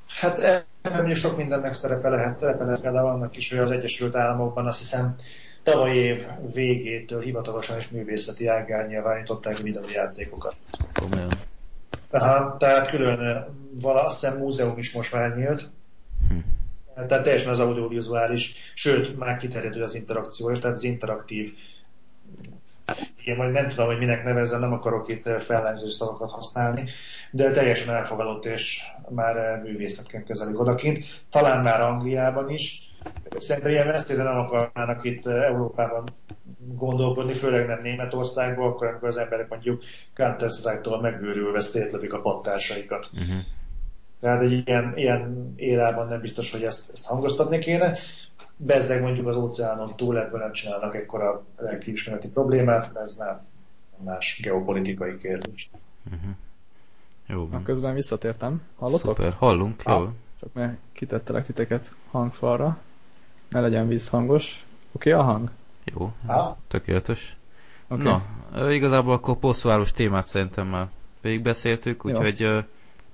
[0.07, 0.39] Hát
[0.81, 4.67] ebben is sok mindennek szerepe lehet, szerepe lehet például annak is, hogy az Egyesült Államokban
[4.67, 5.15] azt hiszem
[5.63, 10.55] tavaly év végétől hivatalosan is művészeti ággá nyilvánították videójátékokat.
[10.93, 11.29] Komolyan.
[12.09, 13.45] Aha, tehát külön,
[13.81, 15.69] vala, azt hiszem múzeum is most már nyílt,
[16.29, 16.38] Hm.
[17.07, 21.53] tehát teljesen az audiovizuális, sőt, már kiterjedő az interakciós, tehát az interaktív
[23.26, 26.89] én majd nem tudom, hogy minek nevezzem, nem akarok itt fellenző szavakat használni,
[27.31, 30.99] de teljesen elfogadott és már művészetként közelik odakint.
[31.30, 32.81] Talán már Angliában is.
[33.38, 36.03] Szerintem ilyen messzire nem akarnának itt Európában
[36.76, 39.84] gondolkodni, főleg nem Németországban, akkor amikor az emberek mondjuk
[40.15, 43.09] Counter-Strike-tól megőrülve szétlövik a pattársaikat.
[43.14, 43.38] Uh-huh.
[44.22, 47.97] Tehát egy ilyen, ilyen érában nem biztos, hogy ezt, ezt hangoztatni kéne.
[48.57, 53.41] Bezzeg mondjuk az óceánon túl ebből nem csinálnak ekkora lelkiismereti problémát, mert ez már
[54.03, 55.69] más geopolitikai kérdés.
[56.05, 56.29] Uh-huh.
[57.27, 57.63] Jó Na, van.
[57.63, 58.61] közben visszatértem.
[58.77, 59.15] Hallottok?
[59.15, 59.93] Szuper, hallunk, jó.
[59.93, 60.09] Ah.
[60.39, 62.77] Csak mert kitettelek titeket hangfalra.
[63.49, 64.65] Ne legyen vízhangos.
[64.91, 65.51] Oké okay, a hang?
[65.84, 66.55] Jó, Ah.
[66.67, 67.38] tökéletes.
[67.88, 68.03] Oké.
[68.03, 68.21] Na,
[68.71, 70.88] igazából akkor posztváros témát szerintem már
[71.21, 72.65] végigbeszéltük, úgyhogy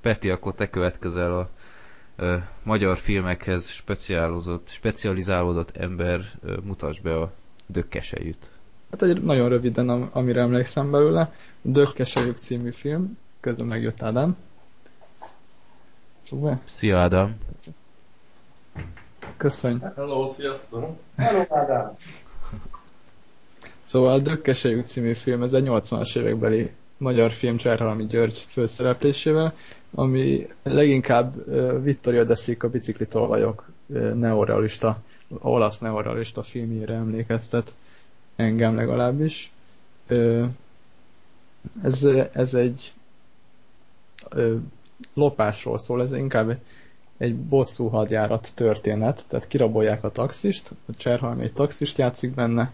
[0.01, 1.49] Peti, akkor te következel a
[2.15, 7.31] ö, magyar filmekhez specializálódott, specializálódott ember, ö, mutasd be a
[7.65, 8.49] Dökkesejüt.
[8.91, 11.33] Hát egy nagyon röviden, am- amire emlékszem belőle.
[11.61, 14.37] Dökkesejük című film, közben megjött Ádám.
[16.29, 17.35] Szóval, Szia Ádám!
[19.37, 19.77] köszönj.
[19.95, 20.97] Hello, sziasztok!
[21.17, 21.95] Hello, Ádám!
[23.85, 29.53] Szóval a Dökkesejük című film, ez egy 80-as évekbeli magyar film Cserhalmi György főszereplésével,
[29.91, 31.33] ami leginkább
[31.83, 33.69] Vittorio De Sica bicikli tolvajok
[34.13, 34.99] neorealista,
[35.39, 37.73] olasz neorealista filmjére emlékeztet
[38.35, 39.51] engem legalábbis.
[41.83, 42.03] Ez,
[42.33, 42.93] ez egy
[45.13, 46.57] lopásról szól, ez inkább
[47.17, 52.71] egy bosszú hadjárat történet, tehát kirabolják a taxist, a Cserhalmi egy taxist játszik benne,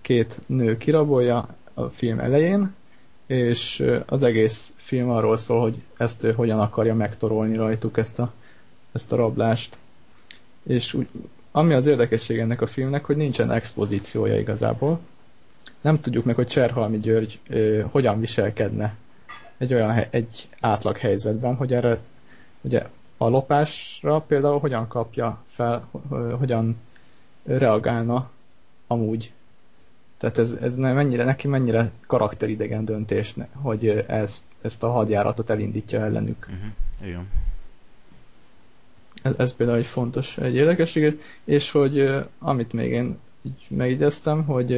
[0.00, 2.74] két nő kirabolja a film elején,
[3.26, 8.32] és az egész film arról szól, hogy ezt ő hogyan akarja megtorolni rajtuk ezt a,
[8.92, 9.78] ezt a rablást.
[10.62, 11.08] És úgy,
[11.50, 14.98] ami az érdekesség ennek a filmnek, hogy nincsen expozíciója igazából.
[15.80, 18.96] Nem tudjuk meg, hogy Cserhalmi György ö, hogyan viselkedne
[19.58, 21.98] egy olyan egy átlag helyzetben, hogy erre
[22.60, 22.86] ugye
[23.16, 25.88] a lopásra például hogyan kapja fel,
[26.38, 26.76] hogyan
[27.44, 28.30] reagálna
[28.86, 29.32] amúgy.
[30.24, 36.46] Tehát ez, ez mennyire, neki mennyire karakteridegen döntés, hogy ezt, ezt a hadjáratot elindítja ellenük.
[36.50, 37.08] Uh-huh.
[37.08, 37.28] Igen.
[39.22, 44.72] Ez, ez például egy fontos, egy érdekesség, és hogy amit még én így megjegyeztem, hogy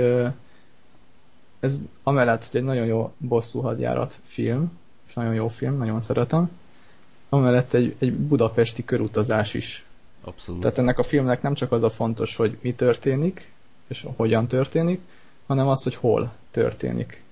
[1.60, 4.78] ez amellett, hogy egy nagyon jó bosszú hadjárat film,
[5.08, 6.50] és nagyon jó film, nagyon szeretem,
[7.28, 9.84] amellett egy, egy budapesti körutazás is.
[10.24, 10.60] Abszolút.
[10.60, 13.50] Tehát ennek a filmnek nem csak az a fontos, hogy mi történik,
[13.86, 15.00] és hogyan történik,
[15.46, 17.22] hanem az, hogy hol történik.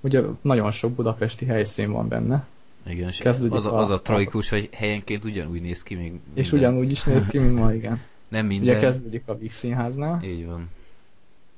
[0.00, 2.46] Ugye nagyon sok budapesti helyszín van benne.
[2.86, 6.12] Igen, és Kezdődik az a, a- az a tragikus, hogy helyenként ugyanúgy néz ki még
[6.34, 8.00] És ugyanúgy is néz ki, mint ma, igen.
[8.28, 8.80] Nem Ugye minden.
[8.80, 10.68] kezdődik a Víg Színháznál, Így van.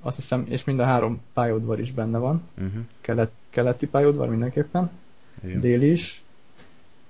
[0.01, 2.43] azt hiszem, és mind a három pályaudvar is benne van.
[2.59, 2.83] Uh-huh.
[3.01, 4.91] Kelet, keleti pályaudvar mindenképpen,
[5.45, 5.61] Igen.
[5.61, 6.23] déli is,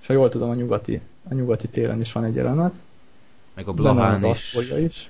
[0.01, 2.75] és ha jól tudom, a nyugati, a nyugati téren is van egy jelenet.
[3.53, 4.57] Meg a Blahán is.
[4.77, 5.09] Is.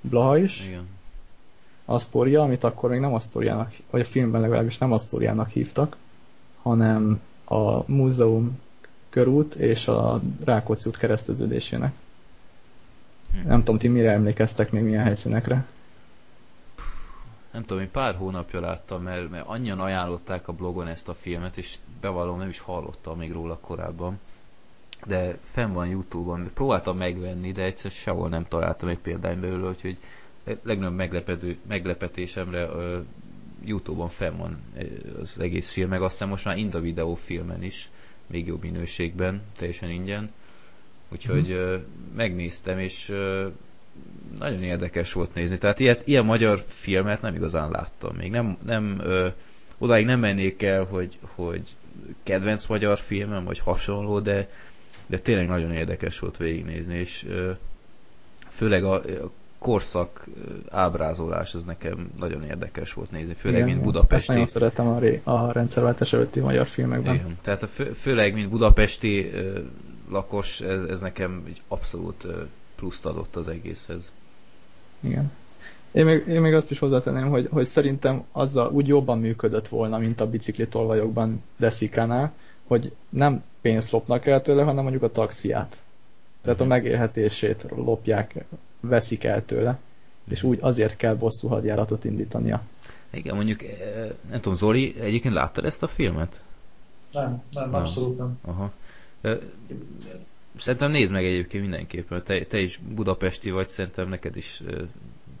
[0.00, 0.64] Blaha is.
[0.66, 0.86] Igen.
[1.90, 5.96] Asztória, amit akkor még nem Asztóriának, vagy a filmben legalábbis nem Asztóriának hívtak,
[6.62, 8.58] hanem a múzeum
[9.08, 11.92] körút és a Rákóczi út kereszteződésének.
[13.32, 13.48] Hm.
[13.48, 15.66] Nem tudom, ti mire emlékeztek még milyen helyszínekre?
[17.50, 21.58] Nem tudom, én pár hónapja láttam, mert, mert annyian ajánlották a blogon ezt a filmet,
[21.58, 24.18] és bevallom, nem is hallottam még róla korábban.
[25.06, 29.98] De fenn van Youtube-on, próbáltam megvenni, de egyszer sehol nem találtam egy példány belőle, úgyhogy
[30.44, 32.98] legnagyobb meglepető, meglepetésemre uh,
[33.64, 34.58] Youtube-on fenn van
[35.22, 37.90] az egész film, meg azt hiszem most már Inda videó filmen is,
[38.26, 40.30] még jobb minőségben, teljesen ingyen.
[41.08, 41.74] Úgyhogy uh,
[42.16, 43.52] megnéztem, és uh,
[44.38, 45.58] nagyon érdekes volt nézni.
[45.58, 48.30] Tehát ilyet, ilyen magyar filmet nem igazán láttam még.
[48.30, 49.28] Nem, nem ö,
[49.78, 51.62] odáig nem mennék el, hogy, hogy
[52.22, 54.48] kedvenc magyar filmem, vagy hasonló, de,
[55.06, 57.50] de tényleg nagyon érdekes volt végignézni, és ö,
[58.48, 59.30] főleg a, a
[59.60, 60.26] korszak
[60.68, 63.88] ábrázolás az nekem nagyon érdekes volt nézni, főleg Igen, mint igen.
[63.90, 64.32] Ezt budapesti.
[64.32, 67.14] nagyon szeretem a, ré, a rendszerváltás előtti magyar filmekben.
[67.14, 69.58] Igen, tehát a fő, főleg mint budapesti ö,
[70.10, 72.42] lakos, ez, ez nekem egy abszolút ö,
[72.76, 74.14] pluszt adott az egészhez.
[75.00, 75.32] Igen.
[75.92, 79.98] Én még, én még azt is hozzátenném, hogy, hogy szerintem azzal úgy jobban működött volna,
[79.98, 82.32] mint a bicikli tolvajokban Deszikánál,
[82.66, 85.76] hogy nem pénzt lopnak el tőle, hanem mondjuk a taxiát.
[86.42, 86.72] Tehát a Mhm.
[86.72, 88.44] megélhetését lopják,
[88.80, 89.78] veszik el tőle,
[90.28, 92.62] és úgy azért kell bosszú hadjáratot indítania.
[93.10, 96.40] Igen, mondjuk, eh, nem tudom, Zoli, egyébként láttad ezt a filmet?
[97.12, 97.74] Nem, nem, Nem.
[97.80, 98.38] abszolút nem.
[98.44, 98.72] Aha.
[99.20, 99.38] Eh,
[100.56, 104.78] Szerintem nézd meg egyébként mindenképpen, te, te is budapesti vagy, szerintem neked is, eh,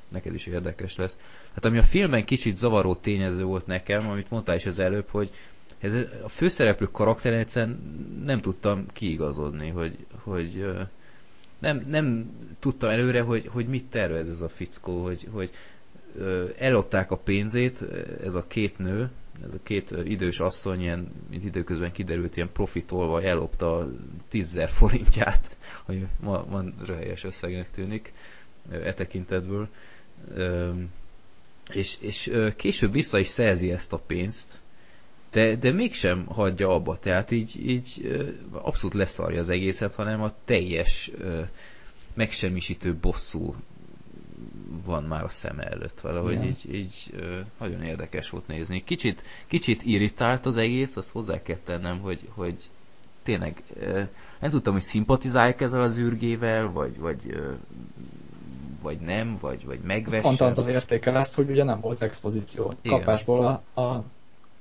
[0.08, 1.18] neked is érdekes lesz.
[1.54, 5.30] Hát ami a filmben kicsit zavaró tényező volt nekem, amit mondtál is az előbb, hogy
[5.78, 5.94] ez
[6.24, 7.78] a főszereplő karakter egyszerűen
[8.24, 10.66] nem tudtam kiigazodni, hogy, hogy
[11.60, 15.50] nem, nem tudtam előre, hogy, hogy mit tervez ez a fickó, hogy, hogy
[16.58, 17.82] ellopták a pénzét,
[18.24, 19.10] ez a két nő,
[19.42, 23.90] ez a két idős asszony, ilyen, mint időközben kiderült, ilyen profitolva ellopta a
[24.28, 25.56] 10 forintját,
[25.86, 28.12] hogy ma, ma röhelyes összegnek tűnik
[28.70, 29.68] e tekintetből.
[31.72, 34.59] És, és később vissza is szerzi ezt a pénzt,
[35.30, 38.18] de, de mégsem hagyja abba, tehát így, így
[38.52, 41.10] abszolút leszarja az egészet, hanem a teljes
[42.14, 43.54] megsemmisítő bosszú
[44.84, 46.44] van már a szem előtt valahogy Igen.
[46.44, 47.14] így, így
[47.58, 48.84] nagyon érdekes volt nézni.
[48.84, 52.54] Kicsit, kicsit irritált az egész, azt hozzá kell tennem, hogy, hogy
[53.22, 53.62] tényleg
[54.40, 57.40] nem tudtam, hogy szimpatizálják ezzel az űrgével, vagy, vagy
[58.82, 60.22] vagy nem, vagy, vagy megvesse.
[60.22, 62.72] Pont azzal értékel ezt, hogy ugye nem volt expozíció.
[62.82, 62.98] Igen.
[62.98, 64.04] Kapásból a, a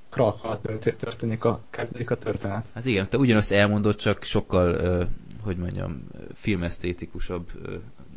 [0.09, 0.59] krakkal
[0.97, 2.65] történik a, kezdődik a történet.
[2.73, 5.07] Hát igen, te ugyanazt elmondod, csak sokkal,
[5.43, 7.75] hogy mondjam, filmesztétikusabb ö,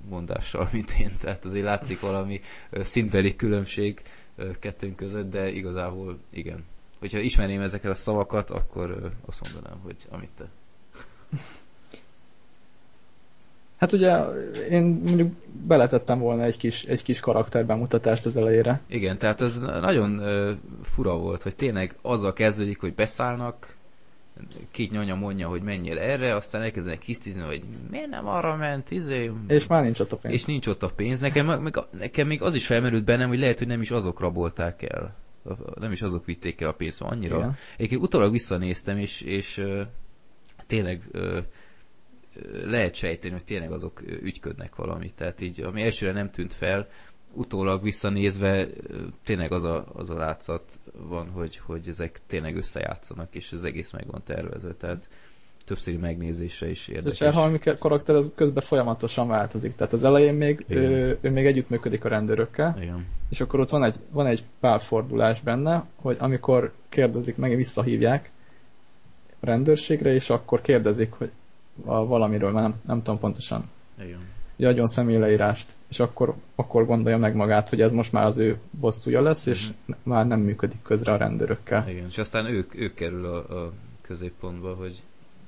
[0.08, 1.12] mondással, mint én.
[1.20, 2.40] Tehát azért látszik valami
[2.70, 4.02] ö, szintbeli különbség
[4.58, 6.64] kettőnk között, de igazából igen.
[6.98, 10.48] Hogyha ismerném ezeket a szavakat, akkor azt mondanám, hogy amit te.
[13.82, 14.16] Hát ugye
[14.70, 15.32] én mondjuk
[15.66, 18.80] beletettem volna egy kis, egy kis karakterbemutatást az elejére.
[18.86, 20.52] Igen, tehát ez nagyon ö,
[20.82, 23.76] fura volt, hogy tényleg azzal kezdődik, hogy beszállnak,
[24.70, 29.30] két nyanya mondja, hogy menjél erre, aztán elkezdenek hisztizni, hogy miért nem arra ment, izé.
[29.48, 30.34] És már nincs ott a pénz.
[30.34, 31.20] És nincs ott a pénz.
[31.20, 34.82] Nekem, meg, nekem még az is felmerült bennem, hogy lehet, hogy nem is azok rabolták
[34.82, 35.14] el.
[35.74, 37.36] Nem is azok vitték el a pénzt, szóval annyira.
[37.36, 37.56] Igen.
[37.76, 39.64] Egyébként utólag visszanéztem, és, és
[40.66, 41.02] tényleg
[42.64, 45.14] lehet sejteni, hogy tényleg azok ügyködnek valamit.
[45.14, 46.88] Tehát így, ami elsőre nem tűnt fel,
[47.32, 48.66] utólag visszanézve
[49.24, 53.90] tényleg az a, az a látszat van, hogy, hogy ezek tényleg összejátszanak, és az egész
[53.90, 54.74] meg van tervezve.
[54.74, 55.08] Tehát
[55.64, 57.18] többszöri megnézésre is De érdekes.
[57.18, 59.74] Cserhalmi karakter az közben folyamatosan változik.
[59.74, 60.82] Tehát az elején még Igen.
[60.82, 63.06] ő, ő még együttműködik a rendőrökkel, Igen.
[63.28, 68.30] és akkor ott van egy, van egy pálfordulás benne, hogy amikor kérdezik, meg visszahívják
[69.40, 71.30] a rendőrségre, és akkor kérdezik, hogy
[71.84, 73.70] a valamiről, mert nem, nem tudom pontosan,
[74.02, 74.18] Igen.
[74.56, 78.58] hogy adjon személyleírást, és akkor, akkor gondolja meg magát, hogy ez most már az ő
[78.70, 79.98] bosszúja lesz, és Mhm.
[80.02, 81.88] már nem működik közre a rendőrökkel.
[81.88, 82.06] Igen.
[82.08, 85.02] És aztán ők, ők kerül a, a középpontba, hogy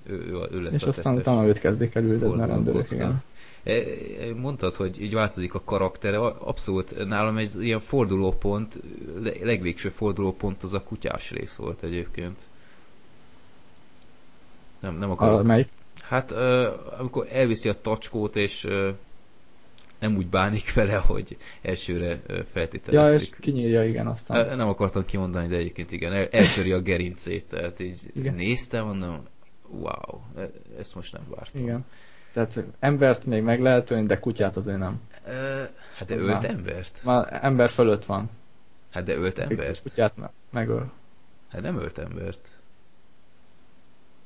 [0.07, 3.23] ő, ő, ő lesz És a aztán utána őt kezdik el üldözni a rendőrök, igen.
[3.63, 3.83] E, e,
[4.37, 8.81] Mondtad, hogy így változik a karaktere, A- abszolút nálam egy ilyen fordulópont,
[9.23, 12.37] le- legvégső fordulópont az a kutyás rész volt egyébként.
[14.81, 15.47] Nem, nem A, akarok.
[15.47, 15.69] melyik?
[16.09, 18.91] Hát ö, amikor elviszi a tacskót, és ö,
[19.99, 23.37] nem úgy bánik vele, hogy elsőre ö, Ja, és feltételezték.
[23.41, 24.49] kinyírja, igen, aztán.
[24.51, 28.35] Ö, Nem akartam kimondani, de egyébként igen, el, eltöri a gerincét, tehát így Igen.
[28.35, 29.23] néztem, mondom,
[29.69, 31.63] wow, e- ezt most nem vártam.
[31.63, 31.85] Igen.
[32.33, 35.01] Tehát embert még meg lehet ölni, de kutyát azért nem.
[35.27, 35.63] Ö,
[35.97, 37.01] hát de ölt embert?
[37.05, 38.31] Már ember fölött van.
[38.91, 39.83] Hát de ölt embert?
[39.83, 40.93] Kutyát me- megöl.
[41.49, 42.49] Hát nem ölt embert.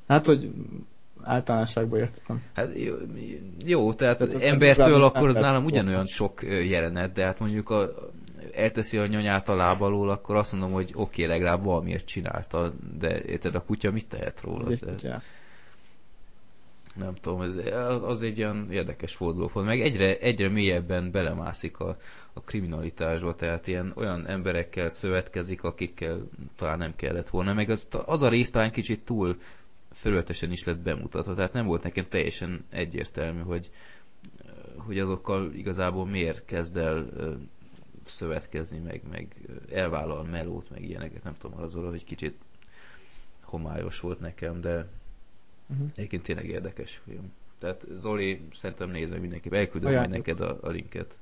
[0.07, 0.51] Hát, hogy
[1.23, 2.41] általánosságban értettem.
[2.53, 2.95] Hát jó,
[3.65, 7.89] jó tehát, Tehát embertől ember- akkor az nálam ugyanolyan sok jelenet, de hát mondjuk a,
[8.53, 12.73] elteszi a nyanyát a láb alól, akkor azt mondom, hogy oké, okay, legalább valamiért csinálta,
[12.99, 14.69] de érted, a kutya mit tehet róla?
[14.75, 15.21] De,
[16.95, 21.97] nem tudom, ez, az- az egy ilyen érdekes fordulópont, meg egyre, egyre mélyebben belemászik a,
[22.33, 26.19] a kriminalitásba, tehát ilyen olyan emberekkel szövetkezik, akikkel
[26.55, 29.37] talán nem kellett volna, meg az, az a rész talán kicsit túl
[29.99, 33.69] felületesen is lett bemutatva, tehát nem volt nekem teljesen egyértelmű, hogy,
[34.75, 37.09] hogy azokkal igazából miért kezd el
[38.05, 39.35] szövetkezni, meg, meg
[39.71, 42.35] elvállal melót, meg ilyeneket, nem tudom, az hogy kicsit
[43.41, 44.87] homályos volt nekem, de
[45.69, 45.87] Uh-huh.
[45.95, 47.31] Egyébként tényleg érdekes film.
[47.59, 49.53] Tehát Zoli, szerintem nézd meg mindenképp.
[49.53, 51.17] Elküldöm majd neked a, a linket.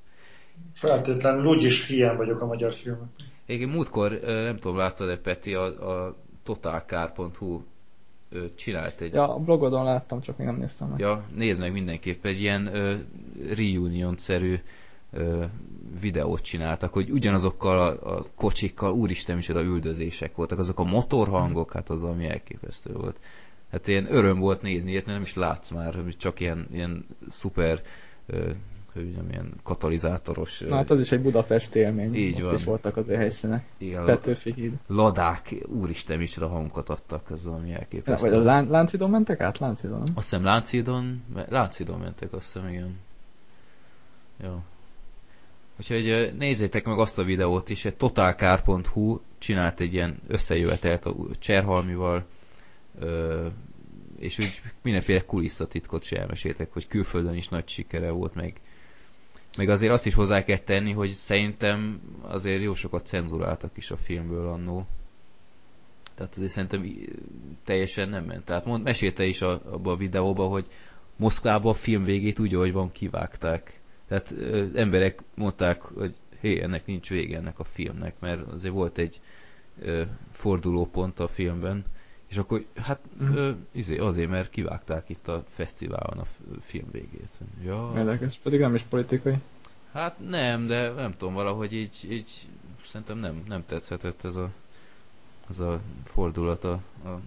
[0.73, 3.09] Feltétlenül úgyis hiány vagyok a magyar filmek.
[3.45, 7.61] Egyébként múltkor, nem tudom, láttad-e Peti, a, a totalcar.hu
[8.29, 9.13] ö, csinált egy...
[9.13, 10.99] Ja, a blogodon láttam, csak még nem néztem meg.
[10.99, 12.95] Ja, nézd meg mindenképp, egy ilyen ö,
[13.55, 14.59] reunion-szerű
[15.11, 15.45] ö,
[16.01, 21.89] videót csináltak, hogy ugyanazokkal a, a kocsikkal, úristen, micsoda üldözések voltak, azok a motorhangok, hát
[21.89, 23.19] az ami elképesztő volt.
[23.71, 27.81] Hát ilyen öröm volt nézni ilyet, nem is látsz már, hogy csak ilyen, ilyen szuper,
[28.25, 28.49] ö,
[29.03, 32.15] mondjam, ilyen katalizátoros Na hát az is egy Budapest élmény.
[32.15, 32.53] Így Ott van.
[32.55, 33.65] is voltak azért helyszínek.
[33.77, 34.73] ilyen Petőfi híd.
[34.87, 38.29] ladák, úristen, micsoda hangokat adtak, az ami elképesztő.
[38.29, 39.57] Vagy a Lán- Láncidon mentek át?
[39.57, 39.99] Láncidon?
[40.01, 42.95] Azt hiszem Láncidon, Láncidon mentek, azt hiszem, igen.
[44.43, 44.61] Jó.
[45.79, 52.25] Úgyhogy nézzétek meg azt a videót is, egy totalcar.hu csinált egy ilyen összejövetelt a Cserhalmival,
[54.19, 58.61] és úgy mindenféle kulisszatitkot se elmeséltek, hogy külföldön is nagy sikere volt, meg,
[59.57, 63.97] meg azért azt is hozzá kell tenni, hogy szerintem azért jó sokat cenzuráltak is a
[63.97, 64.87] filmből annó.
[66.15, 66.93] Tehát azért szerintem
[67.63, 68.45] teljesen nem ment.
[68.45, 70.67] Tehát mond, mesélte is a, abban a videóban, hogy
[71.15, 73.79] Moszkvában a film végét úgy, ahogy van, kivágták.
[74.07, 78.97] Tehát ö, emberek mondták, hogy hé, ennek nincs vége ennek a filmnek, mert azért volt
[78.97, 79.21] egy
[79.81, 81.85] ö, fordulópont a filmben,
[82.27, 83.35] és akkor, hát Mhm.
[83.35, 86.25] ö, izé, azért, mert kivágták itt a fesztiválon a
[86.61, 87.29] film végét.
[87.63, 88.39] Ja, Érdekes.
[88.43, 89.35] Pedig nem is politikai.
[89.91, 92.31] hát nem, de nem tudom, valahogy így, így
[92.85, 94.49] szerintem nem, nem tetszhetett ez a,
[95.49, 96.71] az a fordulat a,
[97.05, 97.19] a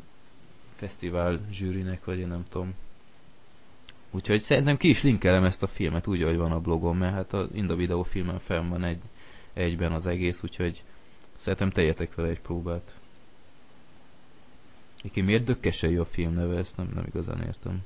[0.76, 2.74] fesztivál zsűrinek, vagy én nem tudom.
[4.10, 7.32] Úgyhogy szerintem ki is linkelem ezt a filmet úgy, ahogy van a blogon, mert hát
[7.32, 9.00] a Inda videó filmen fenn van egy,
[9.52, 10.82] egyben az egész, úgyhogy
[11.36, 12.94] szerintem tegyetek vele egy próbát.
[15.02, 17.84] Iki miért dökkesei a film neve, ezt nem, nem igazán értem.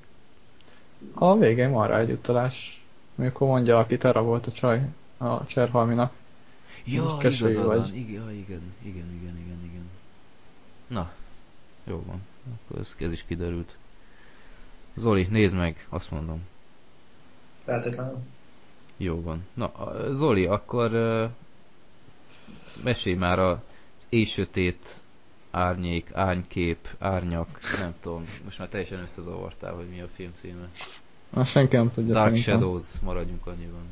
[1.12, 2.84] A végén van rá egy utalás.
[3.16, 6.12] Amikor mondja, aki Tera volt a csaj, a Cserhalminak.
[6.84, 7.76] Ja, igazad vagy.
[7.76, 7.94] van.
[7.94, 9.90] Igen, igen, igen, igen, igen, igen.
[10.86, 11.12] Na,
[11.84, 12.22] jó van.
[12.54, 13.76] Akkor ez, ez is kiderült.
[14.94, 16.42] Zoli, nézd meg, azt mondom.
[17.64, 18.18] Feltétlenül.
[18.96, 19.46] Jó van.
[19.54, 19.72] Na,
[20.12, 21.30] Zoli, akkor uh,
[22.82, 23.56] mesélj már az
[24.08, 25.02] éjsötét,
[25.54, 27.48] árnyék, árnykép, árnyak,
[27.80, 30.68] nem tudom, most már teljesen összezavartál, hogy mi a film címe.
[31.30, 32.54] Na, senki nem tudja Dark szerintem.
[32.54, 33.82] Shadows, maradjunk annyiban.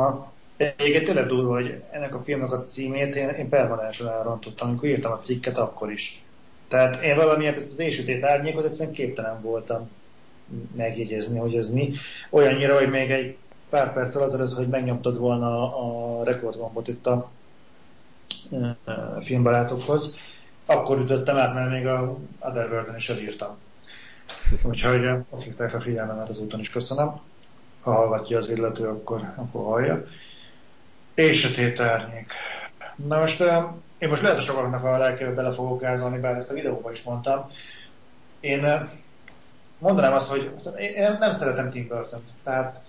[0.00, 4.88] A, egyébként tényleg durva, hogy ennek a filmnek a címét én, én permanensen elrontottam, amikor
[4.88, 6.22] írtam a cikket, akkor is.
[6.68, 9.90] Tehát én valamiért ezt az éjsütét árnyékot egyszerűen képtelen voltam
[10.76, 11.92] megjegyezni, hogy ez mi.
[12.30, 13.36] Olyannyira, hogy még egy
[13.70, 17.30] pár perccel azelőtt, hogy megnyomtad volna a rekordgombot itt a
[19.20, 20.16] filmbarátokhoz,
[20.70, 23.58] akkor ütöttem át, mert még a Otherworld-en is elírtam.
[24.62, 27.20] Úgyhogy eh, akiknek a figyelmemet ezúton is köszönöm.
[27.80, 30.04] Ha hallgatja az illető, akkor, akkor hallja.
[31.14, 32.32] És sötét árnyék.
[32.94, 33.64] Na most eh,
[33.98, 37.02] én most lehet, hogy sokaknak a lelkébe bele fogok gázolni, bár ezt a videóban is
[37.02, 37.50] mondtam.
[38.40, 38.88] Én eh,
[39.78, 42.80] mondanám azt, hogy én nem szeretem Tim burton Tehát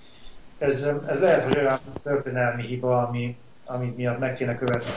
[0.58, 4.92] ez, ez lehet, hogy olyan történelmi hiba, ami, ami miatt meg kéne követni.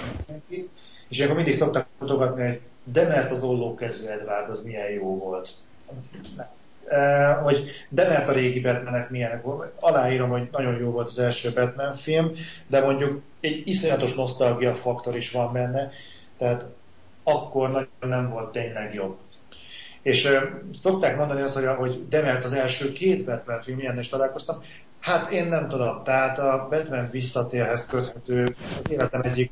[1.09, 5.19] És akkor mindig szoktak mutogatni, hogy de mert az olló kezű Edward az milyen jó
[5.19, 5.51] volt.
[7.43, 9.73] Hogy de mert a régi Batmanek milyenek volt.
[9.81, 12.33] Aláírom, hogy nagyon jó volt az első Batman film,
[12.67, 15.91] de mondjuk egy iszonyatos nosztalgia faktor is van benne,
[16.39, 16.67] tehát
[17.23, 19.17] akkor nagyon nem volt tényleg jobb.
[20.03, 20.39] És ö,
[20.73, 24.63] szokták mondani azt, hogy, hogy de mert az első két Batman film ilyen is találkoztam.
[25.01, 28.45] Hát én nem tudom, tehát a Batman visszatérhez köthető
[28.83, 29.51] az életem egyik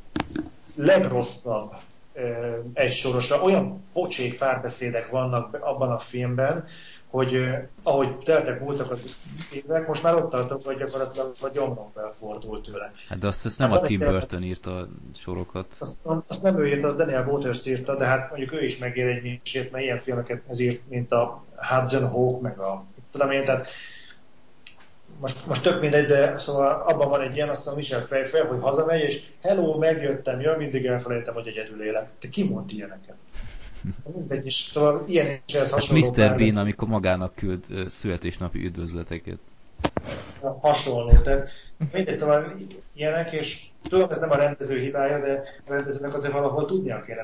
[0.74, 1.74] legrosszabb
[2.12, 3.42] ö, egysorosa.
[3.42, 6.64] Olyan pocsék párbeszédek vannak abban a filmben,
[7.10, 7.48] hogy
[7.82, 9.16] ahogy teltek múltak az
[9.64, 12.92] évek, most már ott tartok, hogy gyakorlatilag a gyomrom felfordult tőle.
[13.08, 15.66] Hát de azt, azt nem Hát a Tim egy- Burton írta a sorokat.
[15.78, 15.96] Azt,
[16.26, 19.22] azt nem ő írta, az Daniel Waters írta, de hát mondjuk ő is megér egy
[19.22, 23.68] misét, mert ilyen filmeket ez írt, mint a Hudson Hawk, meg a tudom én, tehát
[25.20, 28.60] most, most tök mindegy, de szóval abban van egy ilyen, azt mondom, Michel Pfeiffer, hogy
[28.60, 32.08] hazamegy, és hello, megjöttem, ja, mindig elfelejtem, hogy egyedül élek.
[32.18, 33.16] Te ki mond ilyeneket?
[34.14, 36.06] Mindegy, és szóval ilyen is ez hasonló.
[36.08, 36.36] Mr.
[36.36, 39.38] Bean, amikor magának küld születésnapi üdvözleteket.
[40.60, 41.12] hasonló.
[41.22, 41.48] Tehát
[41.92, 42.54] mindegy, szóval
[42.92, 47.22] ilyenek, és tudom, ez nem a rendező hibája, de a rendezőnek azért valahol tudnia kéne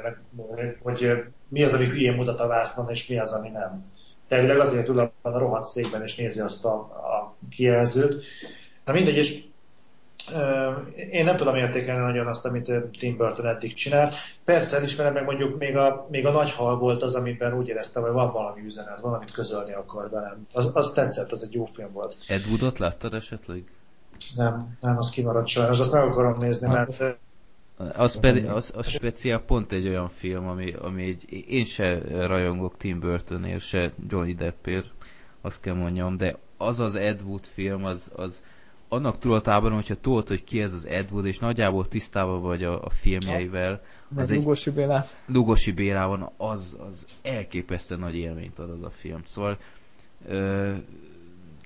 [0.83, 1.11] hogy
[1.49, 3.85] mi az, ami hülyén mutat a vásznon, és mi az, ami nem.
[4.29, 8.25] Elvileg azért ül a rohadt székben, és nézi azt a, a kijelzőt.
[8.85, 9.45] Na mindegy, és
[11.11, 14.13] én nem tudom értékelni nagyon azt, amit Tim Burton eddig csinál.
[14.45, 18.03] Persze elismerem meg mondjuk még a, még a nagy hal volt az, amiben úgy éreztem,
[18.03, 20.47] hogy van valami üzenet, valamit közölni akar velem.
[20.53, 22.17] Az, az tetszett, az egy jó film volt.
[22.27, 23.65] Ed Woodot láttad esetleg?
[24.35, 27.19] Nem, nem, az kimaradt sajnos, azt meg akarom nézni, Hát mert
[27.77, 32.77] Az, pedig, az, az speciál pont egy olyan film, ami, ami egy, én se rajongok
[32.77, 34.91] Tim Burtonért, se Johnny Deppért,
[35.41, 38.43] azt kell mondjam, de az az Ed Wood film, az, az
[38.89, 42.85] annak tudatában, hogyha tudod, hogy ki ez az Ed Wood, és nagyjából tisztában vagy a,
[42.85, 43.81] a filmjeivel,
[44.17, 45.21] az egy Lugosi Bélát.
[45.27, 49.21] Lugosi Bélában, az, az elképesztően nagy élményt ad az a film.
[49.25, 49.59] Szóval
[50.27, 50.73] ö,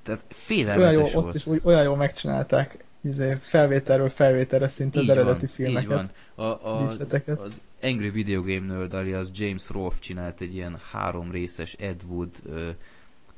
[0.02, 0.62] tehát Olyan
[0.92, 1.34] jó, félelmetes ott volt.
[1.34, 6.12] is úgy, olyan jól megcsinálták izé, felvételről felvételre szinte az Így eredeti van, filmeket.
[6.34, 6.46] Van.
[6.48, 7.40] A, a, díszleteket.
[7.40, 12.30] az Angry Video Game Nerd alias James Rolfe csinált egy ilyen három részes Ed Wood
[12.46, 12.68] ö,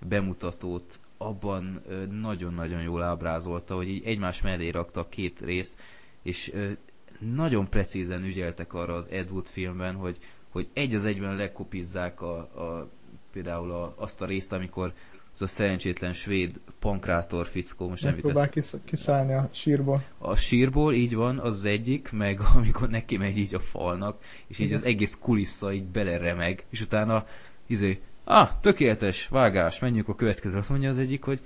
[0.09, 1.83] bemutatót, abban
[2.21, 5.79] nagyon-nagyon jól ábrázolta, hogy így egymás mellé rakta a két részt,
[6.23, 6.71] és ö,
[7.19, 10.19] nagyon precízen ügyeltek arra az Ed Wood filmben, hogy,
[10.49, 12.89] hogy egy az egyben lekopizzák a, a,
[13.33, 14.93] például a, azt a részt, amikor
[15.35, 18.49] az a szerencsétlen svéd pankrátor fickó, most nem eszembe.
[18.49, 20.05] kisz, kiszállni a sírból.
[20.19, 24.67] A sírból így van, az, egyik, meg amikor neki megy így a falnak, és így
[24.67, 24.79] Igen.
[24.79, 27.27] az egész kulissza így beleremeg, és utána
[27.67, 30.59] izé, ah, tökéletes, vágás, menjünk a következő.
[30.59, 31.41] Azt mondja az egyik, hogy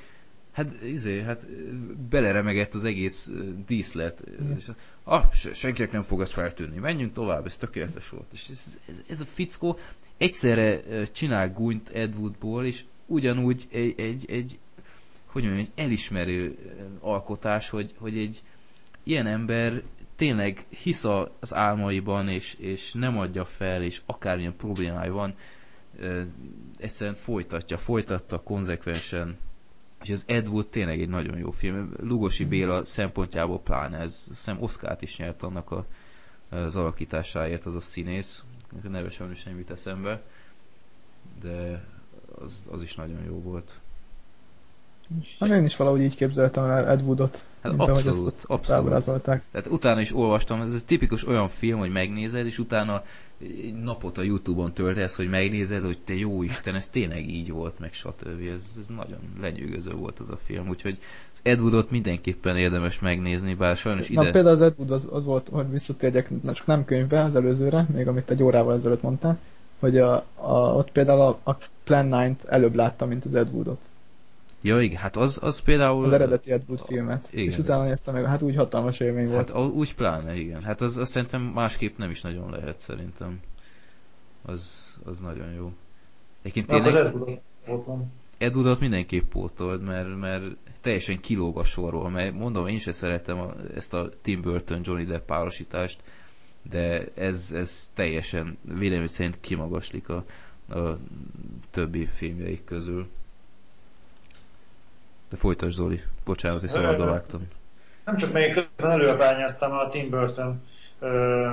[0.52, 1.46] hát izé, hát
[2.08, 3.30] beleremegett az egész
[3.66, 4.22] díszlet.
[4.40, 4.56] Igen.
[4.56, 4.70] És,
[5.04, 8.32] ah, se- senkinek nem fog ez feltűnni, menjünk tovább, ez tökéletes volt.
[8.32, 9.78] És ez, ez, ez a fickó
[10.16, 10.80] egyszerre
[11.12, 14.58] csinál gúnyt Ed Woodból, és ugyanúgy egy, egy, egy
[15.26, 16.58] hogy mondjam, egy elismerő
[17.00, 18.42] alkotás, hogy, hogy egy
[19.02, 19.82] ilyen ember
[20.16, 21.04] tényleg hisz
[21.40, 25.34] az álmaiban, és, és nem adja fel, és akármilyen problémája van,
[26.78, 29.38] egyszerűen folytatja, folytatta konzekvensen,
[30.02, 31.92] És az Ed Wood tényleg egy nagyon jó film.
[32.00, 35.86] Lugosi Béla szempontjából pláne ez, hiszem Oszkárt is nyert annak a,
[36.48, 38.44] az alakításáért az a színész.
[38.82, 40.22] Neve sajnos nem jut eszembe,
[41.40, 41.84] de
[42.44, 43.80] az, az is nagyon jó volt.
[45.38, 49.22] Hát én is valahogy így képzeltem el Ed Woodot, Hát mint ahogy abszolút, ezt abszolút.
[49.22, 53.02] Tehát utána is olvastam, ez egy tipikus olyan film, hogy megnézed, és utána
[53.40, 57.78] egy napot a Youtube-on töltesz, hogy megnézed, hogy te jó Isten, ez tényleg így volt,
[57.78, 58.40] meg stb.
[58.54, 60.98] Ez, ez nagyon lenyűgöző volt az a film, úgyhogy
[61.32, 64.30] az Ed Woodot mindenképpen érdemes megnézni, bár sajnos Na ide...
[64.30, 67.86] például az Ed Wood az, az volt, hogy visszatérjek, na, csak nem könyvbe, az előzőre,
[67.94, 69.38] még amit egy órával ezelőtt mondtál,
[69.78, 73.78] hogy a, a, ott például a, a Plan 9-t előbb láttam, mint az Ed Woodot.
[74.60, 76.04] Ja, igen, hát az, az például...
[76.04, 77.28] Az eredeti Ed Wood filmet.
[77.30, 77.44] Igen.
[77.44, 79.52] És utána néztem meg, hát úgy hatalmas élmény volt.
[79.52, 80.62] Hát úgy pláne, igen.
[80.62, 83.40] Hát az, az szerintem másképp nem is nagyon lehet, szerintem.
[84.42, 85.72] Az, az nagyon jó.
[86.42, 86.94] Egyébként tényleg...
[86.94, 88.12] ez volt, volt nem.
[88.38, 90.44] Ed Woodot mindenképp pótold, mert, mert
[90.80, 95.04] teljesen kilóg a sorról, mert mondom, én sem szeretem a, ezt a Tim Burton Johnny
[95.04, 96.02] Depp párosítást,
[96.70, 100.24] de ez, ez teljesen vélemény szerint kimagaslik a,
[100.74, 100.98] a
[101.70, 103.08] többi filmjeik közül.
[105.28, 107.48] De folytasd Zoli, bocsánat, hogy szabadba vágtam.
[108.04, 110.62] Nem csak még közben előbányáztam a Tim Burton
[110.98, 111.50] ö,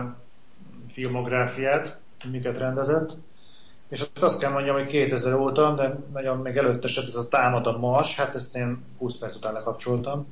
[0.92, 1.98] filmográfiát,
[2.32, 3.18] miket rendezett,
[3.88, 7.28] és azt, azt kell mondjam, hogy 2000 óta, de nagyon még előtte se ez a
[7.28, 10.28] Támad a Mars, hát ezt én 20 perc után lekapcsoltam.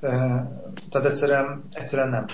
[0.00, 2.26] Tehát egyszerűen, egyszerűen nem.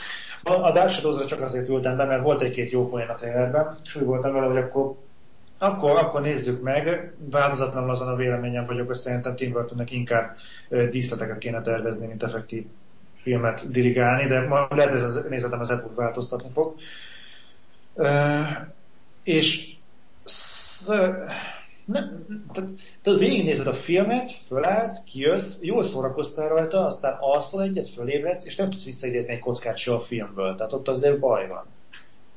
[0.42, 3.96] A, a Dark csak azért ültem be, mert volt egy-két jó poén a trailerben, és
[3.96, 4.94] úgy voltam vele, hogy akkor
[5.58, 10.36] akkor, akkor nézzük meg, változatlanul azon a véleményem vagyok, hogy szerintem Tim Burtonnek inkább
[10.90, 12.64] díszleteket kéne tervezni, mint effektív
[13.14, 16.74] filmet dirigálni, de ma lehet, ez az nézetem az Wood változtatni fog.
[17.94, 18.40] Ö,
[19.22, 19.72] és
[20.24, 20.88] sz,
[21.92, 22.70] nem, tehát,
[23.02, 28.70] tehát végignézed a filmet, fölállsz, kijössz, jól szórakoztál rajta, aztán alszol egyet, fölébredsz, és nem
[28.70, 30.54] tudsz visszaidézni egy kockát se a filmből.
[30.54, 31.64] Tehát ott azért baj van.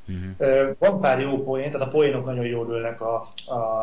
[0.08, 0.76] Uh-huh.
[0.80, 3.28] Van pár jó poén, tehát a poénok nagyon jól ülnek a,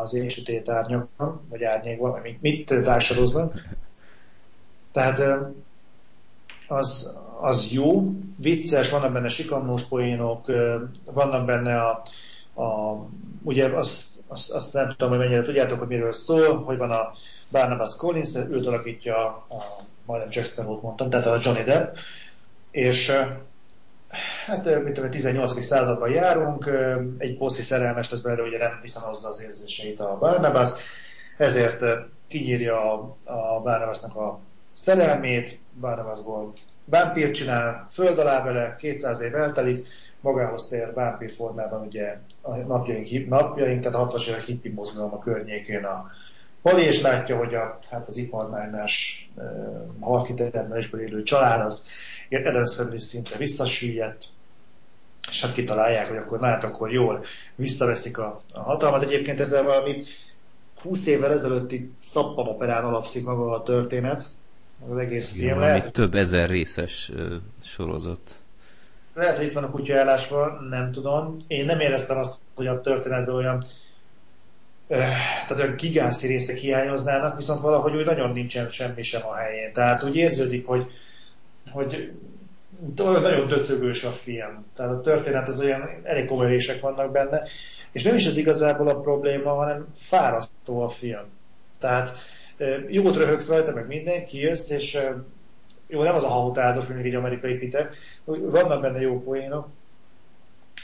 [0.01, 2.65] az én sötét árnyakban, vagy árnyékban, vagy mit, mit.
[4.91, 5.23] Tehát
[6.67, 10.51] az, az jó, vicces, vannak benne sikamlós poénok,
[11.05, 12.03] vannak benne a,
[12.61, 12.97] a
[13.43, 17.11] ugye azt, azt, azt nem tudom, hogy mennyire tudjátok, hogy miről szól, hogy van a
[17.51, 21.95] Barnabas Collins, őt alakítja a, a majdnem Jackson volt mondtam, tehát a Johnny Depp,
[22.71, 23.11] és
[24.45, 25.63] hát ö, mit tudom, 18.
[25.63, 26.69] században járunk,
[27.17, 30.69] egy bosszi szerelmes lesz belőle, ugye nem viszonozza az érzéseit a Barnabas,
[31.37, 31.83] ezért
[32.27, 34.39] kinyírja a, a Barnabasnak a
[34.73, 36.53] szerelmét, Barnabasból
[36.85, 39.87] vámpírt csinál, föld alá vele, 200 év eltelik,
[40.21, 45.19] magához tér vámpír formában ugye a napjaink, napjaink tehát a 60-as évek hippi mozgalom a
[45.19, 46.11] környékén a
[46.61, 49.43] Pali, és látja, hogy a, hát az iparmánynás uh,
[49.99, 51.87] halkitermelésből élő család az
[52.29, 54.25] Adams Family szinte visszasüllyedt,
[55.29, 57.25] és hát kitalálják, hogy akkor hát akkor jól
[57.55, 59.03] visszaveszik a, a hatalmat.
[59.03, 60.03] Egyébként ezzel valami
[60.81, 64.29] 20 évvel ezelőtti szappanoperán alapszik maga a történet,
[64.89, 65.59] az egész film.
[65.59, 68.19] Lehet, több ezer részes ö, sorozat.
[69.19, 71.37] Lehet, hogy itt van a kutya állásva, nem tudom.
[71.47, 73.63] Én nem éreztem azt, hogy a történetben olyan
[74.87, 75.07] eh,
[75.47, 79.73] tehát olyan gigászi részek hiányoznának, viszont valahogy úgy nagyon nincsen semmi sem a helyén.
[79.73, 80.87] Tehát úgy érződik, hogy,
[81.71, 82.11] hogy
[82.95, 84.65] nagyon döcögős a film.
[84.75, 87.43] Tehát a történet az olyan, elég komoly rések vannak benne,
[87.91, 91.25] és nem is ez igazából a probléma, hanem fárasztó a film.
[91.79, 92.15] Tehát
[92.57, 94.99] eh, jót röhögsz rajta, meg minden, kijössz, és
[95.89, 97.89] jó, nem az a hahutázós, mint egy amerikai Peter,
[98.25, 99.67] vannak benne jó poénok,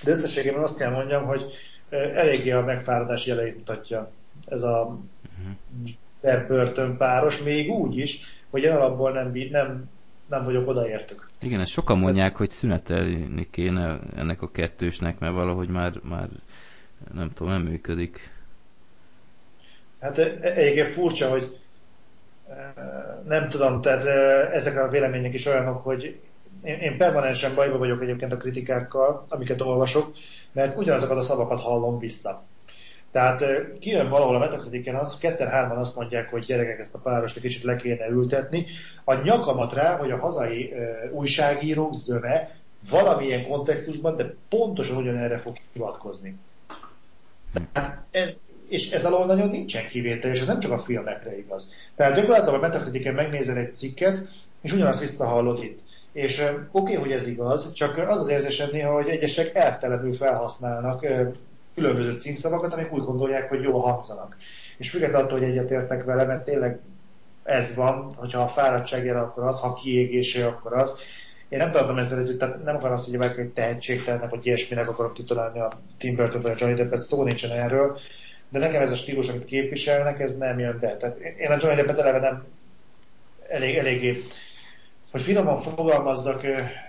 [0.03, 1.53] de összességében azt kell mondjam, hogy
[1.90, 4.11] eléggé a megfáradás jeleit mutatja
[4.48, 4.99] ez a
[6.22, 8.19] Depp Burton páros, még úgy is,
[8.49, 9.90] hogy én alapból nem, nem,
[10.30, 11.30] nem vagyok odaértük.
[11.41, 16.27] Igen, ezt sokan mondják, hogy szünetelni kéne ennek a kettősnek, mert valahogy már, már
[17.14, 18.30] nem tudom, nem működik.
[19.99, 21.60] Hát eh, egyébként furcsa, hogy
[23.28, 26.20] nem tudom, tehát eh, ezek a vélemények is olyanok, hogy
[26.64, 30.14] én, én permanensen bajba vagyok egyébként a kritikákkal, amiket olvasok,
[30.52, 32.44] mert ugyanazokat a szavakat hallom vissza.
[33.12, 37.36] Tehát eh, kijön valahol a metakritiken az, ketten-hárman azt mondják, hogy gyerekek ezt a párost
[37.36, 38.66] egy kicsit le kéne ültetni.
[39.04, 42.56] A nyakamat rá, hogy a hazai uh, újságírók zöme
[42.90, 46.38] valamilyen kontextusban, de pontosan ugyanerre fog hivatkozni.
[47.72, 48.34] Tehát ez,
[48.70, 51.74] és ez alól nagyon nincsen kivétel, és ez nem csak a filmekre igaz.
[51.96, 54.18] Tehát gyakorlatilag a Metacritiken megnézel egy cikket,
[54.62, 55.80] és ugyanazt visszahallod itt.
[56.12, 61.06] És oké, okay, hogy ez igaz, csak az az érzésem néha, hogy egyesek eltelenül felhasználnak
[61.76, 64.38] különböző címszavakat, amik úgy gondolják, hogy jól hangzanak.
[64.78, 66.80] És függetlenül attól, hogy egyetértek vele, mert tényleg
[67.44, 70.98] ez van, hogyha a fáradtság jel, akkor az, ha kiégésé, akkor az.
[71.50, 75.16] Én nem tartom ezzel együtt, tehát nem akarom azt, hogy egy tehetségtelennek, vagy ilyesminek akarok
[75.16, 77.98] titulálni a Tim Burton vagy a Johnny Deppet, szó nincsen erről,
[78.50, 80.98] de nekem ez a stílus, amit képviselnek, ez nem jön be.
[80.98, 82.46] Tehát én a Johnny Deppet eleve nem
[83.48, 84.22] elég, eléggé,
[85.12, 86.42] hogy finoman fogalmazzak,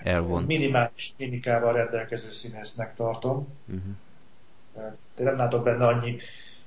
[0.02, 0.46] Elvont.
[0.46, 3.48] minimális mimikával rendelkező színésznek tartom.
[3.66, 4.92] Uh-huh.
[5.16, 6.16] De nem látok benne annyi,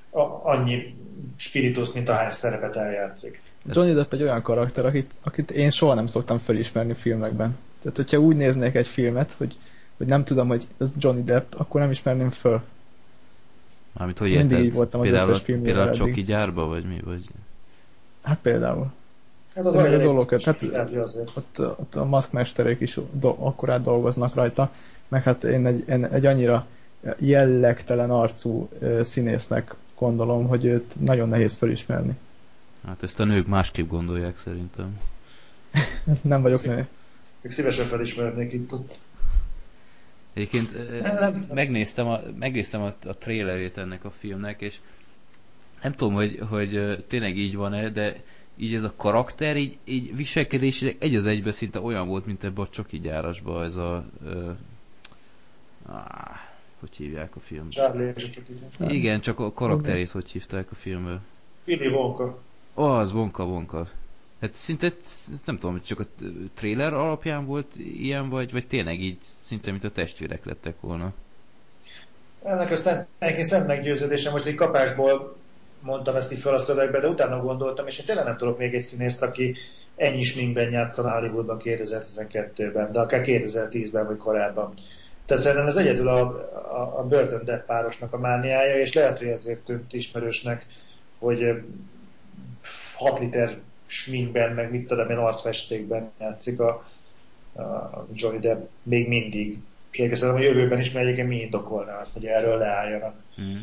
[0.10, 0.96] a, annyi
[1.36, 3.42] spiritus, mint ahány szerepet eljátszik.
[3.66, 7.58] Johnny Depp egy olyan karakter, akit, akit én soha nem szoktam felismerni filmekben.
[7.82, 9.58] Tehát, hogyha úgy néznék egy filmet, hogy,
[9.98, 12.62] hogy nem tudom, hogy ez Johnny Depp, akkor nem ismerném föl.
[13.92, 14.66] Mármint hogy Mindig érted?
[14.66, 15.92] így voltam az például, összes például a.
[15.92, 17.00] Csoki gyárba, vagy mi?
[17.06, 17.24] Vagy...
[18.22, 18.92] Hát például.
[19.56, 20.64] Hát De még az elég ollóköt, hát-.
[21.34, 24.72] Ott, ott a maszkmesterék is do, akkorát dolgoznak rajta,
[25.08, 26.68] meg hát én egy, én egy annyira
[27.18, 28.70] jellegtelen arcú
[29.02, 32.18] színésznek gondolom, hogy őt nagyon nehéz felismerni.
[32.88, 35.00] Hát ezt a nők másképp gondolják szerintem.
[36.22, 36.88] Nem vagyok nő.
[37.42, 39.00] Még szívesen felismernék itt ott.
[40.40, 41.46] Egyébként Nem, nem.
[41.54, 44.80] megnéztem, a, megnéztem a, a trailerét ennek a filmnek, és
[45.84, 48.16] nem tudom, hogy, hogy tényleg így van-e, de
[48.58, 52.62] így ez a karakter, így, így viselkedésileg egy az egybe szinte olyan volt, mint ebbe
[52.62, 54.06] a Csoki gyárasba, ez a...
[54.26, 54.52] Ö,
[55.86, 56.40] áh,
[56.80, 57.70] hogy hívják a film?
[57.70, 58.30] Charlie és.
[58.88, 61.20] Igen, csak a karakterét hogy hívták a filmből.
[61.66, 62.42] Willy Wonka.
[62.76, 63.90] Ó, az Wonka Wonka.
[64.42, 64.92] Hát szinte,
[65.46, 66.04] nem tudom, hogy csak a
[66.54, 71.14] trailer alapján volt ilyen, vagy, vagy tényleg így szinte, mint a testvérek lettek volna.
[72.44, 75.36] Ennek a szent, egyébként szent meggyőződésem, most egy kapásból
[75.82, 78.74] mondtam ezt így fel a szövegbe, de utána gondoltam, és én tényleg nem tudok még
[78.74, 79.56] egy színészt, aki
[79.96, 84.74] ennyi sminkben játszana Hollywoodban 2012-ben, de akár 2010-ben vagy korábban.
[85.26, 89.28] Tehát szerintem ez egyedül a, a, a Burton Depp párosnak a mániája, és lehet, hogy
[89.28, 90.66] ezért tűnt ismerősnek,
[91.18, 91.58] hogy ö,
[92.96, 93.58] 6 liter
[93.90, 96.86] sminkben, meg mit tudom én, arcfestékben játszik a,
[97.56, 99.58] a Johnny Depp még mindig.
[99.92, 103.14] Szerintem a jövőben is, mert egyébként mi indokolná azt, hogy erről leálljanak.
[103.42, 103.58] Mm.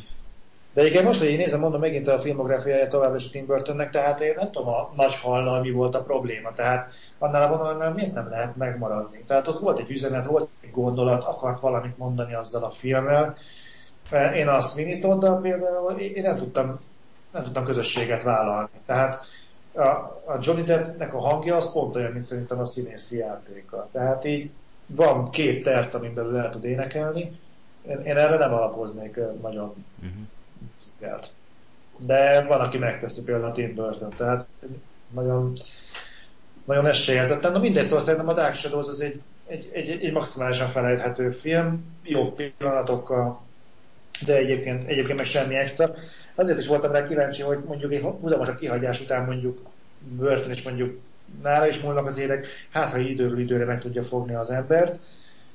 [0.77, 3.91] De egyébként most, hogy én nézem, mondom megint a filmográfiáját tovább is a Tim Burtonnek,
[3.91, 6.53] tehát én nem tudom a nagy hallal mi volt a probléma.
[6.53, 9.25] Tehát annál a vonalnál miért nem lehet megmaradni?
[9.27, 13.37] Tehát ott volt egy üzenet, volt egy gondolat, akart valamit mondani azzal a filmmel.
[14.35, 16.81] Én azt Minitoddal például, én nem tudtam,
[17.33, 18.71] nem tudtam közösséget vállalni.
[18.87, 19.25] Tehát
[19.77, 23.89] a, Johnny Deppnek a hangja az pont olyan, mint szerintem a színészi játéka.
[23.93, 24.51] Tehát így
[24.87, 27.39] van két terc, amin belül el tud énekelni.
[27.89, 31.21] Én, én erre nem alapoznék nagyon Uh-huh.
[31.99, 34.47] De van, aki megteszi például a Tim Burton, tehát
[35.11, 35.59] nagyon,
[36.65, 37.53] nagyon esélyeltettem.
[37.53, 41.85] Na mindegy, szóval szerintem a Dark Shadows az egy, egy, egy, egy maximálisan felejthető film,
[42.03, 43.41] jó pillanatokkal,
[44.25, 45.95] de egyébként, egyébként meg semmi extra.
[46.37, 49.59] Azért is voltam rá kíváncsi, hogy mondjuk egy Budapest a kihagyás után mondjuk
[49.99, 50.99] Burton és mondjuk
[51.43, 55.01] nála is múlnak az évek, hát ha időről időre meg tudja fogni az embert.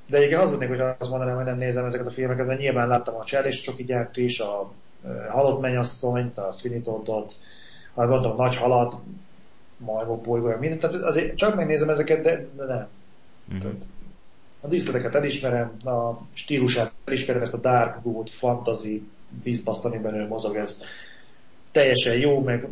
[0.08, 3.16] De egyébként hazudnék, hogy azt mondanám, hogy nem nézem ezeket a filmeket, mert nyilván láttam
[3.16, 4.72] a Charlie Csoki gyárt is, a
[5.30, 6.50] Halott mennyasszonyt, a
[6.84, 7.34] Toddot,
[7.94, 8.96] a gondolom Nagy Halat,
[9.78, 10.82] Majmok bolygója, mindent.
[10.82, 12.88] Tehát azért csak megnézem ezeket, de, de nem.
[13.54, 13.72] Uh-huh.
[14.62, 19.04] A díszleteket elismerem, a stílusát elismerem, ezt a dark good, fantasy
[19.44, 20.82] vízbaszt, amiben ő mozog, ez
[21.72, 22.68] teljesen jó, meg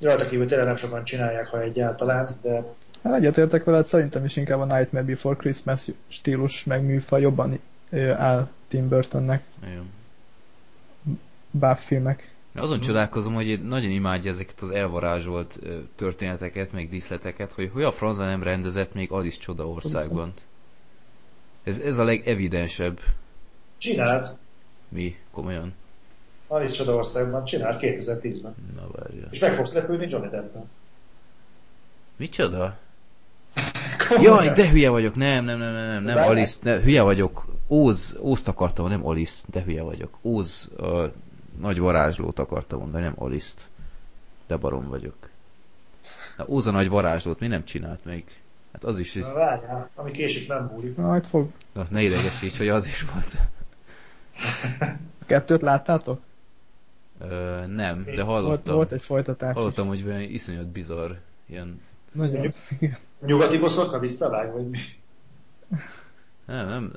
[0.00, 2.64] rajta kívül tényleg nem sokan csinálják, ha egyáltalán, de
[3.02, 7.60] Hát egyetértek veled, szerintem is inkább a Nightmare Before Christmas stílus meg műfaj jobban
[8.16, 9.90] áll Tim Burtonnek, Igen.
[11.50, 12.30] Buff filmek.
[12.54, 15.58] Azon csodálkozom, hogy én nagyon imádja ezeket az elvarázsolt
[15.96, 20.32] történeteket, meg díszleteket, hogy hogy a franza nem rendezett még Alice Csoda országban.
[21.62, 23.00] Ez, ez a legevidensebb.
[23.78, 24.36] csinált,
[24.88, 25.16] Mi?
[25.30, 25.74] Komolyan?
[26.48, 28.54] Alice Csodaországban csinált 2010-ben.
[28.76, 29.26] Na várja.
[29.30, 30.70] És meg fogsz lepődni Johnny Deppen.
[32.16, 32.76] Micsoda?
[34.22, 35.14] Jaj, de hülye vagyok.
[35.14, 36.28] Nem, nem, nem, nem, nem, nem.
[36.28, 37.44] Alice, ne, hülye vagyok.
[37.68, 40.18] Óz, Ózt akartam, nem Alice, de hülye vagyok.
[40.22, 41.12] Óz a
[41.60, 43.68] nagy varázslót akartam mondani, nem Alice-t.
[44.46, 45.14] De barom vagyok.
[46.36, 48.24] Na, Óz a nagy varázslót mi nem csinált még?
[48.72, 50.96] Hát az is, Na, Várjál, ami késik nem múlik.
[50.96, 51.48] Majd fog.
[51.72, 53.36] na, ne idegesíts, hogy az is volt.
[55.20, 56.20] A kettőt láttátok?
[57.20, 58.74] Ö, nem, de Volt, hallottam.
[58.74, 59.50] volt egy folytatás.
[59.50, 59.56] is.
[59.56, 61.10] Hallottam, hogy valami iszonyat bizarr,
[61.46, 61.80] ilyen
[62.12, 62.52] Nagyon.
[63.20, 64.78] Nyugati boszorka visszavág, vagy mi?
[66.46, 66.92] nem, nem,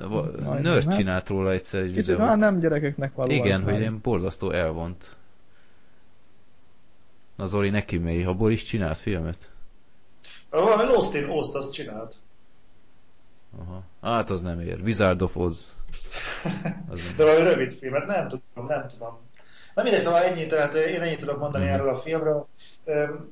[0.62, 2.26] nerd csinált róla egyszer egy Kicsit, videót.
[2.28, 3.30] hát nem gyerekeknek való.
[3.30, 5.16] Igen, hogy ilyen borzasztó elvont.
[7.36, 9.50] Na Zoli, neki megy, abból is csinált filmet?
[10.50, 12.16] Valami Lost in Ost azt csinált.
[13.58, 13.82] Aha.
[14.02, 14.80] Hát az nem ér.
[14.84, 15.76] Wizard of Oz.
[16.88, 19.18] Az De valami rövid filmet, nem tudom, nem tudom.
[19.74, 21.68] Na mindegy, szóval ennyit, tehát én ennyit tudok mondani mm.
[21.68, 22.46] erről a filmről.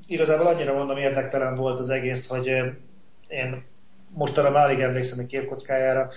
[0.07, 2.47] Igazából annyira mondom érdektelen volt az egész, hogy
[3.29, 3.65] én
[4.09, 6.11] mostanra már alig emlékszem a képkockájára,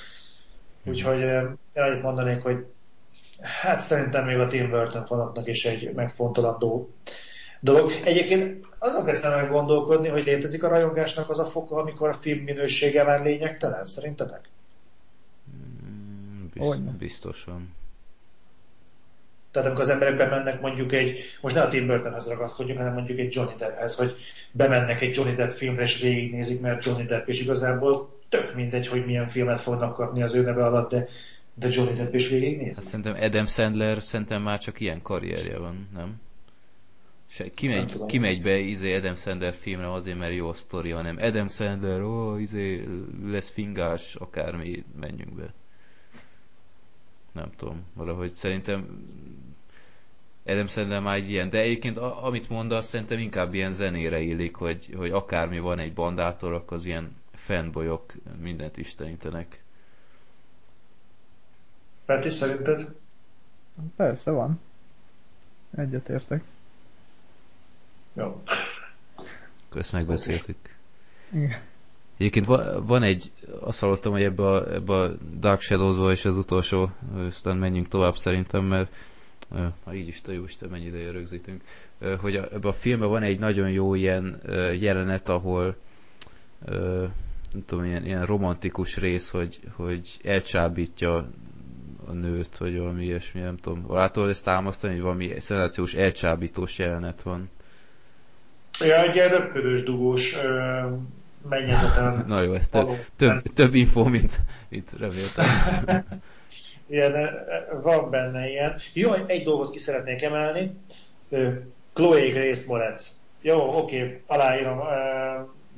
[0.86, 2.66] úgyhogy én annyit mondanék, hogy
[3.42, 6.90] hát szerintem még a Tim Burton fanoknak is egy megfontolandó
[7.60, 7.92] dolog.
[8.04, 12.40] Egyébként azon kezdtem el gondolkodni, hogy létezik a rajongásnak az a foka, amikor a film
[12.44, 14.50] minősége már lényegtelen, szerintetek?
[15.56, 17.76] Mm, Bizt, biztosan.
[19.54, 23.18] Tehát amikor az emberek bemennek mondjuk egy, most ne a Tim Burtonhez ragaszkodjunk, hanem mondjuk
[23.18, 24.16] egy Johnny Depphez, hogy
[24.52, 29.06] bemennek egy Johnny Depp filmre és végignézik, mert Johnny Depp, és igazából tök mindegy, hogy
[29.06, 31.08] milyen filmet fognak kapni az ő neve alatt, de,
[31.54, 32.76] de Johnny Depp is végignézik.
[32.76, 36.22] Hát szerintem Adam Sandler szerintem már csak ilyen karrierje van, nem?
[37.30, 41.48] Se, kimegy, kimegy be izé Adam Sandler filmre azért, mert jó a sztori, hanem Adam
[41.48, 42.88] Sandler, ó, izé
[43.26, 45.54] lesz fingás, akármi, menjünk be.
[47.34, 49.04] Nem tudom, valahogy szerintem
[50.46, 54.56] Adam Sandler már egy ilyen, de egyébként a, amit mondasz, szerintem inkább ilyen zenére illik,
[54.56, 59.64] hogy, hogy akármi van egy bandátor, akkor az ilyen fanboyok mindent istenítenek.
[62.06, 62.96] Peti, szerinted?
[63.96, 64.60] Persze van.
[65.76, 66.44] Egyetértek.
[68.14, 68.44] Jó.
[69.70, 70.76] Kösz megbeszéltük.
[71.32, 71.72] Igen.
[72.24, 76.90] Egyébként van egy, azt hallottam, hogy ebbe a, ebbe a Dark Shadows-ba az utolsó,
[77.30, 78.94] aztán menjünk tovább szerintem, mert
[79.84, 81.62] ha így is te jó Isten, mennyi ideje rögzítünk,
[82.22, 84.42] hogy ebbe a filmben van egy nagyon jó ilyen
[84.80, 85.76] jelenet, ahol
[87.52, 91.30] nem tudom, ilyen, ilyen romantikus rész, hogy, hogy elcsábítja
[92.08, 93.86] a nőt, vagy valami ilyesmi, nem tudom.
[93.90, 97.50] Látod ezt támasztani, hogy valami szenzációs elcsábítós jelenet van.
[98.80, 100.36] Ja, egy ilyen röpködős, dugós
[101.50, 102.24] mennyezeten.
[102.28, 104.40] Na jó, ez több, több, több info, mint
[104.70, 105.46] itt reméltem.
[106.90, 107.30] ilyen,
[107.82, 108.76] van benne ilyen.
[108.94, 110.78] Jó, egy dolgot ki szeretnék emelni.
[111.94, 113.20] Chloe Grace Moretz.
[113.42, 114.82] Jó, oké, aláírom.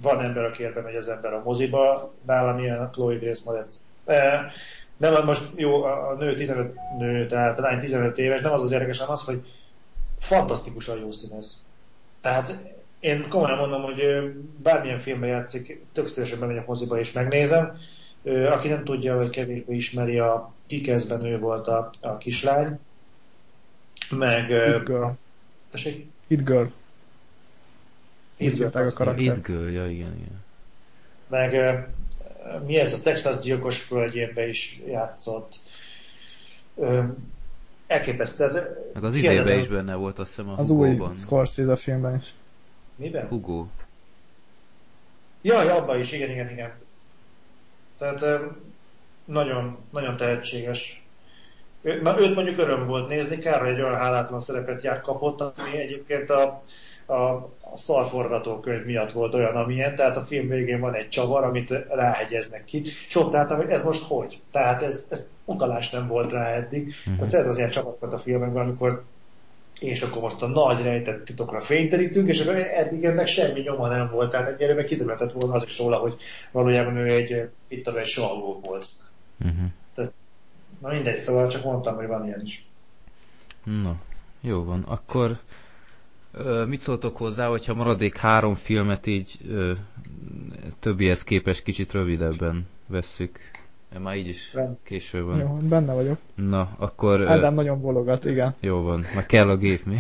[0.01, 3.85] Van ember, aki érbe megy az ember a moziba, nálam ilyen a Chloe Grace Moretz.
[4.97, 8.71] Nem, most jó, a nő 15 nő, tehát a lány 15 éves, nem az az
[8.71, 9.41] érdekes, hanem az, hogy
[10.19, 11.55] fantasztikusan jó színész.
[12.21, 12.55] Tehát
[13.05, 14.01] én komolyan mondom, hogy
[14.63, 17.77] bármilyen filmben játszik, tök szívesen bemegyek moziba és megnézem.
[18.51, 22.79] Aki nem tudja, vagy kevésbé ismeri, a Kikeszben ő volt a, a kislány.
[24.09, 24.49] Meg...
[24.49, 25.07] It Girl.
[25.71, 26.09] Tessék?
[26.27, 26.65] It Girl.
[28.37, 29.19] It Girl, a karakter.
[29.19, 30.43] It Girl, ja igen, igen.
[31.27, 31.79] Meg
[32.65, 35.59] mi ez a Texas gyilkos földjénbe is játszott.
[37.87, 38.45] Elképesztő.
[38.93, 42.33] Meg az izébe is benne volt, azt hiszem a Az új Scorsese filmben is.
[42.95, 43.27] Miben?
[43.27, 43.65] Hugo.
[45.41, 46.73] Jaj, abban is, igen, igen, igen.
[47.97, 48.41] Tehát
[49.25, 51.03] nagyon, nagyon tehetséges.
[52.01, 56.29] Na, őt mondjuk öröm volt nézni, kár, egy olyan hálátlan szerepet jár kapott, ami egyébként
[56.29, 56.63] a,
[57.05, 61.85] a, a szarforgatókönyv miatt volt olyan, amilyen, tehát a film végén van egy csavar, amit
[61.89, 64.41] ráhegyeznek ki, és ott álltam, hogy ez most hogy?
[64.51, 66.93] Tehát ez, ez utalás nem volt rá eddig.
[67.05, 67.21] Uh-huh.
[67.21, 69.03] Az az ilyen csavarokat a filmekben, amikor
[69.79, 74.31] és akkor most a nagy rejtett titokra fényterítünk, és eddig ennek semmi nyoma nem volt,
[74.31, 76.15] tehát ennyire meg kiderülhetett volna az is róla, hogy
[76.51, 78.87] valójában ő egy, itt egy salgó volt.
[79.39, 79.65] Uh-huh.
[79.93, 80.11] Tehát,
[80.79, 82.65] na mindegy, szóval csak mondtam, hogy van ilyen is.
[83.63, 83.95] Na,
[84.41, 84.83] jó van.
[84.83, 85.39] Akkor
[86.31, 89.71] ö, mit szóltok hozzá, hogyha maradék három filmet így ö,
[90.79, 93.39] többihez képest kicsit rövidebben vesszük?
[93.99, 94.77] Már így is ben.
[94.83, 95.39] késő van.
[95.39, 96.17] Jó, benne vagyok.
[96.35, 97.27] Na, akkor...
[97.27, 98.55] Ádám uh, nagyon bologat, igen.
[98.59, 99.97] Jó van, már kell a gép, mi?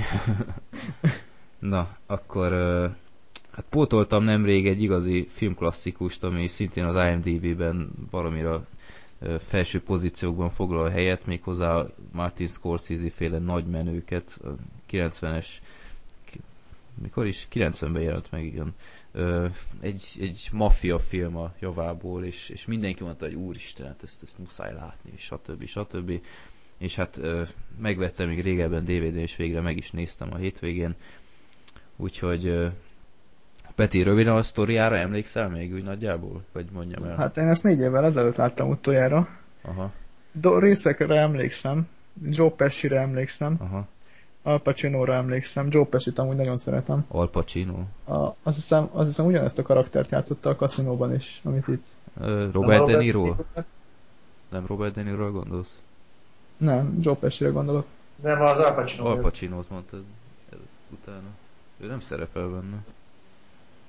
[1.59, 2.53] Na, akkor...
[2.53, 2.91] Uh,
[3.51, 8.65] hát pótoltam nemrég egy igazi filmklasszikust, ami szintén az IMDb-ben valamira
[9.47, 14.39] felső pozíciókban foglal a helyet, méghozzá Martin Scorsese féle nagy menőket,
[14.91, 15.45] 90-es
[17.01, 17.47] mikor is?
[17.53, 18.73] 90-ben jelent meg, igen
[19.79, 24.39] egy, egy maffia film a javából, és, és mindenki mondta, hogy úristen, hát ezt, ezt
[24.39, 25.65] muszáj látni, és stb.
[25.65, 26.11] stb.
[26.77, 27.19] És hát
[27.81, 30.95] megvettem még régebben DVD-n, és végre meg is néztem a hétvégén.
[31.95, 32.71] Úgyhogy
[33.75, 36.43] Peti, röviden a sztoriára emlékszel még úgy nagyjából?
[36.51, 37.15] Vagy mondjam el?
[37.15, 39.27] Hát én ezt négy évvel ezelőtt láttam utoljára.
[39.61, 39.91] Aha.
[40.31, 41.87] Do- részekre emlékszem.
[42.23, 43.55] Joe Pesci-re emlékszem.
[43.59, 43.87] Aha.
[44.45, 47.05] Al Pacino-ra emlékszem, Joe Pesci-t amúgy nagyon szeretem.
[47.07, 47.73] Al Pacino?
[48.03, 51.85] A, azt, hiszem, azt hiszem ugyanezt a karaktert játszotta a kaszinóban is, amit itt.
[52.21, 53.35] Uh, Robert De Niro?
[54.49, 55.79] Nem Robert De Niro gondolsz?
[56.57, 57.85] Nem, Joe Pesci-re gondolok.
[58.21, 59.05] Nem, az Al Pacino.
[59.05, 60.03] Al Pacino-t mondtad
[60.89, 61.27] utána.
[61.77, 62.83] Ő nem szerepel benne.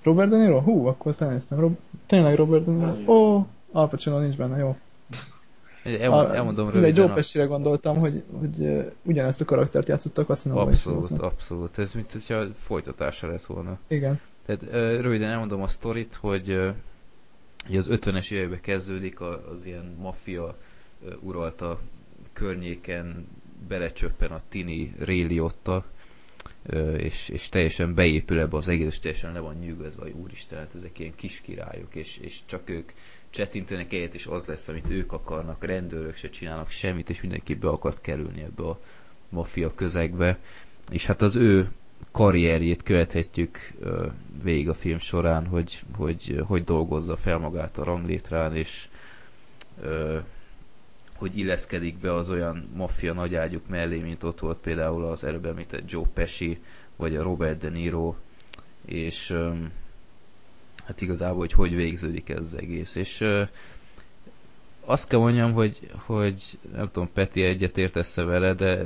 [0.03, 0.61] Robert De Niro?
[0.61, 1.61] Hú, akkor azt elnéztem.
[1.61, 1.79] Rob...
[2.07, 3.13] Tényleg Robert De Niro?
[3.13, 4.77] Ó, oh, Al Pacino nincs benne, jó.
[5.87, 6.85] El, elmondom röviden.
[6.85, 11.79] Egy Joe Pesci-re gondoltam, hogy, hogy ugyanezt a karaktert játszottak, azt mondom, Abszolút, hogy abszolút.
[11.79, 13.79] Ez mint hogyha folytatása lett volna.
[13.89, 14.21] Igen.
[14.47, 14.63] Tehát
[15.03, 16.51] röviden elmondom a sztorit, hogy
[17.77, 20.57] az 50-es években kezdődik az ilyen maffia
[21.21, 21.81] uralta
[22.33, 23.27] környéken
[23.69, 25.85] belecsöppen a Tini Réliotta,
[26.97, 30.75] és, és teljesen beépül ebbe az egész, és teljesen le van nyűgözve, hogy úristen, hát
[30.75, 32.93] ezek ilyen kis királyok, és, és csak ők
[33.37, 37.69] csetintenek egyet, és az lesz, amit ők akarnak, rendőrök se csinálnak semmit, és mindenki be
[37.69, 38.81] akart kerülni ebbe a
[39.29, 40.39] maffia közegbe.
[40.91, 41.71] És hát az ő
[42.13, 43.59] karrierjét követhetjük
[44.43, 48.89] végig a film során, hogy, hogy hogy dolgozza fel magát a ranglétrán, és
[51.17, 55.91] hogy illeszkedik be az olyan maffia nagyágyuk mellé, mint ott volt például az előbb említett
[55.91, 56.61] Joe Pesci,
[56.97, 58.15] vagy a Robert De Niro,
[58.85, 59.71] és um,
[60.87, 62.95] hát igazából, hogy hogy végződik ez az egész.
[62.95, 63.25] És
[64.85, 68.85] azt kell mondjam, hogy, hogy nem tudom, Peti egyet értesz vele, de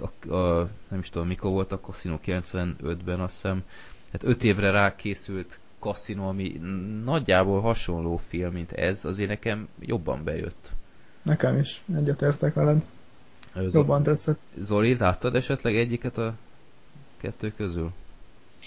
[0.00, 3.64] a, a, nem is tudom, mikor volt a Casino 95-ben, azt hiszem,
[4.12, 6.60] hát 5 évre rá készült Casino, ami
[7.04, 10.70] nagyjából hasonló film, mint ez, azért nekem jobban bejött.
[11.22, 12.84] Nekem is, egyetértek veled.
[13.54, 14.40] Ez jobban tetszett.
[14.58, 16.34] Zoli, láttad esetleg egyiket a
[17.16, 17.92] kettő közül?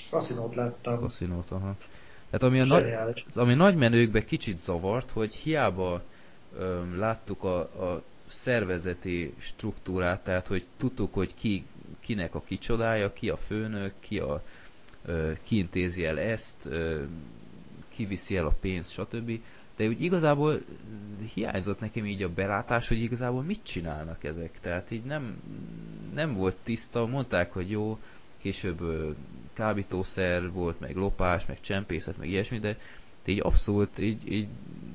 [0.09, 0.99] Kaszinót láttam.
[0.99, 1.75] Kaszinót, aha.
[2.29, 2.85] Tehát ami a, nagy,
[3.33, 6.03] ami nagy menőkbe kicsit zavart, hogy hiába
[6.57, 11.65] öm, láttuk a, a szervezeti struktúrát, tehát hogy tudtuk, hogy ki,
[11.99, 14.43] kinek a kicsodája, ki a főnök, ki, a,
[15.05, 17.03] ö, ki intézi el ezt, ö,
[17.89, 19.39] ki viszi el a pénzt, stb.
[19.75, 20.61] De úgy igazából
[21.33, 24.59] hiányzott nekem így a belátás, hogy igazából mit csinálnak ezek.
[24.59, 25.41] Tehát így nem,
[26.13, 27.99] nem volt tiszta, mondták, hogy jó,
[28.47, 29.15] később
[29.53, 32.77] kábítószer volt, meg lopás, meg csempészet, meg ilyesmi, de
[33.25, 34.47] így abszolút így, így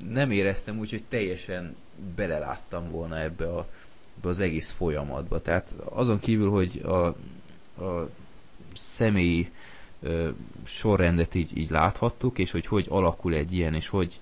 [0.09, 1.75] nem éreztem úgy, hogy teljesen
[2.15, 3.67] beleláttam volna ebbe, a,
[4.17, 5.41] ebbe az egész folyamatba.
[5.41, 7.05] Tehát azon kívül, hogy a,
[7.83, 8.09] a
[8.73, 9.51] személyi
[10.01, 10.29] ö,
[10.63, 14.19] sorrendet így, így láthattuk, és hogy hogy alakul egy ilyen, és hogy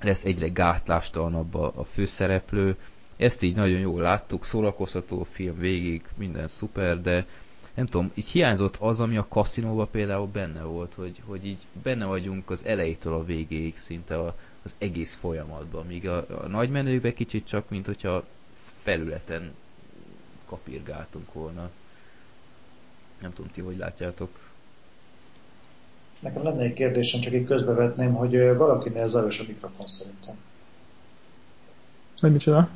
[0.00, 2.76] lesz egyre gátlástalanabb a, a főszereplő.
[3.16, 7.26] Ezt így nagyon jól láttuk, szórakoztató film végig, minden szuper, de
[7.74, 12.04] nem tudom, így hiányzott az, ami a kaszinóban például benne volt, hogy, hogy így benne
[12.04, 17.14] vagyunk az elejétől a végéig szinte a, az egész folyamatban, míg a, a nagy menőkben
[17.14, 18.24] kicsit csak, mint hogyha
[18.78, 19.54] felületen
[20.46, 21.70] kapirgáltunk volna.
[23.20, 24.38] Nem tudom, ti hogy látjátok?
[26.20, 30.34] Nekem lenne egy kérdésem, csak így közbevetném, hogy valakinél zajos a mikrofon szerintem.
[32.20, 32.68] Hogy micsoda?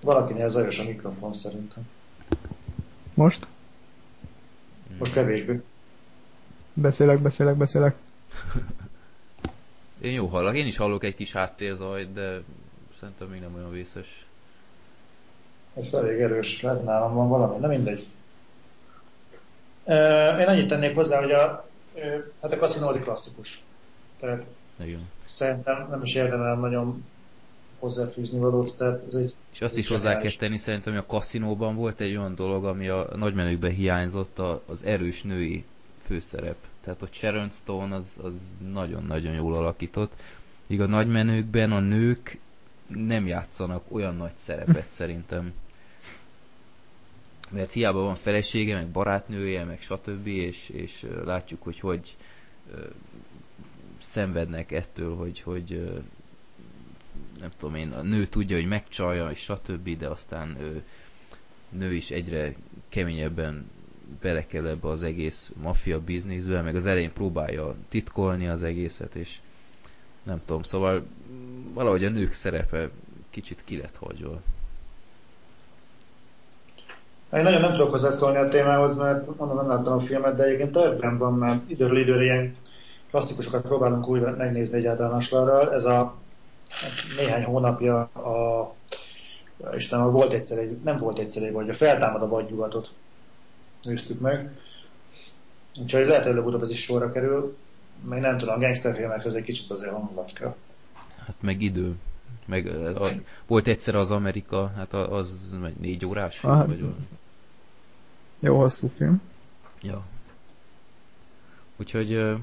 [0.00, 1.88] Valakinél zajos a mikrofon szerintem.
[3.14, 3.46] Most?
[4.98, 5.60] Most kevésbé.
[6.72, 7.94] Beszélek, beszélek, beszélek.
[10.02, 12.40] Én jó hallok, én is hallok egy kis háttérzajt, de
[12.92, 14.26] szerintem még nem olyan vészes.
[15.74, 18.06] Ez elég erős, lehet nálam van valami, nem mindegy.
[20.40, 21.68] Én annyit tennék hozzá, hogy a,
[22.42, 23.62] hát a kaszinó az egy klasszikus.
[24.20, 24.44] Tehát
[24.76, 25.08] Igen.
[25.26, 27.04] Szerintem nem is érdemel nagyon
[27.82, 29.34] hozzáfűzni valót, tehát ez egy...
[29.52, 32.88] És azt is hozzá kell tenni, szerintem, hogy a kaszinóban volt egy olyan dolog, ami
[32.88, 35.64] a nagymenőkben hiányzott, az erős női
[35.96, 36.56] főszerep.
[36.80, 38.34] Tehát hogy Sharon Stone az, az
[38.72, 40.12] nagyon-nagyon jól alakított.
[40.66, 42.38] Míg a nagymenőkben a nők
[42.86, 45.52] nem játszanak olyan nagy szerepet szerintem.
[47.50, 50.26] Mert hiába van felesége, meg barátnője, meg stb.
[50.26, 52.16] És, és látjuk, hogy hogy
[53.98, 55.90] szenvednek ettől, hogy, hogy
[57.40, 60.82] nem tudom én, a nő tudja, hogy megcsalja, és stb., de aztán ő,
[61.68, 62.54] nő is egyre
[62.88, 63.70] keményebben
[64.20, 69.38] bele kell ebbe az egész maffia bizniszbe, meg az elején próbálja titkolni az egészet, és
[70.22, 71.06] nem tudom, szóval
[71.72, 72.90] valahogy a nők szerepe
[73.30, 74.40] kicsit ki lett hagyva.
[77.32, 80.72] Én nagyon nem tudok hozzászólni a témához, mert mondom, nem láttam a filmet, de egyébként
[80.72, 82.56] többen van már időről időre ilyen
[83.10, 85.72] klasszikusokat próbálunk újra megnézni egy általánoslarral.
[85.74, 86.14] Ez a
[87.16, 88.74] néhány hónapja a
[89.76, 92.94] Istenem, volt egyszer egy, nem volt egyszer egy vagy, a feltámad a vadnyugatot
[93.82, 94.50] néztük meg.
[95.80, 97.56] Úgyhogy lehet, hogy előbb-utóbb ez is sorra kerül.
[98.08, 100.54] Még nem tudom, a gangsterfilmekhez egy kicsit azért hangulat kell.
[101.26, 101.94] Hát meg idő.
[102.44, 103.08] Meg a,
[103.46, 106.94] volt egyszer az Amerika, hát az négy órás film, hát, vagy
[108.38, 109.22] Jó hosszú film.
[109.82, 110.02] Ja.
[111.76, 112.36] Úgyhogy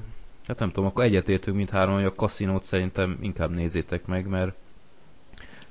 [0.50, 4.56] Hát nem tudom, akkor egyetértünk mindhárom, hogy a kaszinót szerintem inkább nézzétek meg, mert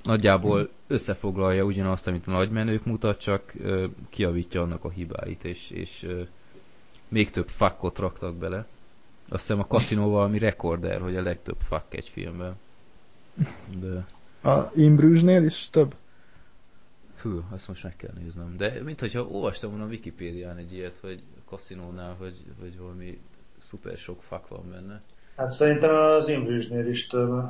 [0.04, 6.04] nagyjából összefoglalja ugyanazt, amit a nagymenők mutat, csak ö, kiavítja annak a hibáit, és, és
[6.04, 6.22] ö,
[7.08, 8.68] még több fakkot raktak bele.
[9.30, 12.56] Azt hiszem a kaszinó valami rekorder, hogy a legtöbb fakk egy filmben.
[13.80, 14.06] De...
[14.50, 15.96] A Imbrüzsnél is több?
[17.22, 18.58] Hű, azt most meg kell néznem.
[18.58, 23.20] De mint hogyha olvastam volna a Wikipédián egy ilyet, hogy kaszinónál, hogy, hogy valami
[23.60, 25.02] szuper sok fak van benne.
[25.36, 27.44] Hát szerintem az Imbrüzsnél is több.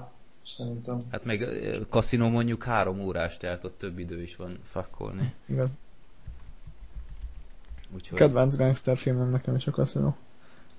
[0.58, 1.04] Szerintem.
[1.12, 1.48] Hát meg
[1.90, 5.34] kaszinó mondjuk három órás, tehát ott több idő is van fakkolni.
[5.46, 5.70] Igaz.
[7.94, 8.18] Úgyhogy...
[8.18, 10.16] Kedvenc gangster filmem nekem is a kaszinó.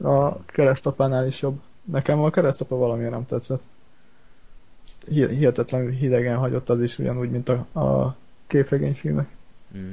[0.03, 1.61] A keresztapánál is jobb.
[1.85, 3.63] Nekem a keresztapa valamiért nem tetszett.
[4.85, 8.17] Ezt hihetetlenül hidegen hagyott az is ugyanúgy, mint a, a
[8.47, 9.29] képregényfilmek.
[9.77, 9.93] Mm.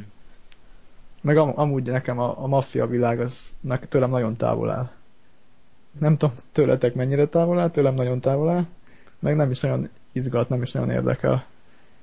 [1.22, 4.90] Meg am, amúgy nekem a, a maffia világ az ne, tőlem nagyon távol áll.
[6.00, 8.66] Nem tudom tőletek mennyire távol áll, tőlem nagyon távol áll,
[9.20, 11.46] meg nem is nagyon izgat, nem is nagyon érdekel.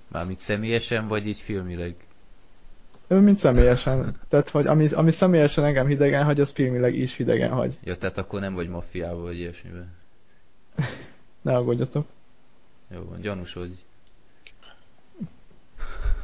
[0.08, 1.94] Mármint személyesen, vagy így filmileg?
[3.08, 4.16] Ő mint személyesen.
[4.28, 7.78] Tehát, hogy ami, ami személyesen engem hidegen hagy, az filmileg is hidegen hagy.
[7.84, 9.92] Ja, tehát akkor nem vagy maffiával, vagy ilyesmiben.
[11.42, 12.06] ne aggódjatok.
[12.94, 13.84] Jó van, gyanús, hogy...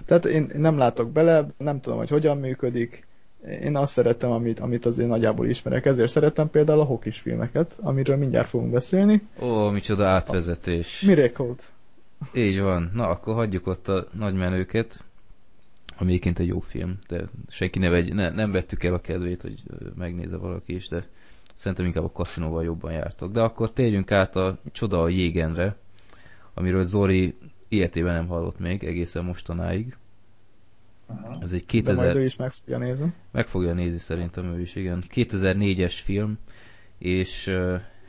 [0.05, 3.05] Tehát én nem látok bele, nem tudom, hogy hogyan működik.
[3.62, 5.85] Én azt szeretem, amit, amit azért nagyjából ismerek.
[5.87, 9.21] Ezért szeretem például a hokis filmeket, amiről mindjárt fogunk beszélni.
[9.43, 11.01] Ó, micsoda átvezetés.
[11.01, 11.62] Miracle-t.
[12.35, 12.91] Így van.
[12.95, 15.05] Na, akkor hagyjuk ott a nagy menőket
[16.01, 19.43] ami egyébként egy jó film, de senki ne vegy, ne, nem vettük el a kedvét,
[19.43, 19.62] hogy
[19.97, 21.07] megnézze valaki is, de
[21.55, 23.33] szerintem inkább a kaszinóval jobban jártok.
[23.33, 25.77] De akkor térjünk át a Csoda a jégenre,
[26.55, 27.37] amiről Zori
[27.69, 29.97] ilyetében nem hallott még egészen mostanáig.
[31.11, 31.39] Aha.
[31.41, 31.97] Ez egy 2000...
[31.97, 33.12] De majd ő is meg fogja nézni.
[33.31, 35.05] Meg fogja nézni szerintem ő is, igen.
[35.15, 36.39] 2004-es film,
[36.99, 37.51] és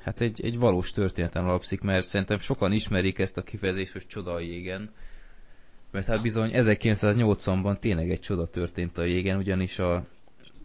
[0.04, 4.34] hát egy, egy valós történetem alapszik, mert szerintem sokan ismerik ezt a kifejezést, hogy csoda
[4.34, 4.92] a jégen,
[5.92, 9.96] mert hát bizony 1980-ban tényleg egy csoda történt a jégen, ugyanis a,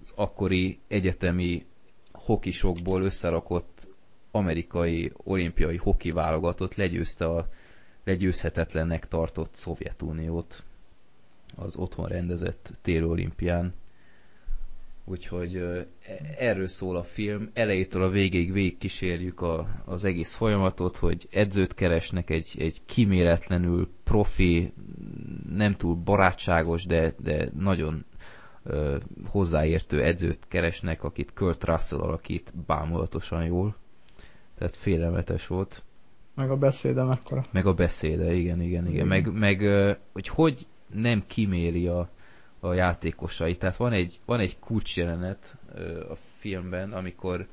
[0.02, 1.66] az akkori egyetemi
[2.12, 3.96] hokisokból összerakott
[4.30, 7.48] amerikai olimpiai hoki válogatott legyőzte a
[8.04, 10.62] legyőzhetetlennek tartott Szovjetuniót
[11.54, 13.74] az otthon rendezett téli olimpián.
[15.08, 15.86] Úgyhogy
[16.38, 17.46] erről szól a film.
[17.52, 23.90] Elejétől a végéig végig kísérjük a, az egész folyamatot, hogy edzőt keresnek, egy, egy kiméletlenül
[24.04, 24.72] profi,
[25.54, 28.04] nem túl barátságos, de, de nagyon
[28.62, 28.96] ö,
[29.26, 33.76] hozzáértő edzőt keresnek, akit Kurt Russell alakít bámulatosan jól.
[34.58, 35.82] Tehát félelmetes volt.
[36.34, 37.42] Meg a beszéde mekkora.
[37.50, 39.06] Meg a beszéde, igen, igen, igen.
[39.06, 39.60] Meg, meg
[40.12, 40.66] hogy hogy
[40.96, 42.08] nem kiméri a,
[42.60, 43.56] a játékosai.
[43.56, 45.56] Tehát van egy, van egy kulcsjelenet
[46.10, 47.46] a filmben, amikor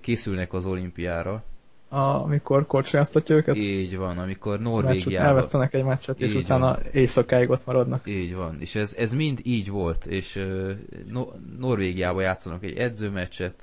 [0.00, 1.42] készülnek az olimpiára.
[1.88, 3.56] A, amikor korcsolyáztatja őket?
[3.56, 5.28] Így van, amikor Norvégiában...
[5.28, 6.82] Elvesztenek egy meccset, és utána van.
[6.92, 8.06] éjszakáig ott maradnak.
[8.06, 10.46] Így van, és ez, ez mind így volt, és
[11.08, 11.26] no,
[11.58, 13.54] Norvégiában játszanak egy edzőmeccset,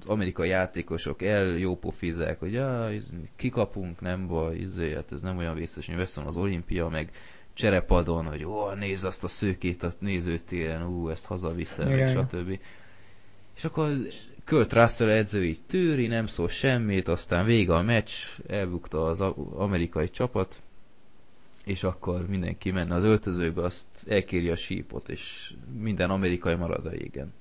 [0.00, 2.88] az amerikai játékosok el jópofizák, hogy ja,
[3.36, 7.10] kikapunk, nem baj, izé, hát ez nem olyan vészes, hogy veszem az olimpia, meg
[7.58, 12.58] cserepadon, hogy ó, nézd azt a szőkét a nézőtéren, ú, ezt hazaviszem, meg stb.
[13.56, 13.92] És akkor
[14.44, 18.10] Kurt Russell edző így tűri, nem szól semmit, aztán vége a meccs,
[18.46, 19.20] elbukta az
[19.54, 20.62] amerikai csapat,
[21.64, 26.94] és akkor mindenki menne az öltözőbe, azt elkéri a sípot, és minden amerikai marad a
[26.94, 27.32] égen.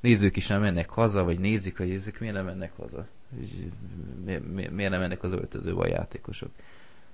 [0.00, 3.06] Nézők is nem mennek haza, vagy nézik, hogy ezek miért nem mennek haza.
[4.46, 6.50] Miért nem mennek az öltözőbe a játékosok.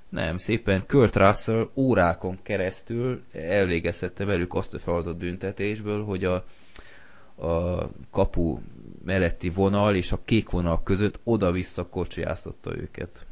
[0.09, 6.45] Nem, szépen Kurt Russell órákon keresztül elvégezhette velük azt a feladatot büntetésből, hogy a,
[7.47, 8.59] a kapu
[9.05, 13.27] melletti vonal és a kék vonal között oda-vissza kocsijáztatta őket.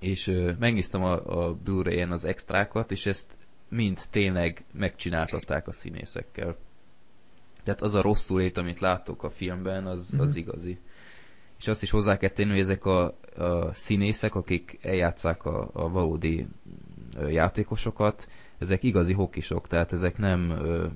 [0.00, 3.36] És ö, megnéztem a, a Blu-ray-en az extrákat, és ezt
[3.68, 6.56] mind tényleg megcsináltatták a színészekkel.
[7.64, 10.24] Tehát az a rosszul lét, amit látok a filmben, az, mm-hmm.
[10.24, 10.38] az mhm.
[10.38, 10.78] igazi
[11.58, 13.04] és azt is hozzá kell tenni, hogy ezek a,
[13.36, 16.46] a színészek, akik eljátszák a, a valódi
[17.28, 18.28] játékosokat,
[18.58, 20.86] ezek igazi hokisok, tehát ezek nem ö,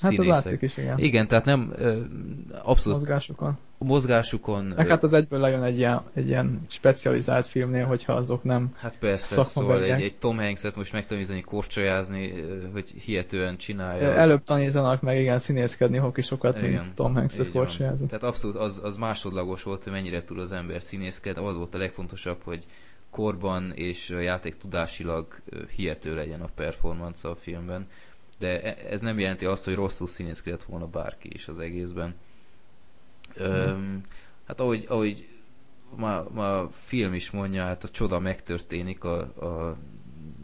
[0.00, 0.98] Hát az látszik is, igen.
[0.98, 2.00] Igen, tehát nem ö,
[2.62, 2.98] abszolút...
[2.98, 3.58] Mozgásukon.
[3.78, 4.64] Mozgásukon.
[4.64, 8.98] Meg hát az egyből lejön egy ilyen, egy ilyen specializált filmnél, hogyha azok nem Hát
[8.98, 14.12] persze, szóval egy, egy Tom Hanks-et most megtanítani korcsolyázni, hogy hihetően csinálja.
[14.12, 18.06] Előbb tanítanak meg igen színészkedni hokisokat, igen, mint Tom Hanks-et korcsolyázni.
[18.06, 21.78] Tehát abszolút az, az másodlagos volt, hogy mennyire tud az ember színészkedni, az volt a
[21.78, 22.66] legfontosabb, hogy
[23.10, 25.40] korban és játék tudásilag
[25.76, 27.88] hihető legyen a performance a filmben.
[28.38, 32.14] De e, ez nem jelenti azt, hogy rosszul színészkedett volna bárki is az egészben.
[33.38, 34.00] Öm,
[34.46, 35.28] hát ahogy, ahogy
[35.96, 39.76] ma, ma a film is mondja, hát a csoda megtörténik, a, a,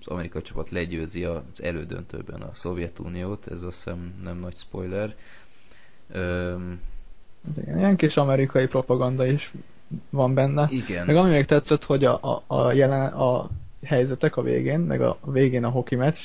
[0.00, 5.14] az amerikai csapat legyőzi az elődöntőben a Szovjetuniót, ez azt hiszem nem nagy spoiler.
[6.12, 6.80] Öm,
[7.62, 9.52] igen, ilyen kis amerikai propaganda is
[10.10, 10.68] van benne.
[10.70, 11.06] Igen.
[11.06, 13.48] Meg ami még tetszett, hogy a, a, a, jelen, a
[13.84, 16.18] helyzetek a végén, meg a végén a hoki meccs,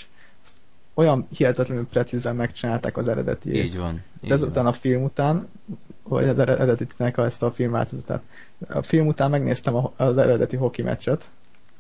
[1.00, 4.04] olyan hihetetlenül precízen megcsinálták az eredeti Így van.
[4.22, 5.48] Így ezután a film után,
[6.04, 8.22] vagy az eredetinek ezt a filmváltozatát.
[8.68, 11.30] A film után megnéztem az eredeti hoki meccset,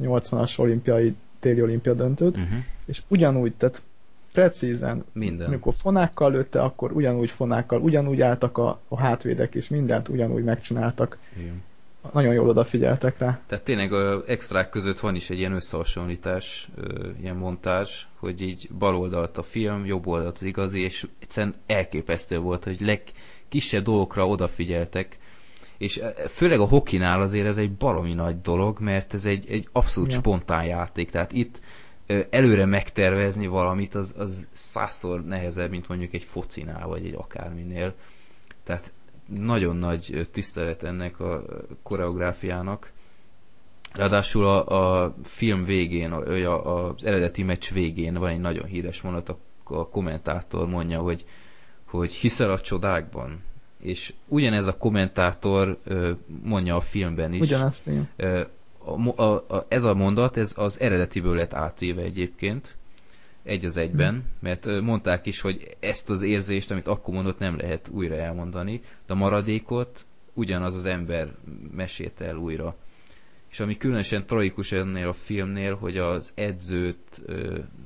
[0.02, 2.60] 80-as olimpiai, téli olimpia döntőt, uh-huh.
[2.86, 3.82] és ugyanúgy, tehát
[4.34, 5.48] precízen, Minden.
[5.48, 11.18] amikor fonákkal lőtte, akkor ugyanúgy fonákkal, ugyanúgy álltak a, a hátvédek, és mindent ugyanúgy megcsináltak.
[11.38, 11.62] Igen.
[12.14, 13.40] Nagyon jól odafigyeltek rá.
[13.48, 16.70] Tehát tényleg a extrák között van is egy ilyen összehasonlítás,
[17.22, 22.40] ilyen montázs, hogy így bal oldalt a film, jobb oldalt az igazi, és egyszerűen elképesztő
[22.40, 25.18] volt, hogy legkisebb dolgokra odafigyeltek,
[25.78, 29.68] és e, főleg a hokinál azért ez egy baromi nagy dolog, mert ez egy, egy
[29.72, 30.18] abszolút Ja.
[30.18, 31.60] spontán játék, tehát itt
[32.30, 37.94] előre megtervezni valamit, az, az százszor nehezebb, mint mondjuk egy focinál, vagy egy akárminél.
[38.64, 38.92] Tehát
[39.30, 41.44] nagyon nagy tisztelet ennek a
[41.84, 42.92] koreográfiának.
[43.94, 49.30] Ráadásul a, a film végén, a, az eredeti meccs végén van egy nagyon híres mondat,
[49.30, 51.26] a, a kommentátor mondja, hogy,
[51.86, 53.44] hogy hiszel a csodákban.
[53.80, 55.80] És ugyanez a kommentátor
[56.44, 57.40] mondja a filmben is.
[57.40, 58.10] Ugyanezt én.
[58.78, 62.78] A, a, a, ez a mondat, ez az eredetiből lett átvéve egyébként,
[63.50, 67.90] egy az egyben, mert mondták is, hogy ezt az érzést, amit akkor mondott, nem lehet
[67.92, 71.36] újra elmondani, de a maradékot ugyanaz az ember
[71.72, 72.76] mesélte el újra.
[73.52, 77.22] És ami különösen tragikus ennél a filmnél, hogy az edzőt,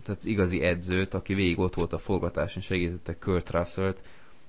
[0.03, 4.02] tehát az igazi edzőt, aki végig ott volt a forgatáson, segítette Kurt Russell-t,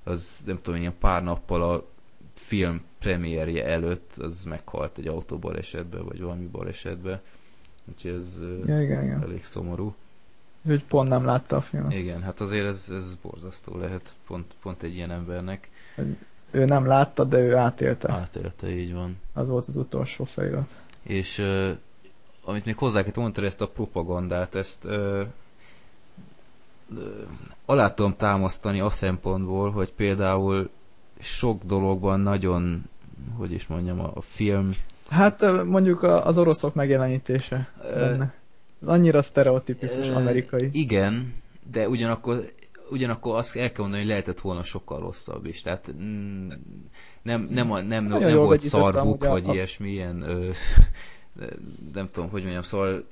[0.05, 1.87] az nem tudom, ilyen pár nappal a
[2.35, 7.21] film premierje előtt az meghalt egy autóbalesetben, vagy valami balesetben.
[7.89, 9.23] Úgyhogy ez Ja, igen, igen.
[9.23, 9.95] elég szomorú.
[10.65, 11.93] Úgyhogy pont nem látta a filmet.
[11.93, 15.71] Igen, hát azért ez, ez borzasztó lehet, pont, pont egy ilyen embernek.
[16.51, 18.13] Ő nem látta, de ő átélte.
[18.13, 19.17] Átélte, így van.
[19.33, 20.77] Az volt az utolsó felirat.
[21.03, 21.71] És uh,
[22.45, 25.27] amit még hozzá kell mondani, ezt a propagandát, ezt uh,
[26.91, 26.99] uh,
[27.65, 30.71] alá tudom támasztani a szempontból, hogy például
[31.19, 32.85] sok dologban nagyon,
[33.37, 34.71] hogy is mondjam, a, a film
[35.09, 38.35] Hát mondjuk az oroszok megjelenítése benne.
[38.85, 40.69] Az annyira sztereotipikus amerikai.
[40.73, 41.35] Igen,
[41.73, 42.53] de ugyanakkor
[42.91, 45.63] ugyanakkor azt el kell mondani, hogy lehetett volna sokkal rosszabb is.
[45.63, 46.49] Tehát mm,
[47.23, 50.51] nem, nem, a- nem, Nagyon nem volt szarvuk, ugye a- vagy ilyesmi, ilyen, ö,
[51.95, 53.05] nem tudom, hogy mondjam, szóval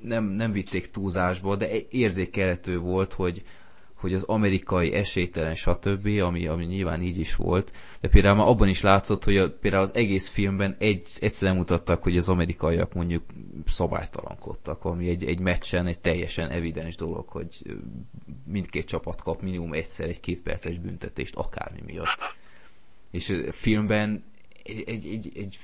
[0.00, 3.42] nem, nem vitték túlzásba, de érzékelhető volt, hogy,
[3.98, 8.68] hogy az amerikai esélytelen, stb., ami, ami nyilván így is volt, de például már abban
[8.68, 13.22] is látszott, hogy a, például az egész filmben egy, egyszer mutattak, hogy az amerikaiak mondjuk
[13.66, 17.62] szabálytalankodtak, ami egy, egy meccsen egy teljesen evidens dolog, hogy
[18.46, 22.18] mindkét csapat kap minimum egyszer egy két perces büntetést akármi miatt.
[23.10, 24.24] És ö, filmben
[24.64, 25.58] egy, egy, egy, egy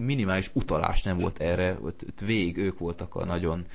[0.00, 3.66] minimális utalás nem volt erre, ott, ott végig ők voltak a nagyon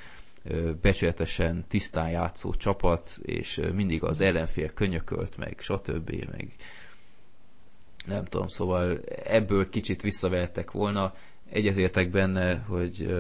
[0.82, 6.10] becsületesen, tisztán játszó csapat, és mindig az ellenfél könyökölt, meg stb.
[6.10, 6.56] meg
[8.06, 11.14] nem tudom, szóval ebből kicsit visszavehettek volna.
[11.50, 13.16] Egyetértek benne, hogy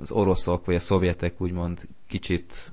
[0.00, 2.72] az oroszok vagy a szovjetek úgymond kicsit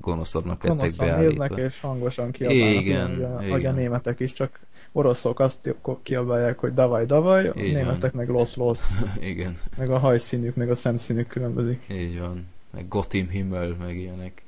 [0.00, 1.44] gonoszabbnak lettek beállítva.
[1.44, 3.72] néznek és hangosan kiabálnak, Igen, ugye, ahogy igen.
[3.72, 4.60] a németek is, csak
[4.92, 10.54] oroszok azt kiabálják, hogy davaj, davaj, a németek meg losz, losz, Igen, meg a hajszínük,
[10.54, 11.82] meg a szemszínük különbözik.
[11.90, 12.46] így van.
[12.70, 14.42] Meg Gotim Himmel, meg ilyenek.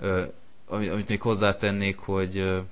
[0.00, 0.24] Ö,
[0.66, 2.62] ami- amit még hozzátennék, hogy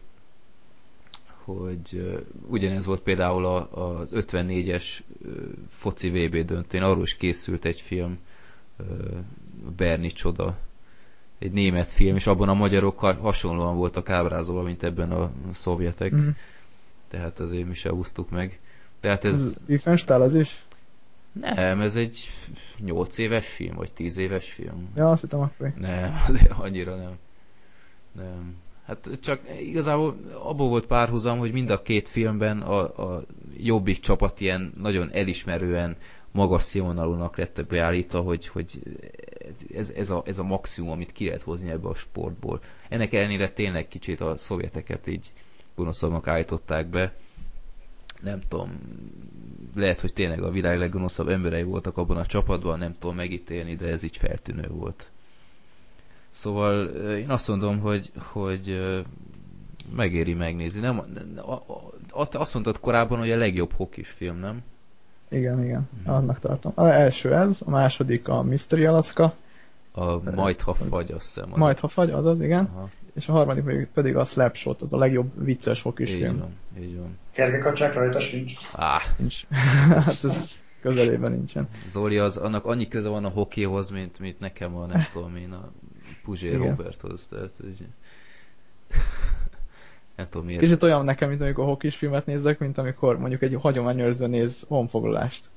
[1.44, 4.84] hogy ugyanez volt például a, az 54-es
[5.24, 5.28] ö,
[5.70, 8.18] foci VB döntén, arról is készült egy film,
[9.76, 10.59] Berni Csoda,
[11.38, 16.14] egy német film, és abban a magyarok ha- hasonlóan voltak ábrázolva, mint ebben a szovjetek,
[16.14, 16.28] Mm.
[17.09, 18.59] tehát azért mi se úsztuk meg.
[19.00, 19.34] Tehát ez...
[19.34, 20.62] Ez Riefenstahl az is?
[21.32, 22.30] Nem, ez egy
[22.78, 24.88] 8 éves film, vagy 10 éves film.
[24.96, 25.72] Ja, azt hittem akkor.
[25.76, 26.14] Nem,
[26.64, 27.18] annyira nem.
[28.12, 28.56] Nem.
[28.86, 32.78] Hát csak igazából abból volt párhuzam, hogy mind a két filmben a,
[33.14, 33.24] a
[33.56, 35.96] jobbik csapat ilyen nagyon elismerően
[36.30, 38.82] magas színvonalúnak lett beállítva, hogy, hogy
[39.74, 42.60] ez, ez, a, ez a maximum, amit ki lehet hozni ebből a sportból.
[42.88, 45.32] Ennek ellenére tényleg kicsit a szovjeteket így
[45.74, 47.14] gonoszabbnak állították be.
[48.22, 48.78] Nem tudom,
[49.74, 53.86] lehet, hogy tényleg a világ leggonoszabb emberei voltak abban a csapatban, nem tudom megítélni, de
[53.86, 55.10] ez így feltűnő volt.
[56.30, 56.84] Szóval
[57.16, 58.80] én azt mondom, hogy, hogy
[59.96, 60.80] megéri megnézni.
[60.80, 60.98] Nem,
[61.36, 61.52] a-
[62.20, 64.62] a- azt mondtad korábban, hogy a legjobb hokis film, nem?
[65.30, 66.10] Igen, igen, Mhm.
[66.10, 66.72] annak tartom.
[66.74, 69.34] A első ez, a második a Mystery Alaska,
[69.92, 71.52] A Majd, ha fagy, azt hiszem.
[71.52, 72.88] Az majd ha fagy, az az, igen, Aha,
[73.18, 76.38] és a harmadik pedig, a Slapshot, az a legjobb vicces hokis így film.
[76.38, 77.18] van, így van.
[77.32, 78.52] Kergekacsák rajta sincs.
[78.72, 79.46] Á, Nincs.
[79.88, 81.68] hát ez közelében nincsen.
[81.86, 85.52] Zoli, az, annak annyi köze van a hokéhoz, mint, mint nekem a, nem tudom én,
[85.52, 85.72] a
[86.22, 87.26] Puzsé Roberthoz.
[87.26, 87.86] Tehát, hogy...
[90.16, 90.60] nem tudom miért.
[90.60, 95.50] Kicsit olyan nekem, mint amikor hokis filmet nézek, mint amikor mondjuk egy hagyományőrző néz honfoglalást.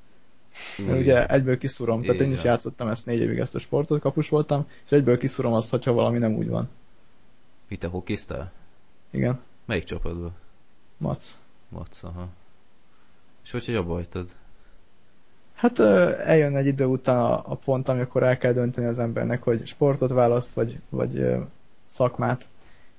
[0.88, 4.30] Mert ugye egyből kiszúrom, tehát én is játszottam ezt négy évig ezt a sportot, kapus
[4.30, 6.70] voltam, és egyből kiszúrom azt, hogyha valami nem úgy van.
[7.72, 8.52] Mi te hokiztál?
[9.10, 9.40] Igen.
[9.66, 10.32] Melyik csapatban?
[10.98, 11.40] Mac.
[11.70, 12.28] Mac, aha.
[13.44, 14.28] És hogy abba hagytad?
[15.54, 19.68] Hát eljön egy idő után a, a pont, amikor el kell dönteni az embernek, hogy
[19.68, 21.36] sportot választ, vagy, vagy
[21.88, 22.48] szakmát.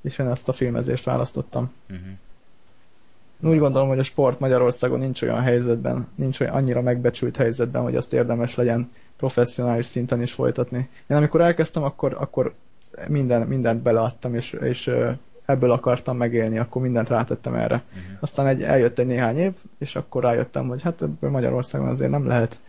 [0.01, 1.73] És én ezt a filmezést választottam.
[1.91, 3.53] Uh-huh.
[3.53, 7.97] Úgy gondolom, hogy a sport Magyarországon nincs olyan helyzetben, nincs olyan annyira megbecsült helyzetben, hogy
[7.97, 10.89] azt érdemes legyen professzionális szinten is folytatni.
[11.07, 12.55] Én amikor elkezdtem, akkor, akkor
[13.09, 14.91] minden, mindent beleadtam, és, és
[15.45, 17.75] ebből akartam megélni, akkor mindent rátettem erre.
[17.75, 18.17] Uh-huh.
[18.21, 22.27] Aztán egy, eljött egy néhány év, és akkor rájöttem, hogy hát ebből Magyarországon azért nem
[22.27, 22.61] lehet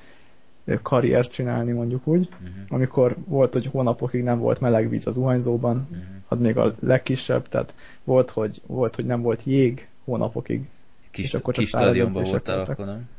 [0.81, 2.29] karriert csinálni, mondjuk úgy.
[2.31, 2.49] Uh-huh.
[2.67, 6.05] Amikor volt, hogy hónapokig nem volt meleg víz az uhányzóban, uh-huh.
[6.27, 10.67] az még a legkisebb, tehát volt, hogy, volt, hogy nem volt jég hónapokig.
[11.11, 12.79] Kis, és akkor kis stadionban voltál voltak.
[12.79, 13.09] akkor, nem?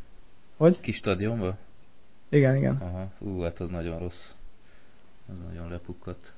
[0.56, 0.81] Hogy?
[0.81, 1.56] Kis stadionban?
[2.28, 2.76] Igen, igen.
[2.81, 4.31] Aha, ú, hát az nagyon rossz.
[5.28, 6.35] Az nagyon lepukkadt.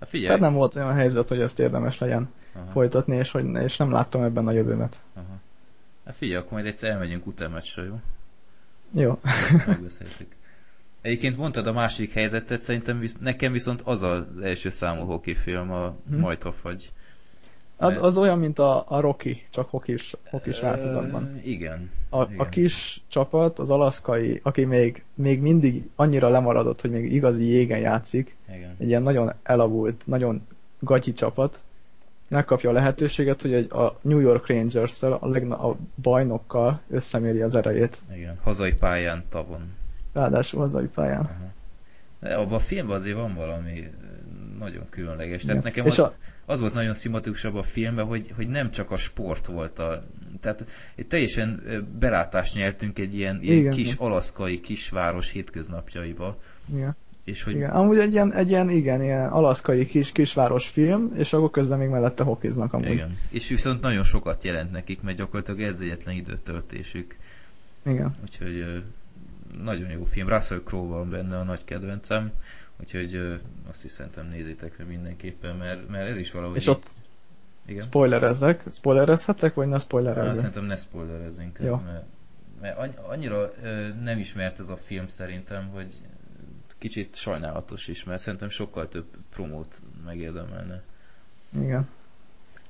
[0.00, 0.26] Hát figyelj.
[0.26, 2.70] Tehát nem volt olyan helyzet, hogy ezt érdemes legyen Aha.
[2.70, 5.00] folytatni, és, hogy, és nem láttam ebben a jövőmet.
[5.14, 5.40] Aha.
[6.04, 8.00] Hát figyelj, akkor majd egyszer elmegyünk utánmeccsre, jó?
[8.92, 9.20] Jó.
[9.66, 10.34] Megbeszéltük.
[11.00, 15.70] Egyébként mondtad a másik helyzetet, szerintem visz, nekem viszont az az első számú hoki film,
[15.70, 16.18] a hm.
[16.18, 16.92] Majd ha fagy.
[17.76, 21.40] Az, az olyan, mint a, a Rocky, csak hokis, hokis változatban.
[21.44, 21.90] Igen.
[22.08, 22.38] A, igen.
[22.38, 27.78] a kis csapat, az alaszkai, aki még, még mindig annyira lemaradott, hogy még igazi jégen
[27.78, 28.74] játszik, igen.
[28.78, 30.46] egy ilyen nagyon elavult, nagyon
[30.78, 31.62] gagyi csapat,
[32.28, 37.56] megkapja a lehetőséget, hogy egy, a New York Rangers-szel, a, legna, a bajnokkal összeméri az
[37.56, 37.98] erejét.
[38.14, 39.74] Igen, hazai pályán tavon.
[40.12, 41.20] Ráadásul hazai pályán.
[41.20, 41.50] Uh-huh.
[42.20, 43.90] De abban a filmben azért van valami
[44.58, 45.42] nagyon különleges.
[45.42, 45.72] Tehát Igen.
[45.74, 46.14] nekem az, a...
[46.46, 50.04] az volt nagyon szimatikusabb a filmben, hogy, hogy nem csak a sport volt a...
[50.40, 51.62] Tehát egy teljesen
[51.98, 53.72] belátást nyertünk egy ilyen, ilyen Igen.
[53.72, 56.38] kis alaszkai kisváros hétköznapjaiba.
[56.74, 56.96] Igen.
[57.24, 57.54] És hogy...
[57.54, 61.78] Igen, amúgy egy ilyen, egy ilyen, igen, ilyen alaszkai kis, kisváros film, és akkor közben
[61.78, 62.90] még mellette hokiznak amúgy.
[62.90, 67.16] Igen, és viszont nagyon sokat jelent nekik, mert gyakorlatilag ez egyetlen időtöltésük.
[67.86, 68.14] Igen.
[68.22, 68.82] Úgyhogy
[69.62, 70.28] nagyon jó film.
[70.28, 72.32] Russell Crowe van benne a nagy kedvencem.
[72.80, 76.56] Úgyhogy azt is szerintem nézzétek meg mindenképpen, mert, mert ez is valahogy...
[76.56, 76.92] És ott
[77.66, 77.80] igen?
[77.80, 78.62] spoilerezzek?
[78.70, 80.34] Spoilerezhetek, vagy ne spoilerezzek?
[80.34, 81.76] Szerintem ne spoilerezzünk, Jó.
[81.76, 82.04] mert,
[82.60, 83.50] mert annyira
[84.02, 85.94] nem ismert ez a film szerintem, hogy
[86.78, 90.82] kicsit sajnálatos is, mert szerintem sokkal több promót megérdemelne.
[91.60, 91.88] Igen.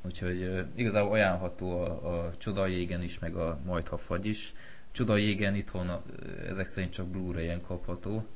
[0.02, 4.52] Úgyhogy ö, igazából ajánlható a, a Csoda jégen is, meg a Majd ha fagy is.
[4.90, 6.02] Csoda jégen itthon a,
[6.46, 8.26] ezek szerint csak Blu-ray-en kapható,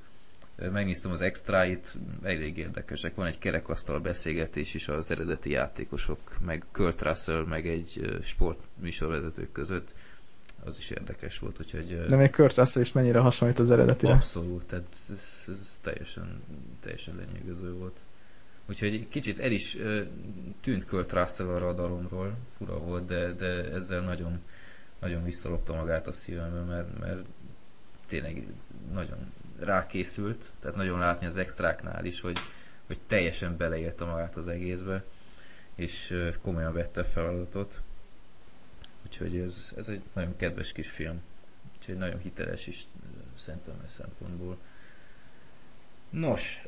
[0.72, 3.14] megnéztem az extráit, elég érdekesek.
[3.14, 9.94] Van egy kerekasztal beszélgetés is az eredeti játékosok, meg Kurt Russell, meg egy sportműsorvezetők között.
[10.64, 12.02] Az is érdekes volt, úgyhogy...
[12.06, 14.12] De még Kurt Russell is mennyire hasonlít az eredetire?
[14.12, 16.42] Abszolút, tehát ez, ez teljesen,
[16.80, 18.00] teljesen lenyűgöző volt.
[18.68, 19.76] Úgyhogy kicsit el is
[20.60, 24.40] tűnt Kurt Russell a radaromról, fura volt, de, de ezzel nagyon,
[25.00, 27.24] nagyon visszalopta magát a szívembe, mert, mert
[28.06, 28.46] tényleg
[28.92, 32.38] nagyon rákészült, tehát nagyon látni az extráknál is, hogy,
[32.86, 35.04] hogy teljesen beleérte magát az egészbe,
[35.74, 37.82] és komolyan vette a feladatot.
[39.04, 41.22] Úgyhogy ez, ez egy nagyon kedves kis film.
[41.76, 42.86] Úgyhogy nagyon hiteles is
[43.36, 44.58] szerintem ez szempontból.
[46.10, 46.62] Nos,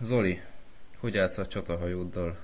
[0.00, 0.40] Zoli,
[0.98, 2.36] hogy állsz a csatahajóddal?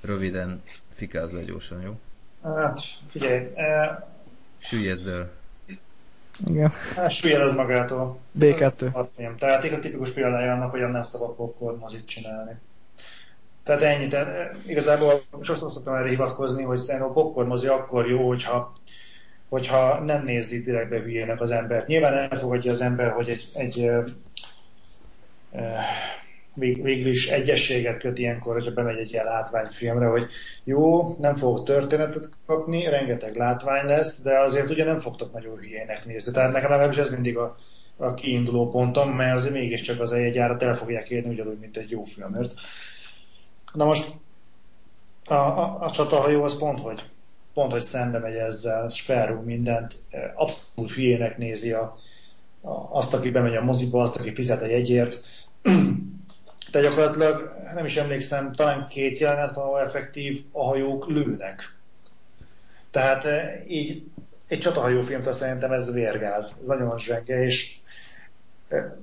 [0.00, 2.00] Röviden, fikáz le gyorsan, jó?
[2.42, 2.80] Hát,
[3.10, 3.52] figyelj.
[3.54, 4.08] E...
[4.58, 5.30] Süllyezd el.
[6.46, 6.72] Igen.
[6.96, 8.18] Hát az magától.
[8.40, 9.06] B2.
[9.16, 9.36] Film.
[9.36, 12.52] Tehát a tipikus példája annak, hogy nem szabad popcorn mozit csinálni.
[13.64, 14.08] Tehát ennyi.
[14.08, 18.72] Tehát eh, igazából sokszor szoktam erre hivatkozni, hogy szerintem a popcorn mozi akkor jó, hogyha
[19.48, 21.84] hogyha nem nézi direktbe hülyének az ember.
[21.86, 23.90] Nyilván elfogadja az ember, hogy egy, egy
[25.52, 25.80] e,
[26.60, 30.26] e, végül is egyességet köt ilyenkor, hogyha bemegy egy ilyen látványfilmre, hogy
[30.64, 36.04] jó, nem fogok történetet kapni, rengeteg látvány lesz, de azért ugye nem fogtok nagyon hülyének
[36.04, 36.32] nézni.
[36.32, 37.56] Tehát nekem legalábbis ez mindig a,
[37.96, 41.90] a kiinduló pontom, mert azért mégiscsak az egy árat el fogják érni ugyanúgy, mint egy
[41.90, 42.54] jó filmért.
[43.72, 44.12] Na most
[45.24, 47.02] a, a, a csatahajó az pont, hogy
[47.54, 50.02] pont, hogy szembe megy ezzel, és felrúg mindent,
[50.34, 51.96] abszolút hülyének nézi a,
[52.60, 55.20] a, azt, aki bemegy a moziba, azt, aki fizet egy egyért,
[56.76, 61.74] de gyakorlatilag nem is emlékszem, talán két jelenet van, ahol effektív a hajók lőnek.
[62.90, 64.02] Tehát eh, így
[64.48, 67.74] egy csatahajó filmtől szerintem ez vérgáz, ez nagyon zsenge, és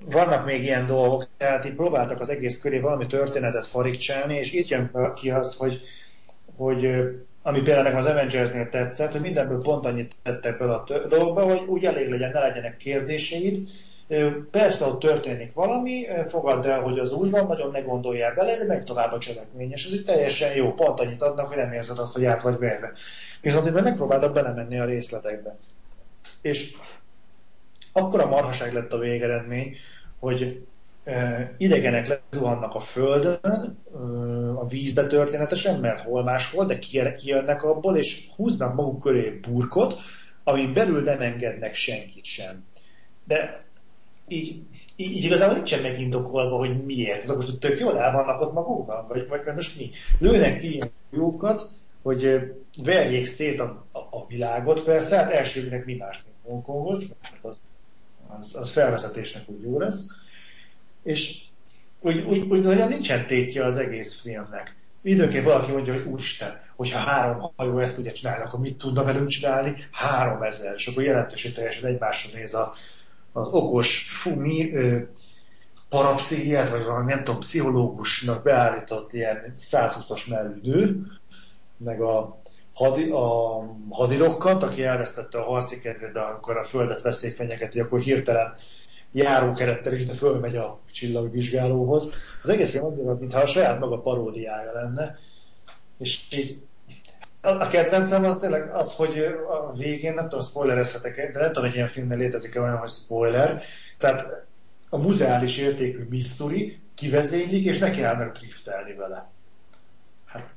[0.05, 4.67] vannak még ilyen dolgok, tehát így próbáltak az egész köré valami történetet farigcsálni, és itt
[4.67, 5.81] jön ki az, hogy,
[6.55, 6.85] hogy
[7.41, 11.67] ami például nekem az Avengers-nél tetszett, hogy mindenből pont annyit tettek bele a dolgokba, hogy
[11.67, 13.69] úgy elég legyen, ne legyenek kérdéseid,
[14.51, 18.65] Persze ott történik valami, fogadd el, hogy az úgy van, nagyon ne gondoljál bele, de
[18.65, 21.99] megy tovább a cselekmény, és ez egy teljesen jó, pont annyit adnak, hogy nem érzed
[21.99, 22.91] azt, hogy át vagy verve.
[23.41, 25.57] Viszont itt megpróbáltak belemenni a részletekbe.
[26.41, 26.73] És
[27.93, 29.75] akkor a marhaság lett a végeredmény,
[30.19, 30.65] hogy
[31.57, 33.77] idegenek lezuhannak a földön,
[34.55, 36.79] a vízbe történetesen, mert hol máshol, de
[37.15, 39.95] kijönnek abból, és húznak maguk köré burkot,
[40.43, 42.65] amin belül nem engednek senkit sem.
[43.23, 43.63] De
[44.27, 44.61] így,
[44.95, 47.23] így igazából nincsen megindokolva, hogy miért.
[47.23, 49.91] Ezek most tök jól el vannak ott magukban, vagy, vagy most mi?
[50.19, 51.69] Lőnek ki ilyen jókat,
[52.01, 52.39] hogy
[52.77, 57.61] verjék szét a, a, a világot, persze, hát elsőnek mi más, mint Hongkongot, mert az,
[58.39, 60.07] az, az felvezetésnek úgy jó lesz,
[61.03, 61.41] és
[61.99, 64.75] úgy, úgy, úgy nagyon nincsen tétje az egész filmnek.
[65.01, 69.27] Időnként valaki mondja, hogy úristen, hogyha három hajó ezt tudja csinálni, akkor mit tudna velünk
[69.27, 69.87] csinálni?
[69.91, 72.73] Három ezer, és akkor jelentősen teljesen egymásra néz a,
[73.33, 74.73] az okos fumi
[75.89, 81.01] parapszichiát, vagy valami nem tudom, pszichológusnak beállított ilyen 120-as mellű
[81.77, 82.35] meg a,
[82.73, 87.99] hadi, a hadirokat, aki elvesztette a harci kedvét, de akkor a földet veszély fenyegeti, akkor
[87.99, 88.55] hirtelen
[89.11, 92.17] járókerettel is, de fölmegy a csillagvizsgálóhoz.
[92.43, 95.17] Az egész annyira, mintha a saját maga paródiája lenne,
[95.97, 96.61] és így
[97.43, 101.75] a kedvencem az tényleg az, hogy a végén, nem tudom, spoilerezhetek de nem tudom, hogy
[101.75, 103.63] ilyen filmnél létezik-e olyan, hogy spoiler.
[103.97, 104.45] Tehát
[104.89, 109.29] a muzeális értékű Missouri kivezénylik, és neki állnak driftelni vele.
[110.25, 110.53] Hát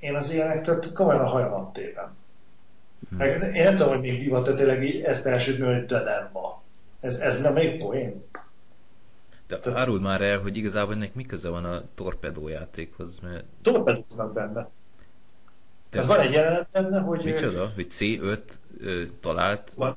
[0.00, 2.16] én az ilyenektől komolyan a hajamat tévem.
[3.08, 3.20] Hmm.
[3.54, 6.62] Én nem tudom, hogy még divat, de tényleg ezt elsődni, hogy de nem ma.
[7.00, 8.24] Ez, ez nem egy poén.
[9.46, 9.78] De Tehát...
[9.78, 13.44] áruld már el, hogy igazából ennek mi köze van a torpedójátékhoz, mert...
[13.62, 14.68] Torpedóznak benne.
[15.92, 17.24] Ez van egy jelenet benne, hogy...
[17.24, 17.72] Micsoda?
[17.74, 18.38] Hogy C5
[18.80, 19.72] ö, talált...
[19.76, 19.96] Van.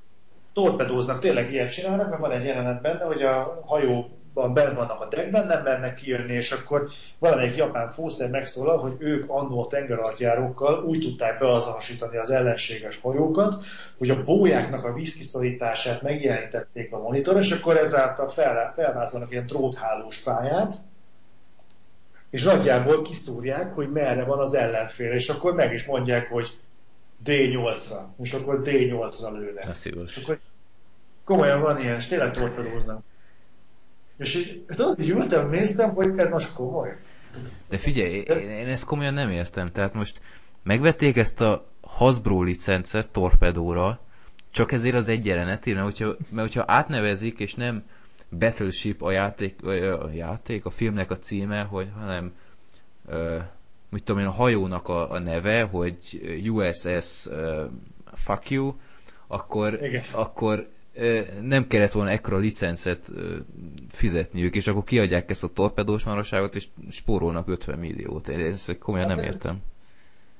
[0.53, 5.07] Torpedóznak, tényleg ilyet csinálnak, mert van egy jelenet benne, hogy a hajóban benn vannak a
[5.07, 6.89] deckben, nem mernek kijönni, és akkor
[7.19, 13.63] valamelyik japán fószer megszólal, hogy ők annó a tengeralattjárókkal úgy tudták beazonosítani az ellenséges hajókat,
[13.97, 20.17] hogy a bójáknak a vízkiszorítását megjelenítették a monitor, és akkor ezáltal fel, felvázolnak ilyen dróthálós
[20.17, 20.75] pályát,
[22.35, 26.57] és nagyjából kiszúrják, hogy merre van az ellenfél, és akkor meg is mondják, hogy
[27.25, 29.77] D8-ra, és akkor D8-ra lőnek.
[30.05, 30.39] És akkor
[31.23, 33.03] komolyan van ilyen, és tényleg torpedóznak.
[34.17, 36.97] És így, tudod, így ültem, néztem, hogy ez most komoly.
[37.69, 39.65] De figyelj, én, én ezt komolyan nem értem.
[39.65, 40.19] Tehát most
[40.63, 43.99] megvették ezt a Hasbro licencet torpedóra,
[44.51, 47.83] csak ezért az egy jelenetére, mert hogyha, mert hogyha átnevezik, és nem
[48.29, 52.33] Battleship a játék, a játék, a filmnek a címe, hogy hanem
[53.05, 53.35] uh,
[53.89, 55.97] mit tudom én, a hajónak a, a neve, hogy
[56.49, 57.27] USS
[58.13, 58.73] Fuck You,
[59.27, 59.79] akkor,
[60.13, 63.11] akkor uh, nem kellett volna ekkora licencet
[63.89, 68.27] fizetniük, és akkor kiadják ezt a torpedós maradságot, és spórolnak 50 milliót.
[68.29, 69.61] Én ezt komolyan nem értem.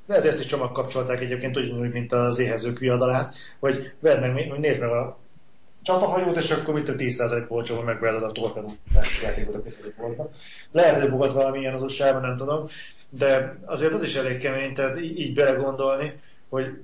[0.08, 4.90] Lehet, ezt is csomagkapcsolták egyébként ugyanúgy, mint az éhezők viadalát, hogy vedd meg, nézd meg
[4.90, 5.18] a
[5.86, 9.62] csatahajót, és akkor mit a 10% polcsóval megvered a torpedózás játékot a
[9.98, 10.34] voltak.
[10.72, 12.68] Lehet, hogy volt valami ilyen az usa nem tudom,
[13.10, 16.84] de azért az is elég kemény, tehát így belegondolni, hogy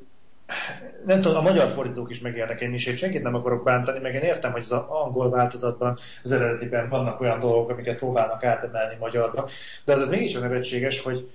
[1.05, 4.13] nem tudom, a magyar fordítók is megérnek én is, én senkit nem akarok bántani, meg
[4.13, 9.49] én értem, hogy az angol változatban, az eredetiben vannak olyan dolgok, amiket próbálnak átemelni magyarba,
[9.85, 11.31] de az, mégis nevetséges, hogy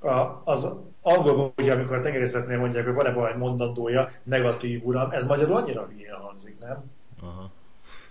[0.00, 5.26] a, az angolban, ugye, amikor a tengerészetnél mondják, hogy van-e valami mondandója, negatív uram, ez
[5.26, 6.84] magyarul annyira hülye hangzik, nem?
[7.22, 7.50] Aha.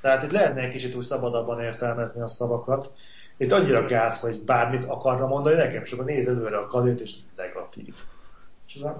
[0.01, 2.91] Tehát itt lehetne egy kicsit úgy szabadabban értelmezni a szavakat.
[3.37, 7.95] Itt annyira gáz, hogy bármit akarna mondani nekem, akkor néz előre a kadét, és negatív.
[8.67, 8.91] És az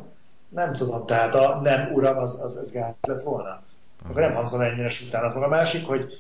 [0.50, 3.64] nem tudom, tehát a nem uram, az, az, az gáz lett volna.
[4.04, 5.34] Akkor nem hangzom ennyire utána.
[5.34, 6.14] A másik, hogy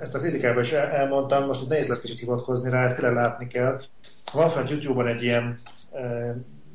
[0.00, 3.46] ezt a kritikában is elmondtam, most itt nehéz lesz kicsit hivatkozni rá, ezt tényleg látni
[3.46, 3.80] kell.
[4.32, 5.60] Van fent YouTube-on egy ilyen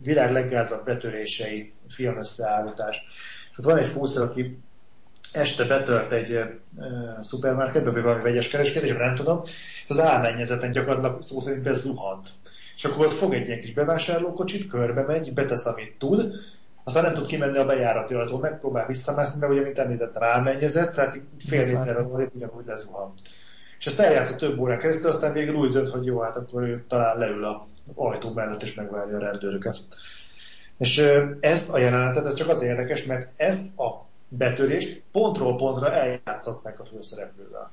[0.03, 3.03] világ leggázabb betörései film összeállítás.
[3.51, 4.59] És ott van egy fúszer, aki
[5.35, 6.43] este betört egy uh,
[7.21, 9.43] szupermarketbe, vagy valami vegyes kereskedésbe, nem tudom,
[9.87, 12.29] az álmennyezeten gyakorlatilag szó szerint bezuhant.
[12.75, 16.33] És akkor ott fog egy ilyen kis bevásárlókocsit, körbe megy, betesz, amit tud,
[16.83, 21.19] aztán nem tud kimenni a bejárati ajtól, megpróbál visszamászni, de ugye, mint említettem, álmennyezett, tehát
[21.47, 23.13] fél méterre ugyanúgy lezuhan.
[23.79, 26.83] És ezt eljátszott több órán keresztül, aztán végül úgy dönt, hogy jó, hát akkor ő
[26.87, 29.77] talán leül a ajtó mellett, és megvárja a rendőröket.
[30.77, 31.07] És
[31.39, 36.85] ezt a jelenetet, ez csak az érdekes, mert ezt a betörést pontról pontra eljátszották a
[36.85, 37.71] főszereplővel.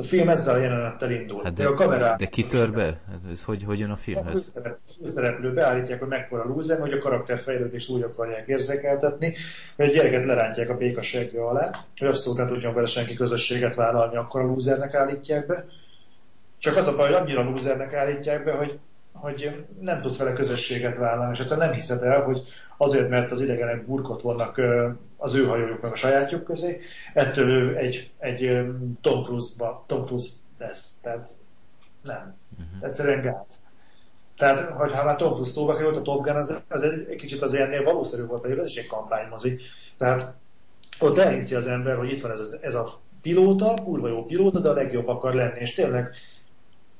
[0.00, 1.42] A film ezzel a jelenettel indul.
[1.44, 2.16] Hát de, a kamerá...
[2.16, 2.84] de ki tör be?
[2.84, 4.52] Hát ez hogy, hogy jön a filmhez?
[4.54, 4.60] A
[5.02, 9.34] főszereplő beállítják, hogy mekkora lúzer, hogy a karakterfejlődést úgy akarják érzékeltetni,
[9.76, 13.74] hogy a gyereket lerántják a béka segge alá, hogy abszolút nem tudjon vele senki közösséget
[13.74, 15.64] vállalni, akkor a lúzernek állítják be.
[16.58, 18.78] Csak az a baj, hogy annyira lúzernek állítják be, hogy,
[19.12, 22.42] hogy nem tudsz vele közösséget vállalni, és egyszerűen nem hiszed el, hogy
[22.78, 24.60] azért, mert az idegenek burkot vannak
[25.16, 26.80] az ő hajójuk meg a sajátjuk közé,
[27.14, 28.66] ettől ő egy, egy
[29.00, 30.92] Tom Cruise-ba, Tom Cruise lesz.
[31.02, 31.28] Tehát
[32.02, 32.36] nem.
[32.52, 32.88] Uh-huh.
[32.88, 33.66] Egyszerűen gáz.
[34.36, 37.16] Tehát, hogy ha már Tom Cruise szóba került, a Top Gun az, az egy, egy
[37.16, 39.58] kicsit az ennél valószerű volt, pedig ez is egy kampánymozi.
[39.96, 40.34] Tehát
[40.98, 44.68] ott elhiszi az ember, hogy itt van ez, ez a pilóta, kurva jó pilóta, de
[44.68, 46.14] a legjobb akar lenni, és tényleg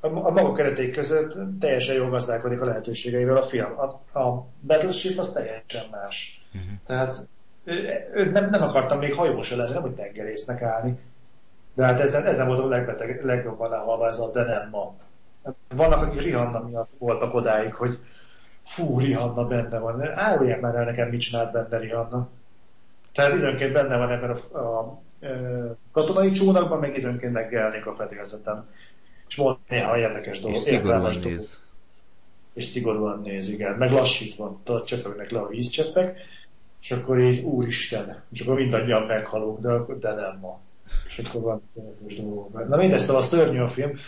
[0.00, 3.78] a, a maga keretei között teljesen jól gazdálkodik a lehetőségeivel a film.
[3.78, 6.42] A, a Battleship az teljesen más.
[6.54, 6.70] Uh-huh.
[6.86, 7.26] Tehát
[7.64, 10.98] ő, nem, nem akartam még hajós lenni, nem hogy tengerésznek állni.
[11.74, 14.94] De hát ezen, ezen volt a legbeteg, legjobban lehalva ez a de nem ma.
[15.74, 17.98] Vannak, akik Rihanna miatt voltak odáig, hogy
[18.64, 20.02] fú, Rihanna benne van.
[20.14, 22.28] Árulják már el nekem, mit csinált benne Rihanna.
[23.12, 24.98] Tehát időnként benne van ebben a, a, a
[25.92, 28.68] katonai csónakban, meg időnként meggelnék a fedélzetem.
[29.28, 30.60] És mond néha érdekes dolgok.
[30.60, 31.62] És szigorúan néz.
[32.52, 33.74] És szigorúan néz, igen.
[33.74, 36.20] Meg lassítva, tudod, csöpögnek le a vízcseppek,
[36.82, 40.60] és akkor így, úristen, és akkor mindannyian meghalunk, de, de nem ma.
[41.08, 41.62] És akkor van
[42.16, 42.68] dolgok.
[42.68, 43.98] Na mindegy, szóval szörnyű a film.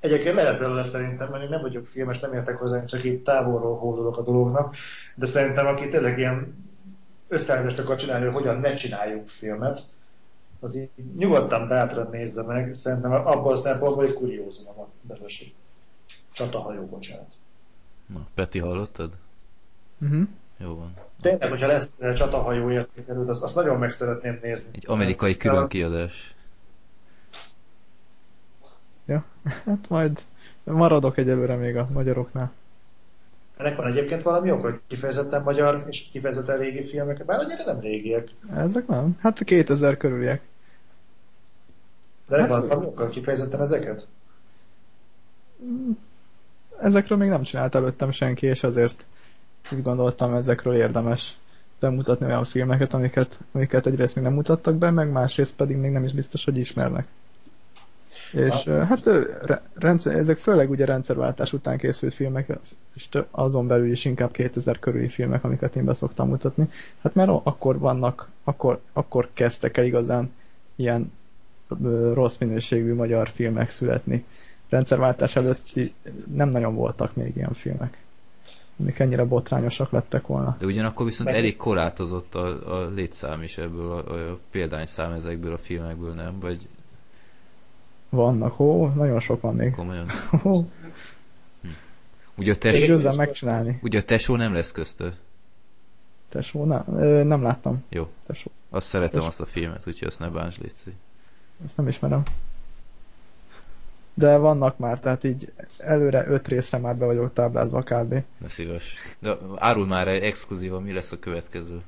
[0.00, 3.76] Egyébként lehet belőle szerintem, mert én nem vagyok filmes, nem értek hozzá, csak itt távolról
[3.76, 4.76] hódolok a dolognak,
[5.14, 6.54] de szerintem aki tényleg ilyen
[7.28, 9.82] összeállítást akar csinálni, hogy hogyan ne csináljunk filmet,
[10.62, 15.54] az így nyugodtan bátran nézze meg, szerintem abban a szempontból egy kuriózum a belőség.
[16.32, 17.32] Csatahajó, bocsánat.
[18.06, 19.12] Na, Peti, hallottad?
[20.00, 20.28] Uh-huh.
[20.56, 20.94] Jó van.
[21.20, 24.68] Tényleg, hogyha lesz csatahajó értékelőd, azt, azt nagyon meg szeretném nézni.
[24.72, 26.34] Egy amerikai külön kiadás.
[29.06, 29.24] Ja,
[29.64, 30.22] hát majd
[30.64, 32.52] maradok egyelőre még a magyaroknál.
[33.56, 37.80] Ennek van egyébként valami ok, hogy kifejezetten magyar és kifejezetten régi filmek, bár annyira nem
[37.80, 38.28] régiek.
[38.54, 39.16] Ezek nem?
[39.20, 40.42] Hát 2000 körüliek.
[42.28, 44.06] De hát, van valami okkal kifejezetten ezeket?
[46.80, 49.06] Ezekről még nem csinált előttem senki, és azért
[49.72, 51.36] úgy gondoltam, ezekről érdemes
[51.80, 56.04] bemutatni olyan filmeket, amiket, amiket egyrészt még nem mutattak be, meg másrészt pedig még nem
[56.04, 57.06] is biztos, hogy ismernek.
[58.32, 58.84] És ha.
[58.84, 59.10] hát
[59.74, 62.58] rendszer, ezek főleg ugye rendszerváltás után készült filmek,
[62.94, 66.68] és azon belül is inkább 2000 körüli filmek, amiket én be szoktam mutatni.
[67.02, 70.32] Hát mert akkor vannak, akkor, akkor kezdtek el igazán
[70.76, 71.12] ilyen
[72.14, 74.22] rossz minőségű magyar filmek születni.
[74.68, 75.92] Rendszerváltás előtti
[76.34, 77.98] nem nagyon voltak még ilyen filmek
[78.82, 80.56] amik ennyire botrányosak lettek volna.
[80.58, 81.38] De ugyanakkor viszont Meg...
[81.38, 86.38] elég korlátozott a, a létszám is ebből, a, a példányszám ezekből a filmekből, nem?
[86.40, 86.68] Vagy...
[88.08, 89.72] Vannak, ó, nagyon sok van még.
[89.72, 90.06] Komolyan.
[90.42, 91.68] hm.
[92.36, 93.12] Ugye a tesó...
[93.16, 93.78] megcsinálni.
[93.82, 95.12] Ugye a tesó nem lesz köztő?
[96.28, 96.64] Tesó?
[96.64, 96.84] Nem,
[97.26, 97.84] nem láttam.
[97.88, 98.08] Jó.
[98.26, 98.50] Tesó.
[98.70, 99.26] Azt szeretem tesó.
[99.26, 100.90] azt a filmet, úgyhogy azt ne bánts, Léci.
[101.64, 102.22] Ezt nem ismerem
[104.14, 108.14] de vannak már, tehát így előre öt részre már be vagyok táblázva kb.
[108.38, 108.94] Na szíves.
[109.18, 111.82] De árul már egy exkluzívan, mi lesz a következő?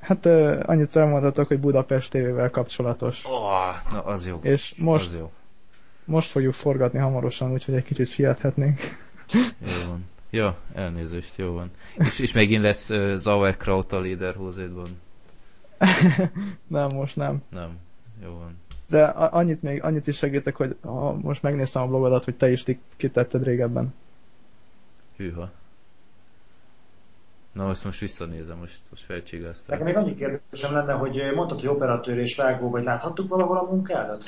[0.00, 3.24] Hát uh, annyit elmondhatok, hogy Budapest TV-vel kapcsolatos.
[3.24, 4.38] Oh, na az jó.
[4.42, 5.32] És most, az jó.
[6.04, 8.80] most fogjuk forgatni hamarosan, úgyhogy egy kicsit siethetnénk.
[9.58, 10.06] Jó van.
[10.30, 11.70] Ja, elnézést, jó van.
[11.94, 15.00] És, és megint lesz uh, Sauerkraut a Lederhozédban?
[16.66, 17.42] nem, most nem.
[17.50, 17.78] Nem,
[18.22, 18.56] jó van.
[18.88, 22.64] De annyit még, annyit is segítek, hogy ha most megnéztem a blogodat, hogy te is
[22.96, 23.94] kitetted régebben.
[25.16, 25.50] Hűha.
[27.52, 29.78] Na, azt most visszanézem, most, most felcsigáztam.
[29.78, 33.70] Nekem még annyi kérdésem lenne, hogy mondtad, hogy operatőr és vágó, vagy láthattuk valahol a
[33.70, 34.24] munkádat?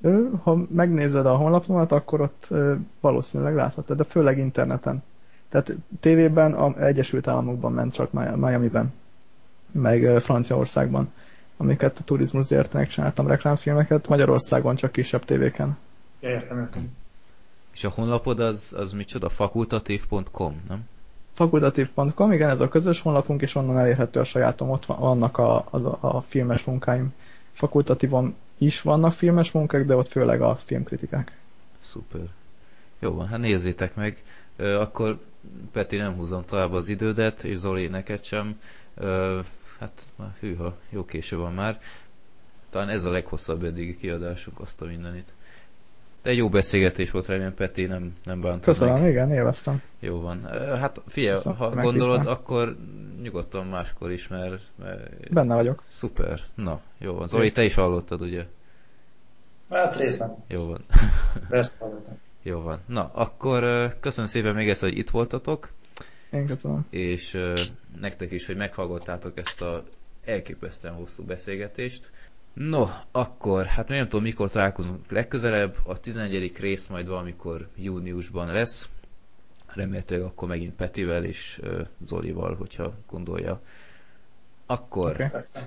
[0.00, 2.54] Ő, ha megnézed a honlapomat, akkor ott
[3.00, 5.02] valószínűleg láthatod, de főleg interneten.
[5.48, 8.92] Tehát tévében a Egyesült Államokban ment csak Miami-ben,
[9.72, 11.12] meg Franciaországban
[11.60, 15.76] amiket a turizmus értenek, csináltam reklámfilmeket, Magyarországon csak kisebb tévéken.
[16.20, 16.96] Ja, értem, értem.
[17.74, 19.28] És a honlapod az, az micsoda?
[19.28, 20.88] fakultatív.com, nem?
[21.32, 25.98] Fakultatív.com, igen, ez a közös honlapunk, és onnan elérhető a sajátom, ott vannak a, a,
[26.00, 27.14] a filmes munkáim.
[27.52, 31.36] Fakultatívon is vannak filmes munkák, de ott főleg a filmkritikák.
[31.80, 32.28] Szuper.
[32.98, 34.22] Jó van, hát nézzétek meg.
[34.56, 35.18] Akkor
[35.72, 38.60] Peti nem húzom tovább az idődet, és Zoli neked sem
[39.78, 41.80] hát már hűha, jó késő van már.
[42.70, 45.32] Talán ez a leghosszabb eddigi kiadásunk, azt a mindenit.
[46.22, 49.10] De egy jó beszélgetés volt, remélem Peti nem, nem bántad Köszönöm, meg.
[49.10, 49.82] igen, élveztem.
[49.98, 50.42] Jó van.
[50.78, 52.76] Hát figyelj, Köszönöm, ha gondolod, akkor
[53.22, 55.32] nyugodtan máskor is, mert, mert...
[55.32, 55.82] Benne vagyok.
[55.86, 56.40] Szuper.
[56.54, 57.28] Na, jó van.
[57.28, 58.46] Zoli, te is hallottad, ugye?
[59.70, 60.36] Hát részben.
[60.46, 60.84] Jó van.
[61.50, 62.18] Ezt hallottam.
[62.42, 62.80] Jó van.
[62.86, 63.62] Na, akkor
[64.00, 65.72] köszönöm szépen még ezt, hogy itt voltatok,
[66.32, 66.86] Én köszönöm.
[66.90, 67.60] és ö,
[68.00, 69.84] nektek is, hogy meghallgattátok ezt a
[70.24, 72.10] elképesztően hosszú beszélgetést.
[72.52, 75.76] No, akkor, hát még nem tudom, mikor találkozunk legközelebb.
[75.84, 76.56] A 11.
[76.58, 78.88] rész majd valamikor júniusban lesz.
[79.66, 83.60] Remélhetőleg akkor megint Petivel és ö, Zolival, hogyha gondolja.
[84.66, 85.60] Akkor, Oké.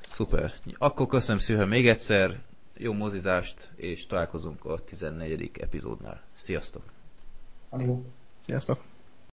[0.00, 0.52] szuper.
[0.78, 2.40] Akkor köszönöm szépen még egyszer,
[2.76, 5.50] jó mozizást, és találkozunk a 14.
[5.60, 6.22] epizódnál.
[6.34, 6.82] Sziasztok!
[7.68, 8.06] Annyit.
[8.46, 8.82] Sziasztok.